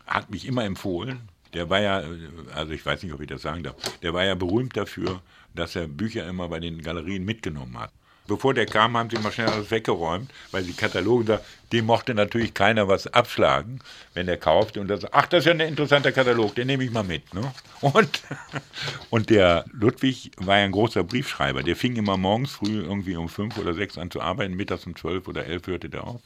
hat 0.07 0.31
mich 0.31 0.47
immer 0.47 0.65
empfohlen. 0.65 1.29
Der 1.55 1.71
war 1.71 1.81
ja, 1.81 2.01
äh, 2.01 2.07
also 2.55 2.73
ich 2.73 2.85
weiß 2.85 3.03
nicht, 3.03 3.13
ob 3.13 3.21
ich 3.21 3.29
das 3.29 3.43
sagen 3.43 3.63
darf, 3.63 3.77
der 4.03 4.13
war 4.13 4.25
ja 4.25 4.35
berühmt 4.35 4.77
dafür, 4.77 5.23
dass 5.55 5.77
er 5.77 5.89
Bücher 5.89 6.27
immer 6.27 6.49
bei 6.49 6.61
den 6.61 6.83
Galerien 6.83 7.25
mitgenommen 7.25 7.79
hat. 7.79 7.93
Bevor 8.29 8.53
der 8.53 8.67
kam, 8.67 8.97
haben 8.97 9.09
sie 9.09 9.19
mal 9.19 9.33
schnell 9.33 9.49
alles 9.49 9.71
weggeräumt, 9.71 10.31
weil 10.51 10.63
die 10.63 10.75
Kataloge 10.75 11.25
da, 11.25 11.41
dem 11.73 11.87
mochte 11.87 12.15
natürlich 12.15 12.53
keiner 12.53 12.87
was 12.87 13.07
abschlagen, 13.07 13.81
wenn 14.13 14.27
der 14.27 14.37
kaufte 14.37 14.81
und 14.83 14.89
das, 14.89 15.11
ach, 15.13 15.27
das 15.27 15.41
ist 15.41 15.47
ja 15.47 15.53
ein 15.53 15.61
interessanter 15.61 16.13
Katalog, 16.13 16.55
den 16.55 16.67
nehme 16.67 16.85
ich 16.85 16.91
mal 16.91 17.03
mit. 17.03 17.33
Ne? 17.33 17.53
Und, 17.81 18.23
und 19.11 19.31
der 19.31 19.65
Ludwig 19.73 20.31
war 20.37 20.59
ja 20.59 20.67
ein 20.67 20.73
großer 20.73 21.05
Briefschreiber, 21.05 21.63
der 21.63 21.75
fing 21.75 21.97
immer 21.97 22.19
morgens 22.19 22.53
früh 22.53 22.83
irgendwie 22.83 23.17
um 23.17 23.31
fünf 23.31 23.57
oder 23.57 23.73
sechs 23.73 23.97
an 23.97 24.11
zu 24.11 24.21
arbeiten, 24.21 24.55
mittags 24.55 24.87
um 24.87 24.95
zwölf 24.95 25.27
oder 25.27 25.47
elf 25.47 25.67
hörte 25.67 25.89
der 25.89 26.05
auf. 26.05 26.21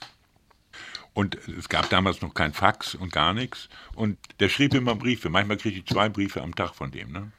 Und 1.15 1.37
es 1.47 1.69
gab 1.69 1.89
damals 1.91 2.21
noch 2.21 2.35
kein 2.35 2.53
Fax 2.53 2.97
und 2.97 3.13
gar 3.13 3.33
nichts. 3.33 3.69
Und 3.95 4.19
der 4.41 4.49
schrieb 4.49 4.75
immer 4.75 4.95
Briefe. 4.95 5.29
Manchmal 5.29 5.59
kriegte 5.59 5.81
ich 5.81 5.87
zwei 5.87 6.09
Briefe 6.09 6.41
am 6.41 6.55
Tag 6.55 6.75
von 6.75 6.91
dem. 6.91 7.13
Ne? 7.13 7.31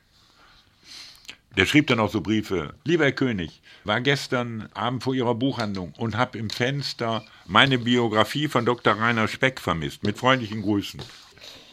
Der 1.55 1.67
schrieb 1.67 1.85
dann 1.87 1.99
auch 1.99 2.09
so 2.09 2.21
Briefe. 2.21 2.73
Lieber 2.83 3.03
Herr 3.03 3.11
König, 3.11 3.61
war 3.83 4.01
gestern 4.01 4.69
Abend 4.73 5.03
vor 5.03 5.13
Ihrer 5.13 5.35
Buchhandlung 5.35 5.93
und 5.97 6.17
habe 6.17 6.39
im 6.39 6.49
Fenster 6.49 7.23
meine 7.45 7.77
Biografie 7.77 8.47
von 8.47 8.65
Dr. 8.65 8.93
Rainer 8.99 9.27
Speck 9.27 9.59
vermisst. 9.59 10.03
Mit 10.03 10.17
freundlichen 10.17 10.63
Grüßen. 10.63 11.01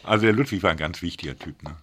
Also 0.03 0.25
der 0.25 0.33
Ludwig 0.33 0.61
war 0.61 0.71
ein 0.71 0.77
ganz 0.77 1.01
wichtiger 1.01 1.37
Typ. 1.37 1.63
Ne? 1.63 1.75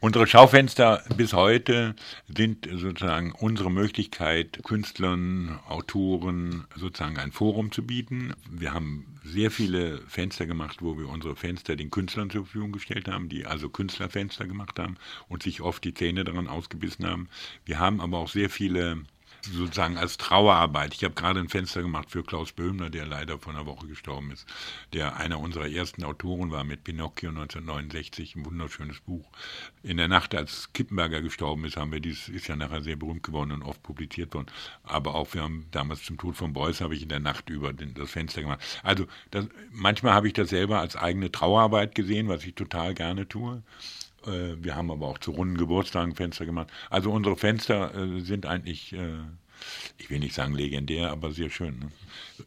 Unsere 0.00 0.26
Schaufenster 0.26 1.02
bis 1.16 1.32
heute 1.32 1.94
sind 2.28 2.68
sozusagen 2.70 3.32
unsere 3.32 3.70
Möglichkeit, 3.70 4.60
Künstlern, 4.64 5.60
Autoren 5.68 6.64
sozusagen 6.76 7.18
ein 7.18 7.32
Forum 7.32 7.72
zu 7.72 7.86
bieten. 7.86 8.34
Wir 8.50 8.74
haben 8.74 9.06
sehr 9.24 9.50
viele 9.50 9.98
Fenster 10.08 10.46
gemacht, 10.46 10.78
wo 10.80 10.98
wir 10.98 11.08
unsere 11.08 11.36
Fenster 11.36 11.76
den 11.76 11.90
Künstlern 11.90 12.30
zur 12.30 12.44
Verfügung 12.44 12.72
gestellt 12.72 13.08
haben, 13.08 13.28
die 13.28 13.46
also 13.46 13.68
Künstlerfenster 13.68 14.46
gemacht 14.46 14.78
haben 14.78 14.96
und 15.28 15.42
sich 15.42 15.60
oft 15.60 15.84
die 15.84 15.94
Zähne 15.94 16.24
daran 16.24 16.48
ausgebissen 16.48 17.06
haben. 17.06 17.28
Wir 17.64 17.78
haben 17.78 18.00
aber 18.00 18.18
auch 18.18 18.28
sehr 18.28 18.50
viele 18.50 19.02
sozusagen 19.46 19.96
als 19.96 20.16
Trauerarbeit. 20.16 20.94
Ich 20.94 21.04
habe 21.04 21.14
gerade 21.14 21.40
ein 21.40 21.48
Fenster 21.48 21.82
gemacht 21.82 22.10
für 22.10 22.22
Klaus 22.22 22.52
Böhmler, 22.52 22.90
der 22.90 23.06
leider 23.06 23.38
vor 23.38 23.52
einer 23.52 23.66
Woche 23.66 23.86
gestorben 23.86 24.30
ist, 24.30 24.46
der 24.92 25.16
einer 25.16 25.40
unserer 25.40 25.68
ersten 25.68 26.04
Autoren 26.04 26.50
war 26.50 26.64
mit 26.64 26.84
Pinocchio 26.84 27.30
1969, 27.30 28.36
ein 28.36 28.46
wunderschönes 28.46 29.00
Buch. 29.00 29.30
In 29.82 29.96
der 29.96 30.08
Nacht, 30.08 30.34
als 30.34 30.72
Kippenberger 30.72 31.22
gestorben 31.22 31.64
ist, 31.64 31.76
haben 31.76 31.92
wir 31.92 32.00
dieses, 32.00 32.28
ist 32.28 32.48
ja 32.48 32.56
nachher 32.56 32.82
sehr 32.82 32.96
berühmt 32.96 33.22
geworden 33.22 33.52
und 33.52 33.62
oft 33.62 33.82
publiziert 33.82 34.34
worden. 34.34 34.46
Aber 34.84 35.14
auch 35.14 35.34
wir 35.34 35.42
haben 35.42 35.66
damals 35.70 36.02
zum 36.02 36.18
Tod 36.18 36.36
von 36.36 36.52
Beuys 36.52 36.80
habe 36.80 36.94
ich 36.94 37.02
in 37.02 37.08
der 37.08 37.20
Nacht 37.20 37.50
über 37.50 37.72
den, 37.72 37.94
das 37.94 38.10
Fenster 38.10 38.42
gemacht. 38.42 38.60
Also 38.82 39.06
das, 39.30 39.46
manchmal 39.70 40.14
habe 40.14 40.28
ich 40.28 40.34
das 40.34 40.50
selber 40.50 40.80
als 40.80 40.96
eigene 40.96 41.32
Trauerarbeit 41.32 41.94
gesehen, 41.94 42.28
was 42.28 42.44
ich 42.44 42.54
total 42.54 42.94
gerne 42.94 43.28
tue. 43.28 43.62
Äh, 44.26 44.62
wir 44.62 44.74
haben 44.76 44.90
aber 44.90 45.06
auch 45.06 45.18
zu 45.18 45.32
runden 45.32 45.56
Geburtstagen 45.56 46.14
Fenster 46.14 46.46
gemacht. 46.46 46.68
Also 46.90 47.10
unsere 47.10 47.36
Fenster 47.36 47.94
äh, 47.94 48.20
sind 48.20 48.46
eigentlich 48.46 48.92
äh, 48.92 49.18
ich 49.98 50.10
will 50.10 50.18
nicht 50.18 50.34
sagen 50.34 50.54
legendär, 50.54 51.10
aber 51.10 51.32
sehr 51.32 51.50
schön. 51.50 51.78
Ne? 51.78 51.92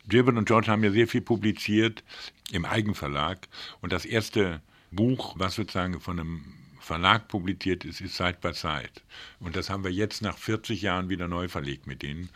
Gilbert 0.07 0.36
und 0.36 0.45
George 0.45 0.67
haben 0.67 0.84
ja 0.84 0.91
sehr 0.91 1.07
viel 1.07 1.21
publiziert 1.21 2.03
im 2.51 2.65
Eigenverlag. 2.65 3.47
Und 3.82 3.93
das 3.93 4.05
erste 4.05 4.61
Buch, 4.91 5.36
was 5.38 5.55
sozusagen 5.55 5.99
von 5.99 6.19
einem 6.19 6.45
Verlag 6.80 7.28
publiziert 7.28 7.84
ist, 7.84 8.01
ist 8.01 8.15
Side 8.15 8.38
by 8.41 8.53
Side. 8.53 9.01
Und 9.39 9.55
das 9.55 9.69
haben 9.69 9.84
wir 9.84 9.91
jetzt 9.91 10.21
nach 10.21 10.38
40 10.38 10.82
Jahren 10.82 11.09
wieder 11.09 11.28
neu 11.28 11.47
verlegt 11.47 11.88
mit 11.88 12.03
denen. 12.03 12.30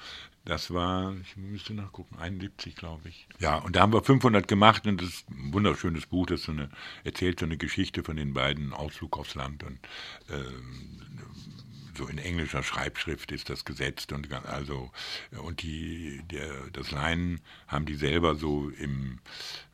Das 0.50 0.74
war, 0.74 1.16
ich 1.22 1.38
müsste 1.38 1.76
nachgucken, 1.76 2.18
71, 2.18 2.76
glaube 2.76 3.08
ich. 3.08 3.28
Ja, 3.38 3.58
und 3.58 3.76
da 3.76 3.82
haben 3.82 3.94
wir 3.94 4.02
500 4.02 4.48
gemacht 4.48 4.88
und 4.88 5.00
das 5.00 5.10
ist 5.10 5.30
ein 5.30 5.54
wunderschönes 5.54 6.08
Buch, 6.08 6.26
das 6.26 6.42
so 6.42 6.52
eine, 6.52 6.72
erzählt 7.04 7.40
so 7.40 7.46
eine 7.46 7.56
Geschichte 7.56 8.04
von 8.04 8.18
den 8.18 8.34
beiden, 8.34 8.74
Ausflug 8.74 9.20
aufs 9.20 9.36
Land 9.36 9.64
und 9.64 9.78
ähm, 10.32 10.90
so 11.96 12.08
in 12.08 12.18
englischer 12.18 12.64
Schreibschrift 12.64 13.32
ist 13.32 13.52
das 13.52 13.64
gesetzt 13.64 14.12
und 14.12 14.34
also 14.48 14.90
und 15.44 15.62
die 15.62 16.24
der 16.32 16.70
das 16.72 16.90
Leinen 16.90 17.42
haben 17.68 17.86
die 17.86 17.96
selber 17.96 18.34
so 18.34 18.70
im 18.70 19.20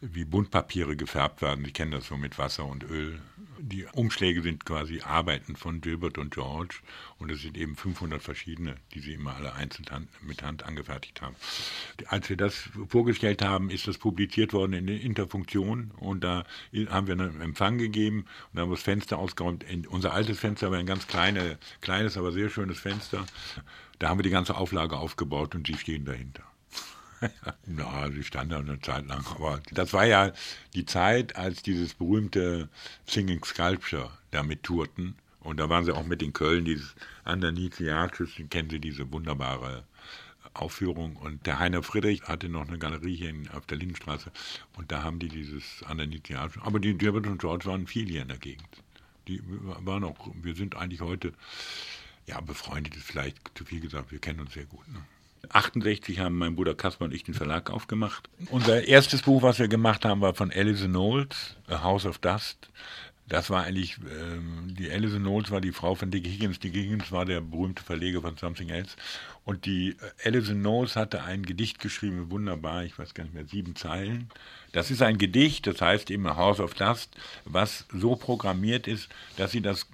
wie 0.02 0.26
Buntpapiere 0.26 0.98
gefärbt 0.98 1.42
werden. 1.42 1.64
Sie 1.64 1.72
kennen 1.72 1.92
das 1.92 2.08
so 2.08 2.18
mit 2.18 2.38
Wasser 2.38 2.66
und 2.66 2.84
Öl 2.84 3.22
die 3.60 3.86
Umschläge 3.94 4.42
sind 4.42 4.66
quasi 4.66 5.02
Arbeiten 5.02 5.56
von 5.56 5.82
Gilbert 5.82 6.18
und 6.18 6.34
George 6.34 6.78
und 7.18 7.32
es 7.32 7.42
sind 7.42 7.58
eben 7.58 7.76
500 7.76 8.22
verschiedene, 8.22 8.76
die 8.94 9.00
sie 9.00 9.14
immer 9.14 9.36
alle 9.36 9.54
einzeln 9.54 10.08
mit 10.22 10.44
Hand 10.44 10.64
angefertigt 10.64 11.22
haben. 11.22 11.36
Als 12.08 12.30
wir 12.30 12.38
das 12.38 12.70
vorgestellt 12.88 13.42
haben, 13.42 13.70
ist 13.70 13.88
das 13.88 13.98
publiziert 13.98 14.54
worden 14.54 14.74
in 14.74 14.88
der 14.88 15.02
Interfunktion 15.02 15.92
und 15.98 16.24
da 16.24 16.44
haben 16.90 17.08
wir 17.08 17.14
einen 17.14 17.42
Empfang 17.42 17.78
gegeben 17.78 18.26
und 18.54 18.60
haben 18.60 18.72
das 18.72 18.82
Fenster 18.82 19.18
ausgeräumt. 19.18 19.66
Unser 19.88 20.14
altes 20.14 20.40
Fenster 20.40 20.72
war 20.72 20.78
ein 20.78 20.86
ganz 20.86 21.08
kleine, 21.08 21.58
kleines, 21.82 22.18
aber 22.18 22.32
sehr 22.32 22.50
schönes 22.50 22.80
Fenster. 22.80 23.26
Da 24.00 24.10
haben 24.10 24.20
wir 24.20 24.24
die 24.24 24.30
ganze 24.30 24.58
Auflage 24.58 24.98
aufgebaut 24.98 25.56
und 25.56 25.68
sie 25.68 25.78
stehen 25.78 26.06
dahinter. 26.06 26.44
ja, 27.78 28.12
sie 28.12 28.24
stand 28.24 28.52
da 28.52 28.60
eine 28.60 28.80
Zeit 28.82 29.08
lang. 29.08 29.26
Aber 29.28 29.62
das 29.72 29.94
war 29.94 30.06
ja 30.06 30.32
die 30.74 30.86
Zeit, 30.86 31.36
als 31.36 31.64
dieses 31.64 31.94
berühmte 31.94 32.70
Singing 33.08 33.44
Sculpture 33.44 34.12
damit 34.32 34.64
tourten. 34.64 35.16
Und 35.40 35.58
da 35.58 35.70
waren 35.70 35.86
sie 35.86 35.94
auch 35.94 36.06
mit 36.06 36.24
in 36.24 36.34
Köln, 36.34 36.66
dieses 36.66 36.96
Underneath 37.24 37.76
the 37.76 37.92
Arches, 37.92 38.32
kennen 38.50 38.70
Sie 38.70 38.80
diese 38.80 39.12
wunderbare 39.12 39.84
Aufführung. 40.56 41.16
Und 41.18 41.46
der 41.46 41.60
Heiner 41.60 41.84
Friedrich 41.84 42.24
hatte 42.24 42.50
noch 42.50 42.68
eine 42.68 42.80
Galerie 42.80 43.16
hier 43.16 43.34
auf 43.54 43.66
der 43.68 43.78
Lindenstraße. 43.78 44.32
Und 44.76 44.92
da 44.92 45.04
haben 45.04 45.20
die 45.20 45.30
dieses 45.30 45.84
Underneath 45.90 46.28
the 46.28 46.36
Arches. 46.36 46.62
Aber 46.64 46.80
die 46.80 46.98
Gilbert 46.98 47.28
und 47.28 47.40
George 47.40 47.66
waren 47.66 47.86
viel 47.86 48.08
hier 48.08 48.24
in 48.24 48.30
der 48.30 48.38
Gegend. 48.38 48.68
Die 49.28 49.42
waren 49.46 50.04
auch, 50.04 50.32
wir 50.42 50.56
sind 50.56 50.76
eigentlich 50.76 51.02
heute, 51.02 51.34
ja, 52.28 52.42
befreundet 52.42 52.96
ist 52.96 53.06
vielleicht 53.06 53.38
zu 53.56 53.66
viel 53.66 53.82
gesagt, 53.82 54.12
wir 54.12 54.20
kennen 54.20 54.40
uns 54.40 54.54
sehr 54.54 54.66
gut. 54.66 54.88
Ne? 54.88 55.04
68 55.50 56.20
haben 56.20 56.38
mein 56.38 56.56
Bruder 56.56 56.76
Kaspar 56.76 57.08
und 57.08 57.14
ich 57.14 57.24
den 57.24 57.34
Verlag 57.34 57.70
aufgemacht. 57.70 58.30
Unser 58.50 58.88
erstes 58.88 59.22
Buch, 59.22 59.42
was 59.42 59.60
wir 59.60 59.68
gemacht 59.68 60.06
haben, 60.06 60.22
war 60.22 60.34
von 60.34 60.52
Alison 60.52 60.92
Knowles, 60.92 61.56
A 61.68 61.84
House 61.84 62.06
of 62.06 62.18
Dust. 62.20 62.70
Das 63.28 63.50
war 63.50 63.64
eigentlich, 63.64 63.98
ähm, 64.22 64.76
die 64.78 64.92
Alison 64.92 65.22
Knowles 65.22 65.50
war 65.50 65.60
die 65.60 65.72
Frau 65.72 65.96
von 65.96 66.12
Dick 66.12 66.28
Higgins. 66.28 66.60
Dick 66.60 66.76
Higgins 66.76 67.12
war 67.12 67.26
der 67.26 67.42
berühmte 67.42 67.82
Verleger 67.82 68.22
von 68.22 68.38
Something 68.38 68.70
Else. 68.70 68.96
Und 69.44 69.66
die 69.66 69.98
äh, 70.24 70.28
Alison 70.28 70.60
Knowles 70.60 70.96
hatte 70.96 71.24
ein 71.24 71.44
Gedicht 71.44 71.80
geschrieben, 71.80 72.30
wunderbar, 72.30 72.84
ich 72.84 72.98
weiß 73.00 73.16
gar 73.16 73.24
nicht 73.24 73.34
mehr, 73.34 73.46
sieben 73.46 73.76
Zeilen. 73.76 74.30
Das 74.74 74.92
ist 74.92 75.02
ein 75.02 75.18
Gedicht, 75.18 75.66
das 75.66 75.82
heißt 75.82 76.12
eben 76.12 76.28
House 76.36 76.60
of 76.60 76.76
Dust, 76.76 77.16
was 77.46 77.86
so 77.92 78.16
programmiert 78.16 78.88
ist, 78.88 79.10
dass 79.38 79.52
sie 79.52 79.62
das 79.62 79.88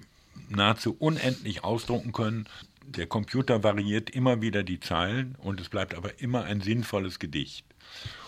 nahezu 0.50 0.94
unendlich 0.98 1.64
ausdrucken 1.64 2.12
können 2.12 2.46
der 2.86 3.06
Computer 3.06 3.62
variiert 3.62 4.10
immer 4.10 4.40
wieder 4.42 4.62
die 4.62 4.80
Zeilen 4.80 5.36
und 5.38 5.60
es 5.60 5.68
bleibt 5.68 5.94
aber 5.94 6.20
immer 6.20 6.44
ein 6.44 6.60
sinnvolles 6.60 7.18
Gedicht. 7.18 7.64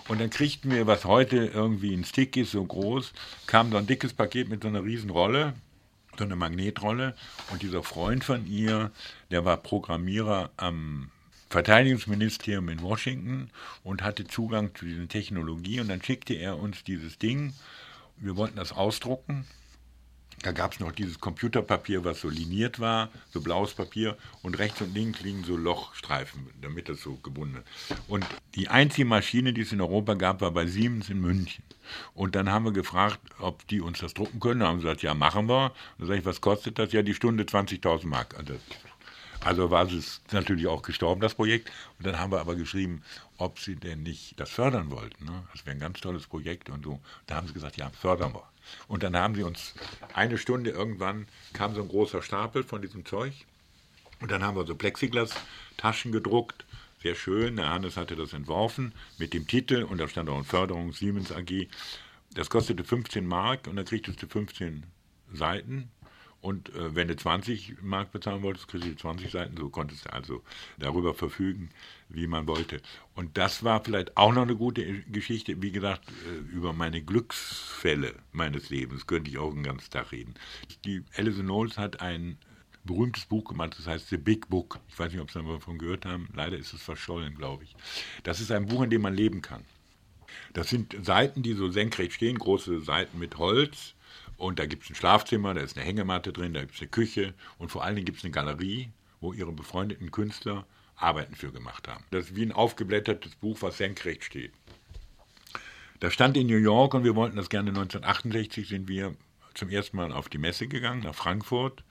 Und 0.08 0.20
dann 0.20 0.30
kriegten 0.30 0.70
wir, 0.70 0.86
was 0.86 1.04
heute 1.04 1.46
irgendwie 1.46 1.94
ein 1.94 2.04
Stick 2.04 2.36
ist, 2.36 2.52
so 2.52 2.64
groß, 2.64 3.12
kam 3.46 3.70
so 3.70 3.78
ein 3.78 3.86
dickes 3.86 4.12
Paket 4.12 4.48
mit 4.48 4.62
so 4.62 4.68
einer 4.68 4.84
riesen 4.84 5.10
Rolle, 5.10 5.54
so 6.18 6.24
eine 6.24 6.36
Magnetrolle. 6.36 7.14
Und 7.50 7.62
dieser 7.62 7.82
Freund 7.82 8.22
von 8.22 8.46
ihr, 8.46 8.90
der 9.30 9.44
war 9.44 9.56
Programmierer 9.56 10.50
am 10.56 11.10
Verteidigungsministerium 11.48 12.68
in 12.68 12.82
Washington 12.82 13.50
und 13.82 14.02
hatte 14.02 14.26
Zugang 14.26 14.74
zu 14.74 14.84
dieser 14.84 15.08
Technologie. 15.08 15.80
Und 15.80 15.88
dann 15.88 16.02
schickte 16.02 16.34
er 16.34 16.58
uns 16.58 16.84
dieses 16.84 17.18
Ding. 17.18 17.54
Wir 18.16 18.36
wollten 18.36 18.56
das 18.56 18.72
ausdrucken 18.72 19.46
da 20.44 20.52
gab 20.52 20.74
es 20.74 20.80
noch 20.80 20.92
dieses 20.92 21.20
Computerpapier, 21.20 22.04
was 22.04 22.20
so 22.20 22.28
liniert 22.28 22.78
war, 22.78 23.08
so 23.30 23.40
blaues 23.40 23.72
Papier 23.72 24.18
und 24.42 24.58
rechts 24.58 24.82
und 24.82 24.94
links 24.94 25.22
liegen 25.22 25.42
so 25.42 25.56
Lochstreifen, 25.56 26.50
damit 26.60 26.90
das 26.90 27.00
so 27.00 27.14
gebunden 27.14 27.56
ist. 27.56 27.98
Und 28.08 28.26
die 28.54 28.68
einzige 28.68 29.06
Maschine, 29.06 29.54
die 29.54 29.62
es 29.62 29.72
in 29.72 29.80
Europa 29.80 30.12
gab, 30.14 30.42
war 30.42 30.50
bei 30.50 30.66
Siemens 30.66 31.08
in 31.08 31.20
München. 31.22 31.64
Und 32.12 32.34
dann 32.34 32.50
haben 32.50 32.66
wir 32.66 32.72
gefragt, 32.72 33.20
ob 33.38 33.66
die 33.68 33.80
uns 33.80 34.00
das 34.00 34.12
drucken 34.12 34.38
können. 34.38 34.60
Da 34.60 34.66
haben 34.66 34.80
sie 34.80 34.84
gesagt, 34.84 35.02
ja, 35.02 35.14
machen 35.14 35.48
wir. 35.48 35.64
Und 35.64 35.72
dann 36.00 36.08
sage 36.08 36.20
ich, 36.20 36.26
was 36.26 36.42
kostet 36.42 36.78
das? 36.78 36.92
Ja, 36.92 37.00
die 37.00 37.14
Stunde 37.14 37.44
20.000 37.44 38.06
Mark. 38.06 38.36
Also, 38.36 38.54
also 39.40 39.70
war 39.70 39.90
es 39.90 40.20
natürlich 40.30 40.66
auch 40.66 40.82
gestorben, 40.82 41.22
das 41.22 41.34
Projekt. 41.34 41.70
Und 41.98 42.06
dann 42.06 42.18
haben 42.18 42.32
wir 42.32 42.40
aber 42.40 42.54
geschrieben, 42.54 43.02
ob 43.38 43.58
sie 43.60 43.76
denn 43.76 44.02
nicht 44.02 44.38
das 44.38 44.50
fördern 44.50 44.90
wollten. 44.90 45.24
Ne? 45.24 45.44
Das 45.52 45.64
wäre 45.64 45.74
ein 45.74 45.80
ganz 45.80 46.00
tolles 46.00 46.26
Projekt 46.26 46.68
und 46.68 46.84
so. 46.84 47.00
Da 47.26 47.36
haben 47.36 47.46
sie 47.46 47.54
gesagt, 47.54 47.78
ja, 47.78 47.88
fördern 47.88 48.34
wir. 48.34 48.53
Und 48.88 49.02
dann 49.02 49.16
haben 49.16 49.34
sie 49.34 49.42
uns 49.42 49.74
eine 50.14 50.38
Stunde 50.38 50.70
irgendwann 50.70 51.26
kam 51.52 51.74
so 51.74 51.82
ein 51.82 51.88
großer 51.88 52.22
Stapel 52.22 52.64
von 52.64 52.82
diesem 52.82 53.04
Zeug. 53.04 53.32
Und 54.20 54.30
dann 54.30 54.42
haben 54.42 54.56
wir 54.56 54.66
so 54.66 54.74
Plexiglas-Taschen 54.74 56.12
gedruckt. 56.12 56.64
Sehr 57.02 57.14
schön. 57.14 57.56
Der 57.56 57.68
Hannes 57.68 57.96
hatte 57.96 58.16
das 58.16 58.32
entworfen 58.32 58.94
mit 59.18 59.34
dem 59.34 59.46
Titel 59.46 59.82
und 59.82 59.98
da 59.98 60.08
stand 60.08 60.30
auch 60.30 60.38
in 60.38 60.44
Förderung 60.44 60.92
Siemens 60.92 61.32
AG. 61.32 61.68
Das 62.32 62.50
kostete 62.50 62.84
15 62.84 63.26
Mark 63.26 63.66
und 63.66 63.76
dann 63.76 63.84
kriegtest 63.84 64.22
du 64.22 64.26
15 64.26 64.84
Seiten 65.32 65.90
und 66.44 66.74
äh, 66.74 66.94
wenn 66.94 67.08
du 67.08 67.16
20 67.16 67.80
Mark 67.80 68.12
bezahlen 68.12 68.42
wolltest, 68.42 68.68
kriegst 68.68 68.86
du 68.86 68.94
20 68.94 69.30
Seiten. 69.30 69.56
So 69.56 69.70
konntest 69.70 70.04
du 70.04 70.12
also 70.12 70.42
darüber 70.76 71.14
verfügen, 71.14 71.70
wie 72.10 72.26
man 72.26 72.46
wollte. 72.46 72.82
Und 73.14 73.38
das 73.38 73.64
war 73.64 73.82
vielleicht 73.82 74.14
auch 74.18 74.34
noch 74.34 74.42
eine 74.42 74.54
gute 74.54 74.84
Geschichte. 75.04 75.62
Wie 75.62 75.72
gesagt, 75.72 76.06
äh, 76.10 76.54
über 76.54 76.74
meine 76.74 77.00
Glücksfälle 77.00 78.14
meines 78.32 78.68
Lebens 78.68 79.06
könnte 79.06 79.30
ich 79.30 79.38
auch 79.38 79.52
einen 79.52 79.62
ganzen 79.62 79.90
Tag 79.90 80.12
reden. 80.12 80.34
Die 80.84 81.02
Alison 81.16 81.46
Knowles 81.46 81.78
hat 81.78 82.02
ein 82.02 82.36
berühmtes 82.84 83.24
Buch 83.24 83.44
gemacht, 83.44 83.76
das 83.78 83.86
heißt 83.86 84.10
The 84.10 84.18
Big 84.18 84.50
Book. 84.50 84.78
Ich 84.90 84.98
weiß 84.98 85.12
nicht, 85.12 85.22
ob 85.22 85.30
Sie 85.30 85.42
davon 85.42 85.78
gehört 85.78 86.04
haben. 86.04 86.28
Leider 86.34 86.58
ist 86.58 86.74
es 86.74 86.82
verschollen, 86.82 87.36
glaube 87.36 87.64
ich. 87.64 87.74
Das 88.22 88.40
ist 88.40 88.52
ein 88.52 88.66
Buch, 88.66 88.82
in 88.82 88.90
dem 88.90 89.00
man 89.00 89.14
leben 89.14 89.40
kann. 89.40 89.64
Das 90.52 90.68
sind 90.68 90.94
Seiten, 91.06 91.42
die 91.42 91.54
so 91.54 91.70
senkrecht 91.70 92.12
stehen, 92.12 92.38
große 92.38 92.82
Seiten 92.82 93.18
mit 93.18 93.38
Holz 93.38 93.94
und 94.36 94.58
da 94.58 94.66
gibt 94.66 94.84
es 94.84 94.90
ein 94.90 94.94
Schlafzimmer, 94.94 95.54
da 95.54 95.60
ist 95.60 95.76
eine 95.76 95.86
Hängematte 95.86 96.32
drin, 96.32 96.54
da 96.54 96.60
gibt 96.60 96.74
es 96.74 96.80
eine 96.80 96.90
Küche 96.90 97.34
und 97.58 97.70
vor 97.70 97.84
allen 97.84 97.94
Dingen 97.94 98.06
gibt 98.06 98.18
es 98.18 98.24
eine 98.24 98.32
Galerie, 98.32 98.90
wo 99.20 99.32
ihre 99.32 99.52
befreundeten 99.52 100.10
Künstler 100.10 100.66
Arbeiten 100.96 101.34
für 101.34 101.52
gemacht 101.52 101.88
haben. 101.88 102.04
Das 102.10 102.26
ist 102.26 102.36
wie 102.36 102.44
ein 102.44 102.52
aufgeblättertes 102.52 103.34
Buch, 103.36 103.58
was 103.60 103.78
senkrecht 103.78 104.24
steht. 104.24 104.52
Das 106.00 106.12
stand 106.12 106.36
in 106.36 106.46
New 106.46 106.56
York 106.56 106.94
und 106.94 107.04
wir 107.04 107.14
wollten 107.14 107.36
das 107.36 107.48
gerne 107.48 107.70
1968 107.70 108.68
sind 108.68 108.88
wir 108.88 109.14
zum 109.54 109.70
ersten 109.70 109.96
Mal 109.96 110.12
auf 110.12 110.28
die 110.28 110.38
Messe 110.38 110.66
gegangen, 110.66 111.02
nach 111.02 111.14
Frankfurt. 111.14 111.84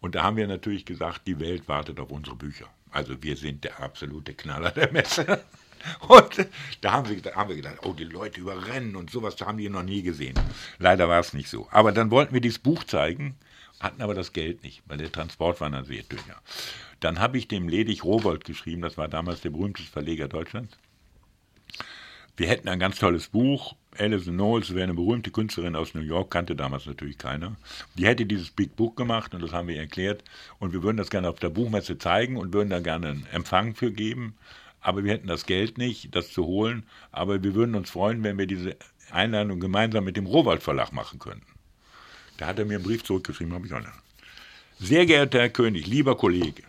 Und 0.00 0.14
da 0.14 0.22
haben 0.22 0.36
wir 0.36 0.46
natürlich 0.46 0.84
gesagt, 0.84 1.26
die 1.26 1.38
Welt 1.38 1.68
wartet 1.68 2.00
auf 2.00 2.10
unsere 2.10 2.36
Bücher. 2.36 2.68
Also 2.90 3.22
wir 3.22 3.36
sind 3.36 3.64
der 3.64 3.80
absolute 3.80 4.34
Knaller 4.34 4.70
der 4.70 4.92
Messe. 4.92 5.44
Und 6.08 6.48
da 6.80 6.92
haben, 6.92 7.08
sie, 7.08 7.22
haben 7.34 7.48
wir 7.48 7.56
gedacht, 7.56 7.78
oh, 7.84 7.92
die 7.92 8.04
Leute 8.04 8.40
überrennen 8.40 8.96
und 8.96 9.10
sowas, 9.10 9.36
da 9.36 9.46
haben 9.46 9.58
die 9.58 9.68
noch 9.68 9.82
nie 9.82 10.02
gesehen. 10.02 10.34
Leider 10.78 11.08
war 11.08 11.20
es 11.20 11.32
nicht 11.32 11.48
so. 11.48 11.68
Aber 11.70 11.92
dann 11.92 12.10
wollten 12.10 12.34
wir 12.34 12.40
dieses 12.40 12.58
Buch 12.58 12.84
zeigen, 12.84 13.36
hatten 13.80 14.02
aber 14.02 14.14
das 14.14 14.32
Geld 14.32 14.62
nicht, 14.62 14.82
weil 14.86 14.98
der 14.98 15.10
Transport 15.12 15.60
war 15.60 15.70
dann 15.70 15.84
sehr 15.84 16.08
teuer. 16.08 16.40
Dann 17.00 17.18
habe 17.18 17.38
ich 17.38 17.48
dem 17.48 17.68
Ledig 17.68 18.04
Rowold 18.04 18.44
geschrieben, 18.44 18.82
das 18.82 18.96
war 18.96 19.08
damals 19.08 19.40
der 19.40 19.50
berühmteste 19.50 19.90
Verleger 19.90 20.28
Deutschlands. 20.28 20.76
Wir 22.36 22.48
hätten 22.48 22.68
ein 22.68 22.78
ganz 22.78 22.98
tolles 22.98 23.28
Buch. 23.28 23.76
Alison 23.98 24.34
Knowles 24.34 24.72
wäre 24.72 24.84
eine 24.84 24.94
berühmte 24.94 25.30
Künstlerin 25.30 25.76
aus 25.76 25.92
New 25.92 26.00
York, 26.00 26.30
kannte 26.30 26.56
damals 26.56 26.86
natürlich 26.86 27.18
keiner. 27.18 27.56
Die 27.94 28.06
hätte 28.06 28.24
dieses 28.24 28.50
Big 28.50 28.74
Book 28.74 28.96
gemacht 28.96 29.34
und 29.34 29.42
das 29.42 29.52
haben 29.52 29.68
wir 29.68 29.76
erklärt. 29.76 30.24
Und 30.58 30.72
wir 30.72 30.82
würden 30.82 30.96
das 30.96 31.10
gerne 31.10 31.28
auf 31.28 31.40
der 31.40 31.50
Buchmesse 31.50 31.98
zeigen 31.98 32.38
und 32.38 32.54
würden 32.54 32.70
da 32.70 32.80
gerne 32.80 33.08
einen 33.08 33.26
Empfang 33.32 33.74
für 33.74 33.92
geben 33.92 34.34
aber 34.82 35.04
wir 35.04 35.12
hätten 35.12 35.28
das 35.28 35.46
Geld 35.46 35.78
nicht, 35.78 36.14
das 36.14 36.32
zu 36.32 36.44
holen. 36.44 36.84
Aber 37.10 37.42
wir 37.42 37.54
würden 37.54 37.74
uns 37.74 37.90
freuen, 37.90 38.22
wenn 38.22 38.36
wir 38.36 38.46
diese 38.46 38.76
Einladung 39.10 39.60
gemeinsam 39.60 40.04
mit 40.04 40.16
dem 40.16 40.26
Rohwald 40.26 40.62
Verlag 40.62 40.92
machen 40.92 41.18
könnten. 41.18 41.46
Da 42.36 42.46
hat 42.48 42.58
er 42.58 42.64
mir 42.64 42.76
einen 42.76 42.84
Brief 42.84 43.04
zurückgeschrieben, 43.04 43.54
habe 43.54 43.66
ich 43.66 43.72
auch 43.72 43.80
noch. 43.80 44.02
Sehr 44.78 45.06
geehrter 45.06 45.38
Herr 45.38 45.50
König, 45.50 45.86
lieber 45.86 46.16
Kollege, 46.16 46.64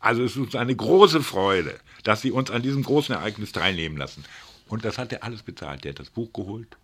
also 0.00 0.24
es 0.24 0.32
ist 0.32 0.38
uns 0.38 0.56
eine 0.56 0.74
große 0.74 1.22
Freude, 1.22 1.78
dass 2.04 2.22
Sie 2.22 2.30
uns 2.30 2.50
an 2.50 2.62
diesem 2.62 2.82
großen 2.82 3.14
Ereignis 3.14 3.52
teilnehmen 3.52 3.98
lassen. 3.98 4.24
Und 4.68 4.84
das 4.84 4.96
hat 4.96 5.12
er 5.12 5.22
alles 5.22 5.42
bezahlt. 5.42 5.84
Der 5.84 5.92
hat 5.92 6.00
das 6.00 6.08
Buch 6.08 6.32
geholt, 6.32 6.78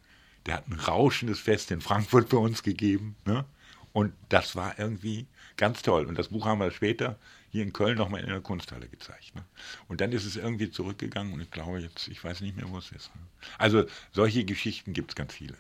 der 0.45 0.55
hat 0.55 0.69
ein 0.69 0.79
rauschendes 0.79 1.41
Fest 1.41 1.71
in 1.71 1.81
Frankfurt 1.81 2.29
für 2.29 2.39
uns 2.39 2.63
gegeben. 2.63 3.17
Ne? 3.25 3.47
Und 3.95 4.13
das 4.29 4.55
war 4.55 4.79
irgendwie 4.79 5.27
ganz 5.57 5.81
toll. 5.81 6.05
Und 6.05 6.19
das 6.19 6.29
Buch 6.29 6.45
haben 6.45 6.61
wir 6.61 6.71
später 6.71 7.19
hier 7.51 7.63
in 7.63 7.73
Köln 7.73 7.99
nochmal 7.99 8.21
in 8.21 8.29
der 8.29 8.41
Kunsthalle 8.41 8.89
gezeigt. 8.89 9.35
Ne? 9.35 9.45
Und 9.89 10.01
dann 10.01 10.13
ist 10.13 10.25
es 10.25 10.37
irgendwie 10.37 10.71
zurückgegangen 10.71 11.33
und 11.33 11.41
ich 11.41 11.51
glaube 11.51 11.81
jetzt, 11.81 12.09
ich 12.09 12.23
weiß 12.23 12.41
nicht 12.41 12.57
mehr, 12.57 12.69
wo 12.71 12.79
es 12.79 12.93
ist. 12.93 13.15
Ne? 13.15 13.23
Also 13.59 13.85
solche 14.13 14.45
Geschichten 14.45 14.93
gibt 14.93 15.13
es 15.13 15.15
ganz 15.17 15.35
viele. 15.35 15.57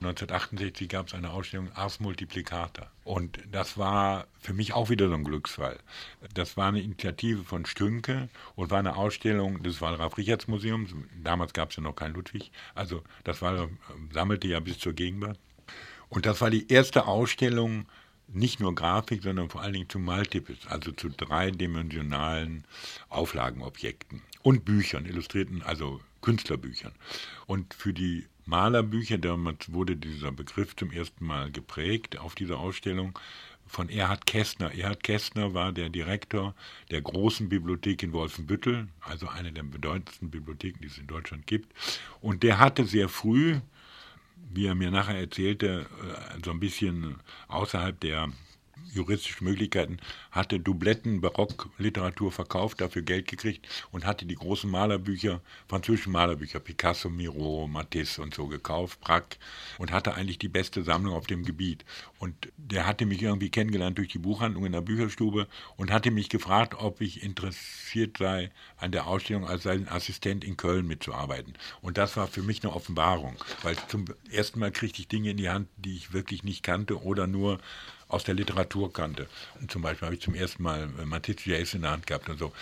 1968 0.00 0.88
gab 0.88 1.06
es 1.06 1.14
eine 1.14 1.30
Ausstellung 1.30 1.70
Ars 1.74 2.00
Multiplicata. 2.00 2.90
Und 3.04 3.38
das 3.50 3.78
war 3.78 4.26
für 4.40 4.52
mich 4.52 4.72
auch 4.72 4.90
wieder 4.90 5.08
so 5.08 5.14
ein 5.14 5.24
Glücksfall. 5.24 5.78
Das 6.34 6.56
war 6.56 6.68
eine 6.68 6.80
Initiative 6.80 7.44
von 7.44 7.66
Stünke 7.66 8.28
und 8.56 8.70
war 8.70 8.78
eine 8.78 8.96
Ausstellung 8.96 9.62
des 9.62 9.80
Wallraf-Richards-Museums. 9.80 10.90
Damals 11.22 11.52
gab 11.52 11.70
es 11.70 11.76
ja 11.76 11.82
noch 11.82 11.94
kein 11.94 12.14
Ludwig. 12.14 12.50
Also 12.74 13.02
das 13.24 13.42
war, 13.42 13.68
sammelte 14.12 14.48
ja 14.48 14.60
bis 14.60 14.78
zur 14.78 14.92
Gegenwart. 14.92 15.38
Und 16.08 16.26
das 16.26 16.40
war 16.40 16.50
die 16.50 16.70
erste 16.70 17.06
Ausstellung, 17.06 17.86
nicht 18.32 18.60
nur 18.60 18.74
Grafik, 18.74 19.22
sondern 19.22 19.48
vor 19.48 19.62
allen 19.62 19.72
Dingen 19.72 19.88
zu 19.88 19.98
Multiples, 19.98 20.58
also 20.66 20.92
zu 20.92 21.08
dreidimensionalen 21.08 22.64
Auflagenobjekten 23.08 24.22
und 24.42 24.64
Büchern, 24.64 25.06
illustrierten, 25.06 25.62
also 25.62 26.00
Künstlerbüchern. 26.22 26.92
Und 27.46 27.74
für 27.74 27.92
die 27.92 28.26
Malerbücher, 28.46 29.18
damals 29.18 29.72
wurde 29.72 29.96
dieser 29.96 30.32
Begriff 30.32 30.74
zum 30.76 30.90
ersten 30.90 31.24
Mal 31.24 31.50
geprägt 31.50 32.18
auf 32.18 32.34
dieser 32.34 32.58
Ausstellung 32.58 33.18
von 33.66 33.88
Erhard 33.88 34.26
Kästner. 34.26 34.74
Erhard 34.74 35.04
Kästner 35.04 35.54
war 35.54 35.72
der 35.72 35.88
Direktor 35.88 36.54
der 36.90 37.00
großen 37.00 37.48
Bibliothek 37.48 38.02
in 38.02 38.12
Wolfenbüttel, 38.12 38.88
also 39.00 39.28
eine 39.28 39.52
der 39.52 39.62
bedeutendsten 39.62 40.30
Bibliotheken, 40.30 40.80
die 40.82 40.88
es 40.88 40.98
in 40.98 41.06
Deutschland 41.06 41.46
gibt. 41.46 41.72
Und 42.20 42.42
der 42.42 42.58
hatte 42.58 42.84
sehr 42.84 43.08
früh, 43.08 43.60
wie 44.52 44.66
er 44.66 44.74
mir 44.74 44.90
nachher 44.90 45.18
erzählte, 45.18 45.86
äh, 46.02 46.44
so 46.44 46.50
ein 46.50 46.60
bisschen 46.60 47.16
außerhalb 47.48 47.98
der 48.00 48.28
juristische 48.92 49.44
Möglichkeiten, 49.44 49.98
hatte 50.30 50.58
Dubletten 50.58 51.20
Barockliteratur 51.20 52.32
verkauft, 52.32 52.80
dafür 52.80 53.02
Geld 53.02 53.28
gekriegt 53.28 53.66
und 53.92 54.04
hatte 54.04 54.26
die 54.26 54.34
großen 54.34 54.70
Malerbücher, 54.70 55.40
französischen 55.68 56.12
Malerbücher, 56.12 56.60
Picasso, 56.60 57.08
Miro, 57.08 57.68
Matisse 57.68 58.22
und 58.22 58.34
so 58.34 58.46
gekauft, 58.46 59.00
Braque, 59.00 59.38
und 59.78 59.92
hatte 59.92 60.14
eigentlich 60.14 60.38
die 60.38 60.48
beste 60.48 60.82
Sammlung 60.82 61.14
auf 61.14 61.26
dem 61.26 61.44
Gebiet. 61.44 61.84
Und 62.20 62.52
der 62.58 62.86
hatte 62.86 63.06
mich 63.06 63.22
irgendwie 63.22 63.48
kennengelernt 63.48 63.96
durch 63.96 64.08
die 64.08 64.18
Buchhandlung 64.18 64.66
in 64.66 64.72
der 64.72 64.82
Bücherstube 64.82 65.48
und 65.78 65.90
hatte 65.90 66.10
mich 66.10 66.28
gefragt, 66.28 66.74
ob 66.78 67.00
ich 67.00 67.22
interessiert 67.22 68.18
sei, 68.18 68.50
an 68.76 68.92
der 68.92 69.06
Ausstellung 69.06 69.46
als 69.46 69.62
sein 69.62 69.88
Assistent 69.88 70.44
in 70.44 70.58
Köln 70.58 70.86
mitzuarbeiten. 70.86 71.54
Und 71.80 71.96
das 71.96 72.18
war 72.18 72.26
für 72.26 72.42
mich 72.42 72.62
eine 72.62 72.74
Offenbarung, 72.74 73.36
weil 73.62 73.74
zum 73.88 74.04
ersten 74.30 74.60
Mal 74.60 74.70
kriegte 74.70 75.00
ich 75.00 75.08
Dinge 75.08 75.30
in 75.30 75.38
die 75.38 75.48
Hand, 75.48 75.68
die 75.78 75.96
ich 75.96 76.12
wirklich 76.12 76.44
nicht 76.44 76.62
kannte 76.62 77.02
oder 77.02 77.26
nur 77.26 77.58
aus 78.08 78.24
der 78.24 78.34
Literatur 78.34 78.92
kannte. 78.92 79.26
Und 79.58 79.70
zum 79.70 79.80
Beispiel 79.80 80.04
habe 80.04 80.14
ich 80.14 80.20
zum 80.20 80.34
ersten 80.34 80.62
Mal 80.62 80.90
äh, 81.00 81.06
Matisse 81.06 81.48
Jace 81.48 81.74
in 81.74 81.82
der 81.82 81.92
Hand 81.92 82.06
gehabt 82.06 82.28
und 82.28 82.38
so. 82.38 82.52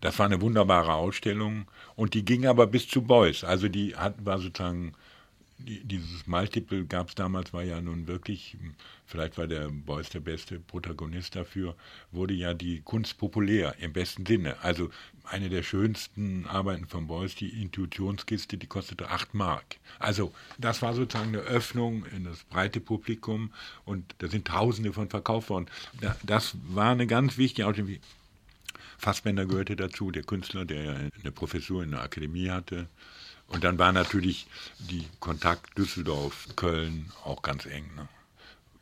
Das 0.00 0.16
war 0.20 0.26
eine 0.26 0.40
wunderbare 0.40 0.94
Ausstellung 0.94 1.66
und 1.96 2.14
die 2.14 2.24
ging 2.24 2.46
aber 2.46 2.68
bis 2.68 2.86
zu 2.86 3.02
Beuys. 3.02 3.42
Also 3.42 3.68
die 3.68 3.96
hat, 3.96 4.24
war 4.24 4.38
sozusagen 4.38 4.92
dieses 5.58 6.26
Multiple 6.26 6.84
gab 6.84 7.08
es 7.08 7.14
damals, 7.14 7.52
war 7.52 7.62
ja 7.62 7.80
nun 7.80 8.06
wirklich, 8.06 8.56
vielleicht 9.06 9.38
war 9.38 9.46
der 9.46 9.68
Beuys 9.68 10.08
der 10.08 10.20
beste 10.20 10.60
Protagonist 10.60 11.36
dafür, 11.36 11.76
wurde 12.12 12.34
ja 12.34 12.54
die 12.54 12.80
Kunst 12.82 13.18
populär 13.18 13.74
im 13.80 13.92
besten 13.92 14.24
Sinne. 14.24 14.62
Also 14.62 14.90
eine 15.24 15.48
der 15.48 15.62
schönsten 15.62 16.46
Arbeiten 16.46 16.86
von 16.86 17.06
Beuys, 17.08 17.34
die 17.34 17.60
Intuitionskiste, 17.60 18.56
die 18.56 18.66
kostete 18.66 19.10
8 19.10 19.34
Mark. 19.34 19.76
Also 19.98 20.32
das 20.58 20.80
war 20.80 20.94
sozusagen 20.94 21.28
eine 21.28 21.38
Öffnung 21.38 22.06
in 22.06 22.24
das 22.24 22.44
breite 22.44 22.80
Publikum 22.80 23.52
und 23.84 24.14
da 24.18 24.28
sind 24.28 24.46
Tausende 24.46 24.92
von 24.92 25.10
verkauft 25.10 25.50
worden. 25.50 25.66
Das 26.22 26.56
war 26.68 26.92
eine 26.92 27.06
ganz 27.06 27.36
wichtige 27.36 27.66
Ausstellung. 27.66 27.96
Fassbender 28.96 29.46
gehörte 29.46 29.76
dazu, 29.76 30.10
der 30.10 30.24
Künstler, 30.24 30.64
der 30.64 30.82
ja 30.82 30.94
eine 30.94 31.32
Professur 31.32 31.84
in 31.84 31.92
der 31.92 32.02
Akademie 32.02 32.50
hatte. 32.50 32.88
Und 33.48 33.64
dann 33.64 33.78
war 33.78 33.92
natürlich 33.92 34.46
die 34.78 35.06
Kontakt 35.20 35.76
Düsseldorf, 35.76 36.48
Köln 36.56 37.10
auch 37.24 37.42
ganz 37.42 37.66
eng. 37.66 37.90
Ne? 37.96 38.08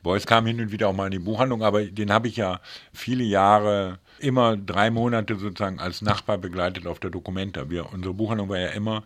Beuys 0.03 0.27
kam 0.27 0.47
hin 0.47 0.61
und 0.61 0.71
wieder 0.71 0.89
auch 0.89 0.93
mal 0.93 1.07
in 1.07 1.13
die 1.13 1.19
Buchhandlung, 1.19 1.63
aber 1.63 1.85
den 1.85 2.13
habe 2.13 2.29
ich 2.29 2.37
ja 2.37 2.61
viele 2.93 3.25
Jahre, 3.25 3.99
immer 4.19 4.57
drei 4.57 4.91
Monate 4.91 5.37
sozusagen 5.37 5.81
als 5.81 6.01
Nachbar 6.01 6.39
begleitet 6.39 6.87
auf 6.87 7.01
der 7.01 7.11
Documenta. 7.11 7.71
Wir, 7.71 7.93
unsere 7.93 8.15
Buchhandlung 8.15 8.49
war 8.49 8.59
ja 8.59 8.69
immer 8.69 9.03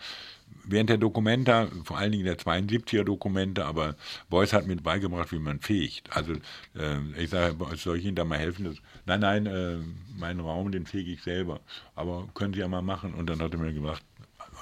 während 0.65 0.91
der 0.91 0.99
Documenta, 0.99 1.69
vor 1.85 1.99
allen 1.99 2.13
Dingen 2.13 2.25
der 2.25 2.39
72er 2.39 3.05
Documenta, 3.05 3.67
aber 3.67 3.97
Beuys 4.29 4.53
hat 4.53 4.67
mir 4.67 4.77
beigebracht, 4.77 5.33
wie 5.33 5.39
man 5.39 5.61
fegt. 5.61 6.15
Also 6.15 6.35
äh, 6.75 6.99
ich 7.17 7.31
sage, 7.31 7.57
soll 7.77 7.99
ich 7.99 8.05
Ihnen 8.05 8.17
da 8.17 8.25
mal 8.25 8.39
helfen? 8.39 8.65
Das, 8.65 8.77
nein, 9.07 9.21
nein, 9.21 9.47
äh, 9.47 9.79
meinen 10.19 10.41
Raum, 10.41 10.71
den 10.71 10.87
fege 10.87 11.13
ich 11.13 11.23
selber. 11.23 11.61
Aber 11.95 12.29
können 12.35 12.55
Sie 12.55 12.61
ja 12.61 12.69
mal 12.69 12.83
machen. 12.83 13.15
Und 13.15 13.29
dann 13.29 13.41
hat 13.41 13.53
er 13.53 13.59
mir 13.59 13.73
gesagt, 13.73 14.03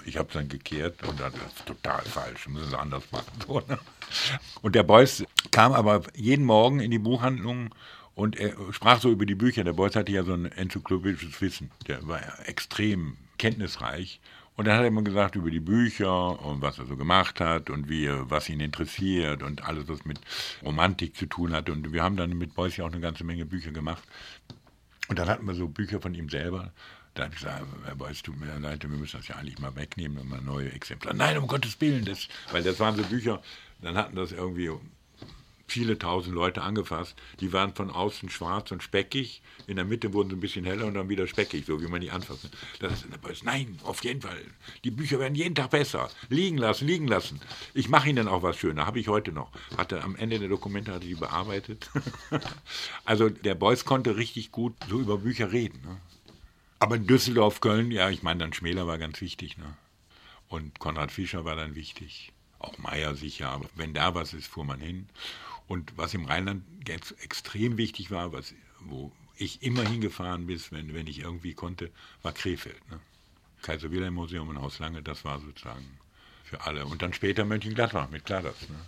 ich 0.08 0.16
habe 0.16 0.28
es 0.28 0.34
dann 0.34 0.48
gekehrt 0.48 1.06
und 1.06 1.20
das 1.20 1.34
ist 1.34 1.66
total 1.66 2.02
falsch, 2.02 2.48
müssen 2.48 2.68
es 2.68 2.74
anders 2.74 3.04
machen. 3.12 3.26
So, 3.46 3.60
ne? 3.60 3.78
Und 4.62 4.74
der 4.74 4.82
Beuys 4.82 5.24
kam 5.50 5.72
aber 5.72 6.02
jeden 6.14 6.44
Morgen 6.44 6.80
in 6.80 6.90
die 6.90 6.98
Buchhandlung 6.98 7.74
und 8.14 8.36
er 8.36 8.54
sprach 8.72 9.00
so 9.00 9.10
über 9.10 9.26
die 9.26 9.34
Bücher. 9.34 9.64
Der 9.64 9.74
Beuys 9.74 9.94
hatte 9.94 10.10
ja 10.10 10.24
so 10.24 10.32
ein 10.32 10.46
enzyklopädisches 10.46 11.40
Wissen. 11.40 11.70
Der 11.86 12.06
war 12.08 12.20
ja 12.20 12.34
extrem 12.46 13.16
kenntnisreich. 13.38 14.20
Und 14.56 14.66
dann 14.66 14.74
hat 14.74 14.82
er 14.82 14.88
immer 14.88 15.02
gesagt 15.02 15.36
über 15.36 15.52
die 15.52 15.60
Bücher 15.60 16.44
und 16.44 16.60
was 16.60 16.80
er 16.80 16.86
so 16.86 16.96
gemacht 16.96 17.38
hat 17.38 17.70
und 17.70 17.88
wie, 17.88 18.08
was 18.10 18.48
ihn 18.48 18.58
interessiert 18.58 19.44
und 19.44 19.62
alles, 19.62 19.86
was 19.86 20.04
mit 20.04 20.18
Romantik 20.64 21.14
zu 21.14 21.26
tun 21.26 21.52
hat. 21.52 21.70
Und 21.70 21.92
wir 21.92 22.02
haben 22.02 22.16
dann 22.16 22.36
mit 22.36 22.56
Beuys 22.56 22.76
ja 22.76 22.84
auch 22.84 22.90
eine 22.90 22.98
ganze 22.98 23.22
Menge 23.22 23.46
Bücher 23.46 23.70
gemacht. 23.70 24.02
Und 25.08 25.18
dann 25.20 25.28
hatten 25.28 25.46
wir 25.46 25.54
so 25.54 25.68
Bücher 25.68 26.00
von 26.00 26.12
ihm 26.14 26.28
selber. 26.28 26.72
Da 27.18 27.24
habe 27.24 27.34
ich 27.34 27.40
gesagt, 27.40 27.66
Herr 27.84 27.96
Beuys, 27.96 28.22
tut 28.22 28.38
mir 28.38 28.46
leid, 28.60 28.88
wir 28.88 28.96
müssen 28.96 29.16
das 29.16 29.26
ja 29.26 29.34
eigentlich 29.34 29.58
mal 29.58 29.74
wegnehmen 29.74 30.18
und 30.18 30.28
mal 30.28 30.40
neue 30.40 30.70
Exemplare. 30.70 31.16
Nein, 31.16 31.36
um 31.36 31.48
Gottes 31.48 31.80
Willen, 31.80 32.04
das, 32.04 32.28
weil 32.52 32.62
das 32.62 32.78
waren 32.78 32.94
so 32.94 33.02
Bücher, 33.02 33.42
dann 33.82 33.96
hatten 33.96 34.14
das 34.14 34.30
irgendwie 34.30 34.70
viele 35.66 35.98
tausend 35.98 36.36
Leute 36.36 36.62
angefasst. 36.62 37.16
Die 37.40 37.52
waren 37.52 37.74
von 37.74 37.90
außen 37.90 38.30
schwarz 38.30 38.70
und 38.70 38.84
speckig, 38.84 39.42
in 39.66 39.74
der 39.74 39.84
Mitte 39.84 40.12
wurden 40.12 40.30
sie 40.30 40.36
ein 40.36 40.40
bisschen 40.40 40.64
heller 40.64 40.86
und 40.86 40.94
dann 40.94 41.08
wieder 41.08 41.26
speckig, 41.26 41.66
so 41.66 41.82
wie 41.82 41.88
man 41.88 42.00
die 42.00 42.12
anfasst. 42.12 42.50
Das 42.78 42.92
ist 43.02 43.44
nein, 43.44 43.80
auf 43.82 44.04
jeden 44.04 44.20
Fall. 44.20 44.40
Die 44.84 44.92
Bücher 44.92 45.18
werden 45.18 45.34
jeden 45.34 45.56
Tag 45.56 45.70
besser. 45.70 46.08
Liegen 46.28 46.56
lassen, 46.56 46.86
liegen 46.86 47.08
lassen. 47.08 47.40
Ich 47.74 47.88
mache 47.88 48.10
ihnen 48.10 48.28
auch 48.28 48.44
was 48.44 48.56
Schönes, 48.58 48.86
habe 48.86 49.00
ich 49.00 49.08
heute 49.08 49.32
noch. 49.32 49.50
Hatte 49.76 50.04
am 50.04 50.14
Ende 50.14 50.38
der 50.38 50.48
Dokumente 50.48 50.92
hatte 50.92 51.08
die 51.08 51.16
bearbeitet. 51.16 51.90
also 53.04 53.28
der 53.28 53.56
Beuys 53.56 53.84
konnte 53.84 54.16
richtig 54.16 54.52
gut 54.52 54.76
so 54.88 55.00
über 55.00 55.18
Bücher 55.18 55.50
reden. 55.50 55.80
Ne? 55.84 56.00
Aber 56.78 56.98
Düsseldorf, 56.98 57.60
Köln, 57.60 57.90
ja, 57.90 58.08
ich 58.10 58.22
meine, 58.22 58.40
dann 58.40 58.52
Schmäler 58.52 58.86
war 58.86 58.98
ganz 58.98 59.20
wichtig. 59.20 59.58
Ne? 59.58 59.76
Und 60.48 60.78
Konrad 60.78 61.12
Fischer 61.12 61.44
war 61.44 61.56
dann 61.56 61.74
wichtig. 61.74 62.32
Auch 62.58 62.78
Meier 62.78 63.14
sicher, 63.14 63.50
aber 63.50 63.68
wenn 63.74 63.94
da 63.94 64.14
was 64.14 64.32
ist, 64.32 64.48
fuhr 64.48 64.64
man 64.64 64.80
hin. 64.80 65.08
Und 65.66 65.96
was 65.96 66.14
im 66.14 66.24
Rheinland 66.24 66.64
extrem 67.22 67.76
wichtig 67.76 68.10
war, 68.10 68.32
was, 68.32 68.54
wo 68.80 69.12
ich 69.36 69.62
immer 69.62 69.86
hingefahren 69.86 70.46
bin, 70.46 70.60
wenn, 70.70 70.94
wenn 70.94 71.06
ich 71.06 71.20
irgendwie 71.20 71.54
konnte, 71.54 71.90
war 72.22 72.32
Krefeld. 72.32 72.88
Ne? 72.90 73.00
Kaiser 73.62 73.90
Wilhelm 73.90 74.14
Museum 74.14 74.48
und 74.48 74.60
Haus 74.60 74.78
Lange, 74.78 75.02
das 75.02 75.24
war 75.24 75.40
sozusagen 75.40 75.86
für 76.44 76.62
alle. 76.62 76.86
Und 76.86 77.02
dann 77.02 77.12
später 77.12 77.44
Mönchengladbach 77.44 78.10
mit 78.10 78.24
Kladers. 78.24 78.68
Ne? 78.68 78.80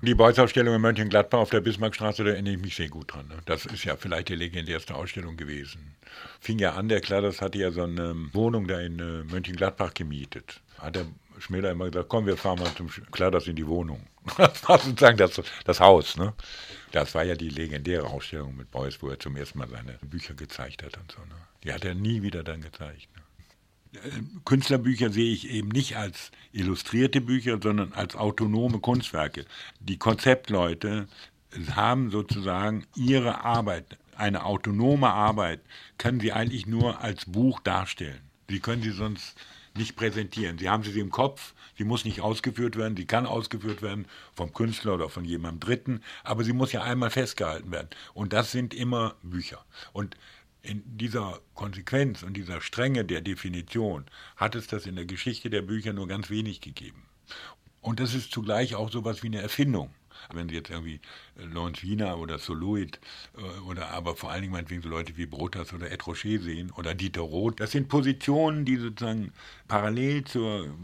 Die 0.00 0.14
Beuys-Ausstellung 0.14 0.76
in 0.76 0.80
Mönchengladbach 0.80 1.40
auf 1.40 1.50
der 1.50 1.60
Bismarckstraße, 1.60 2.22
da 2.22 2.30
erinnere 2.30 2.54
ich 2.54 2.60
mich 2.60 2.76
sehr 2.76 2.88
gut 2.88 3.12
dran. 3.12 3.26
Ne? 3.26 3.38
Das 3.46 3.66
ist 3.66 3.84
ja 3.84 3.96
vielleicht 3.96 4.28
die 4.28 4.36
legendärste 4.36 4.94
Ausstellung 4.94 5.36
gewesen. 5.36 5.96
Fing 6.40 6.60
ja 6.60 6.74
an, 6.74 6.88
der 6.88 7.00
Kladders 7.00 7.42
hatte 7.42 7.58
ja 7.58 7.72
so 7.72 7.82
eine 7.82 8.14
Wohnung 8.32 8.68
da 8.68 8.78
in 8.78 9.00
äh, 9.00 9.24
Mönchengladbach 9.24 9.94
gemietet. 9.94 10.60
Hat 10.78 10.94
der 10.94 11.06
Schmäler 11.40 11.72
immer 11.72 11.86
gesagt, 11.86 12.08
komm, 12.08 12.26
wir 12.26 12.36
fahren 12.36 12.60
mal 12.60 12.72
zum 12.76 12.88
Kladders 13.10 13.48
in 13.48 13.56
die 13.56 13.66
Wohnung. 13.66 14.06
Das 14.36 14.68
war 14.68 14.78
sozusagen 14.78 15.16
das, 15.16 15.40
das 15.64 15.80
Haus. 15.80 16.16
Ne? 16.16 16.34
Das 16.92 17.14
war 17.14 17.24
ja 17.24 17.34
die 17.34 17.48
legendäre 17.48 18.06
Ausstellung 18.06 18.56
mit 18.56 18.70
Beuys, 18.70 19.02
wo 19.02 19.08
er 19.08 19.18
zum 19.18 19.36
ersten 19.36 19.58
Mal 19.58 19.68
seine 19.68 19.98
Bücher 20.02 20.34
gezeigt 20.34 20.82
hat 20.82 20.96
und 20.98 21.10
so. 21.10 21.20
Ne? 21.22 21.34
Die 21.64 21.72
hat 21.72 21.84
er 21.84 21.94
nie 21.94 22.22
wieder 22.22 22.44
dann 22.44 22.60
gezeigt. 22.60 23.08
Ne? 23.16 23.22
Künstlerbücher 24.44 25.10
sehe 25.10 25.32
ich 25.32 25.50
eben 25.50 25.68
nicht 25.68 25.96
als 25.96 26.30
illustrierte 26.52 27.20
Bücher, 27.20 27.58
sondern 27.62 27.92
als 27.92 28.16
autonome 28.16 28.80
Kunstwerke. 28.80 29.46
Die 29.80 29.98
Konzeptleute 29.98 31.08
haben 31.74 32.10
sozusagen 32.10 32.86
ihre 32.94 33.44
Arbeit, 33.44 33.98
eine 34.16 34.44
autonome 34.44 35.08
Arbeit, 35.08 35.60
können 35.96 36.20
sie 36.20 36.32
eigentlich 36.32 36.66
nur 36.66 37.00
als 37.00 37.24
Buch 37.24 37.60
darstellen. 37.60 38.20
Sie 38.48 38.60
können 38.60 38.82
sie 38.82 38.90
sonst 38.90 39.36
nicht 39.76 39.96
präsentieren. 39.96 40.58
Sie 40.58 40.68
haben 40.68 40.82
sie 40.82 40.98
im 40.98 41.10
Kopf, 41.10 41.54
sie 41.76 41.84
muss 41.84 42.04
nicht 42.04 42.20
ausgeführt 42.20 42.76
werden, 42.76 42.96
sie 42.96 43.06
kann 43.06 43.26
ausgeführt 43.26 43.80
werden 43.80 44.06
vom 44.34 44.52
Künstler 44.52 44.94
oder 44.94 45.08
von 45.08 45.24
jemandem 45.24 45.60
Dritten, 45.60 46.02
aber 46.24 46.44
sie 46.44 46.52
muss 46.52 46.72
ja 46.72 46.82
einmal 46.82 47.10
festgehalten 47.10 47.70
werden. 47.70 47.88
Und 48.12 48.32
das 48.32 48.50
sind 48.52 48.74
immer 48.74 49.14
Bücher. 49.22 49.64
Und 49.92 50.16
in 50.62 50.82
dieser 50.98 51.40
Konsequenz 51.54 52.22
und 52.22 52.34
dieser 52.34 52.60
Strenge 52.60 53.04
der 53.04 53.20
Definition 53.20 54.04
hat 54.36 54.54
es 54.54 54.66
das 54.66 54.86
in 54.86 54.96
der 54.96 55.06
Geschichte 55.06 55.50
der 55.50 55.62
Bücher 55.62 55.92
nur 55.92 56.08
ganz 56.08 56.30
wenig 56.30 56.60
gegeben. 56.60 57.04
Und 57.80 58.00
das 58.00 58.14
ist 58.14 58.32
zugleich 58.32 58.74
auch 58.74 58.90
so 58.90 59.00
etwas 59.00 59.22
wie 59.22 59.28
eine 59.28 59.40
Erfindung. 59.40 59.90
Wenn 60.32 60.48
Sie 60.48 60.56
jetzt 60.56 60.70
irgendwie 60.70 61.00
Wiener 61.36 62.18
oder 62.18 62.38
Soloid 62.38 62.98
äh, 63.36 63.60
oder 63.60 63.90
aber 63.90 64.16
vor 64.16 64.30
allen 64.30 64.42
Dingen 64.42 64.52
meinetwegen 64.52 64.82
so 64.82 64.88
Leute 64.88 65.16
wie 65.16 65.26
Brotas 65.26 65.72
oder 65.72 65.90
Ed 65.90 66.02
sehen 66.02 66.72
oder 66.72 66.94
Dieter 66.94 67.20
Roth, 67.20 67.60
das 67.60 67.70
sind 67.70 67.88
Positionen, 67.88 68.64
die 68.64 68.76
sozusagen 68.76 69.32
parallel 69.68 70.24
zur 70.24 70.74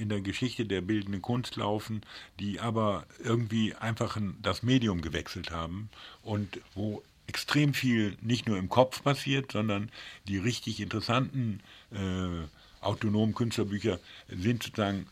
in 0.00 0.08
der 0.08 0.22
Geschichte 0.22 0.64
der 0.64 0.80
bildenden 0.80 1.20
Kunst 1.20 1.56
laufen, 1.56 2.00
die 2.38 2.58
aber 2.58 3.04
irgendwie 3.22 3.74
einfach 3.74 4.16
das 4.40 4.62
Medium 4.62 5.02
gewechselt 5.02 5.50
haben 5.50 5.90
und 6.22 6.60
wo 6.74 7.02
extrem 7.30 7.74
viel 7.74 8.16
nicht 8.20 8.48
nur 8.48 8.58
im 8.58 8.68
Kopf 8.68 9.04
passiert, 9.04 9.52
sondern 9.52 9.88
die 10.26 10.36
richtig 10.36 10.80
interessanten 10.80 11.60
äh, 11.92 12.44
autonomen 12.80 13.34
Künstlerbücher 13.34 14.00
sind 14.28 14.64
sozusagen 14.64 15.06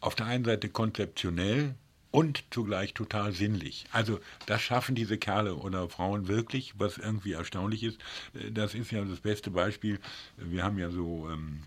auf 0.00 0.14
der 0.14 0.26
einen 0.26 0.44
Seite 0.44 0.68
konzeptionell 0.68 1.74
und 2.10 2.44
zugleich 2.50 2.92
total 2.92 3.32
sinnlich. 3.32 3.86
Also 3.90 4.20
das 4.44 4.60
schaffen 4.60 4.94
diese 4.94 5.16
Kerle 5.16 5.54
oder 5.54 5.88
Frauen 5.88 6.28
wirklich, 6.28 6.74
was 6.76 6.98
irgendwie 6.98 7.32
erstaunlich 7.32 7.82
ist. 7.84 7.98
Äh, 8.34 8.50
das 8.50 8.74
ist 8.74 8.90
ja 8.90 9.02
das 9.02 9.20
beste 9.20 9.50
Beispiel. 9.50 9.98
Wir 10.36 10.64
haben 10.64 10.78
ja 10.78 10.90
so 10.90 11.30
ähm, 11.30 11.62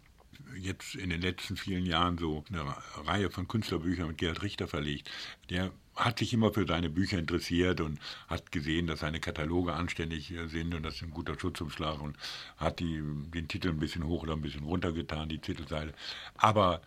jetzt 0.60 0.96
in 0.96 1.10
den 1.10 1.22
letzten 1.22 1.58
vielen 1.58 1.86
Jahren 1.86 2.18
so 2.18 2.44
eine 2.50 2.76
Reihe 3.06 3.30
von 3.30 3.48
Künstlerbüchern 3.48 4.08
mit 4.08 4.18
Gerhard 4.18 4.42
Richter 4.42 4.68
verlegt. 4.68 5.10
Der 5.50 5.72
hat 5.96 6.20
sich 6.20 6.34
immer 6.34 6.52
für 6.52 6.68
seine 6.68 6.90
Bücher 6.90 7.18
interessiert 7.18 7.80
und 7.82 8.00
hat 8.28 8.52
gesehen, 8.52 8.88
dass 8.88 9.00
seine 9.00 9.20
Kataloge 9.20 9.74
anständig 9.74 10.32
äh, 10.32 10.48
sind 10.48 10.74
und 10.74 10.84
das 10.84 10.96
ist 10.96 11.04
ein 11.04 11.12
guter 11.12 11.40
Schutzumschlag 11.40 12.02
und 12.02 12.18
hat 12.58 12.80
die, 12.80 13.02
den 13.34 13.48
Titel 13.48 13.70
ein 13.70 13.80
bisschen 13.80 14.06
hoch 14.06 14.24
oder 14.24 14.34
ein 14.34 14.42
bisschen 14.42 14.64
runter 14.64 14.92
getan, 14.92 15.30
die 15.30 15.40
Titelseite. 15.40 15.94
Aber 16.36 16.82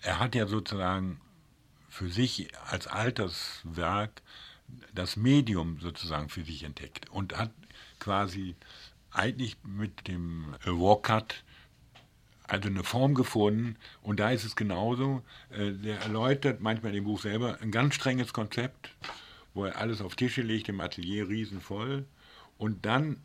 er 0.00 0.18
hat 0.18 0.34
ja 0.34 0.46
sozusagen 0.46 1.20
für 1.88 2.08
sich 2.08 2.48
als 2.66 2.86
Alterswerk 2.86 4.22
das 4.92 5.16
Medium 5.16 5.78
sozusagen 5.80 6.28
für 6.28 6.44
sich 6.44 6.62
entdeckt 6.64 7.08
und 7.10 7.36
hat 7.36 7.52
quasi 7.98 8.54
eigentlich 9.10 9.56
mit 9.64 10.06
dem 10.06 10.54
Walkcut 10.64 11.42
also 12.48 12.68
eine 12.68 12.82
Form 12.82 13.14
gefunden 13.14 13.76
und 14.02 14.20
da 14.20 14.30
ist 14.30 14.44
es 14.44 14.56
genauso. 14.56 15.22
Äh, 15.50 15.72
der 15.72 16.00
erläutert 16.00 16.60
manchmal 16.60 16.94
im 16.94 17.04
Buch 17.04 17.20
selber 17.20 17.58
ein 17.60 17.70
ganz 17.70 17.94
strenges 17.94 18.32
Konzept, 18.32 18.90
wo 19.54 19.64
er 19.64 19.76
alles 19.76 20.00
auf 20.00 20.16
Tische 20.16 20.42
legt, 20.42 20.68
im 20.68 20.80
Atelier 20.80 21.28
riesenvoll 21.28 22.04
und 22.56 22.84
dann 22.84 23.18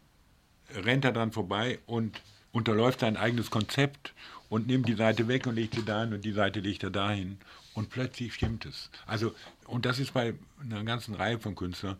rennt 0.73 1.05
er 1.05 1.11
dran 1.11 1.31
vorbei 1.31 1.79
und 1.85 2.21
unterläuft 2.51 2.99
sein 2.99 3.17
eigenes 3.17 3.49
Konzept 3.49 4.13
und 4.49 4.67
nimmt 4.67 4.87
die 4.87 4.95
Seite 4.95 5.27
weg 5.27 5.47
und 5.47 5.55
legt 5.55 5.75
sie 5.75 5.83
dahin 5.83 6.13
und 6.13 6.23
die 6.23 6.31
Seite 6.31 6.59
legt 6.59 6.83
er 6.83 6.91
dahin 6.91 7.39
und 7.73 7.89
plötzlich 7.89 8.33
stimmt 8.33 8.65
es. 8.65 8.89
Also, 9.05 9.33
und 9.65 9.85
das 9.85 9.99
ist 9.99 10.13
bei 10.13 10.35
einer 10.61 10.83
ganzen 10.83 11.15
Reihe 11.15 11.39
von 11.39 11.55
Künstlern. 11.55 11.97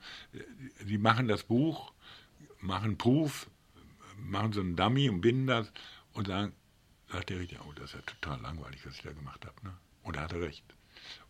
Sie 0.86 0.98
machen 0.98 1.28
das 1.28 1.44
Buch, 1.44 1.92
machen 2.60 2.98
Proof, 2.98 3.48
machen 4.18 4.54
so 4.54 4.62
einen 4.62 4.76
Dummy 4.76 5.10
und 5.10 5.22
binden 5.22 5.48
das 5.48 5.72
und 6.14 6.28
sagen, 6.28 6.54
sagt 7.14 7.30
der 7.30 7.40
Richter, 7.40 7.58
oh, 7.68 7.72
das 7.74 7.86
ist 7.86 7.94
ja 7.94 8.02
total 8.02 8.42
langweilig, 8.42 8.86
was 8.86 8.96
ich 8.96 9.04
da 9.04 9.12
gemacht 9.12 9.46
habe. 9.46 9.56
Ne? 9.64 9.74
Und 10.04 10.18
da 10.18 10.22
hat 10.22 10.34
er 10.34 10.42
recht. 10.42 10.64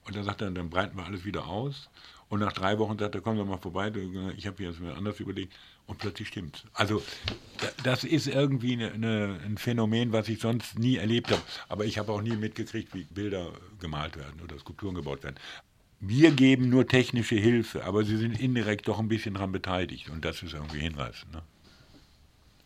Und 0.06 0.16
dann 0.16 0.24
sagt 0.24 0.42
er, 0.42 0.52
dann 0.52 0.70
breiten 0.70 0.98
wir 0.98 1.06
alles 1.06 1.26
wieder 1.26 1.46
aus. 1.46 1.90
Und 2.30 2.40
nach 2.40 2.54
drei 2.54 2.80
Wochen 2.80 2.98
sagt 2.98 3.16
er, 3.16 3.22
komm 3.22 3.38
doch 3.38 3.46
mal 3.46 3.58
vorbei, 3.58 3.92
ich 4.36 4.48
habe 4.48 4.64
mir 4.64 4.72
das 4.72 4.98
anders 4.98 5.20
überlegt. 5.20 5.54
Und 5.86 6.00
plötzlich 6.00 6.30
stimmt 6.30 6.66
Also 6.74 7.04
das 7.84 8.04
ist 8.04 8.28
irgendwie 8.28 8.74
eine, 8.74 8.92
eine, 8.92 9.40
ein 9.46 9.58
Phänomen, 9.58 10.14
was 10.14 10.30
ich 10.30 10.40
sonst 10.40 10.80
nie 10.80 10.96
erlebt 10.98 11.32
habe. 11.32 11.42
Aber 11.68 11.86
ich 11.86 11.98
habe 11.98 12.12
auch 12.12 12.22
nie 12.22 12.36
mitgekriegt, 12.36 12.94
wie 12.94 13.04
Bilder 13.04 13.52
gemalt 13.80 14.16
werden 14.16 14.42
oder 14.42 14.58
Skulpturen 14.58 14.96
gebaut 14.96 15.24
werden. 15.24 15.36
Wir 16.00 16.32
geben 16.32 16.70
nur 16.70 16.88
technische 16.88 17.36
Hilfe, 17.36 17.84
aber 17.84 18.04
sie 18.04 18.18
sind 18.18 18.40
indirekt 18.40 18.88
doch 18.88 19.00
ein 19.00 19.08
bisschen 19.08 19.36
daran 19.36 19.52
beteiligt. 19.52 20.10
Und 20.10 20.26
das 20.26 20.42
ist 20.42 20.54
irgendwie 20.54 20.80
hinreißend. 20.80 21.34
Ne? 21.34 21.44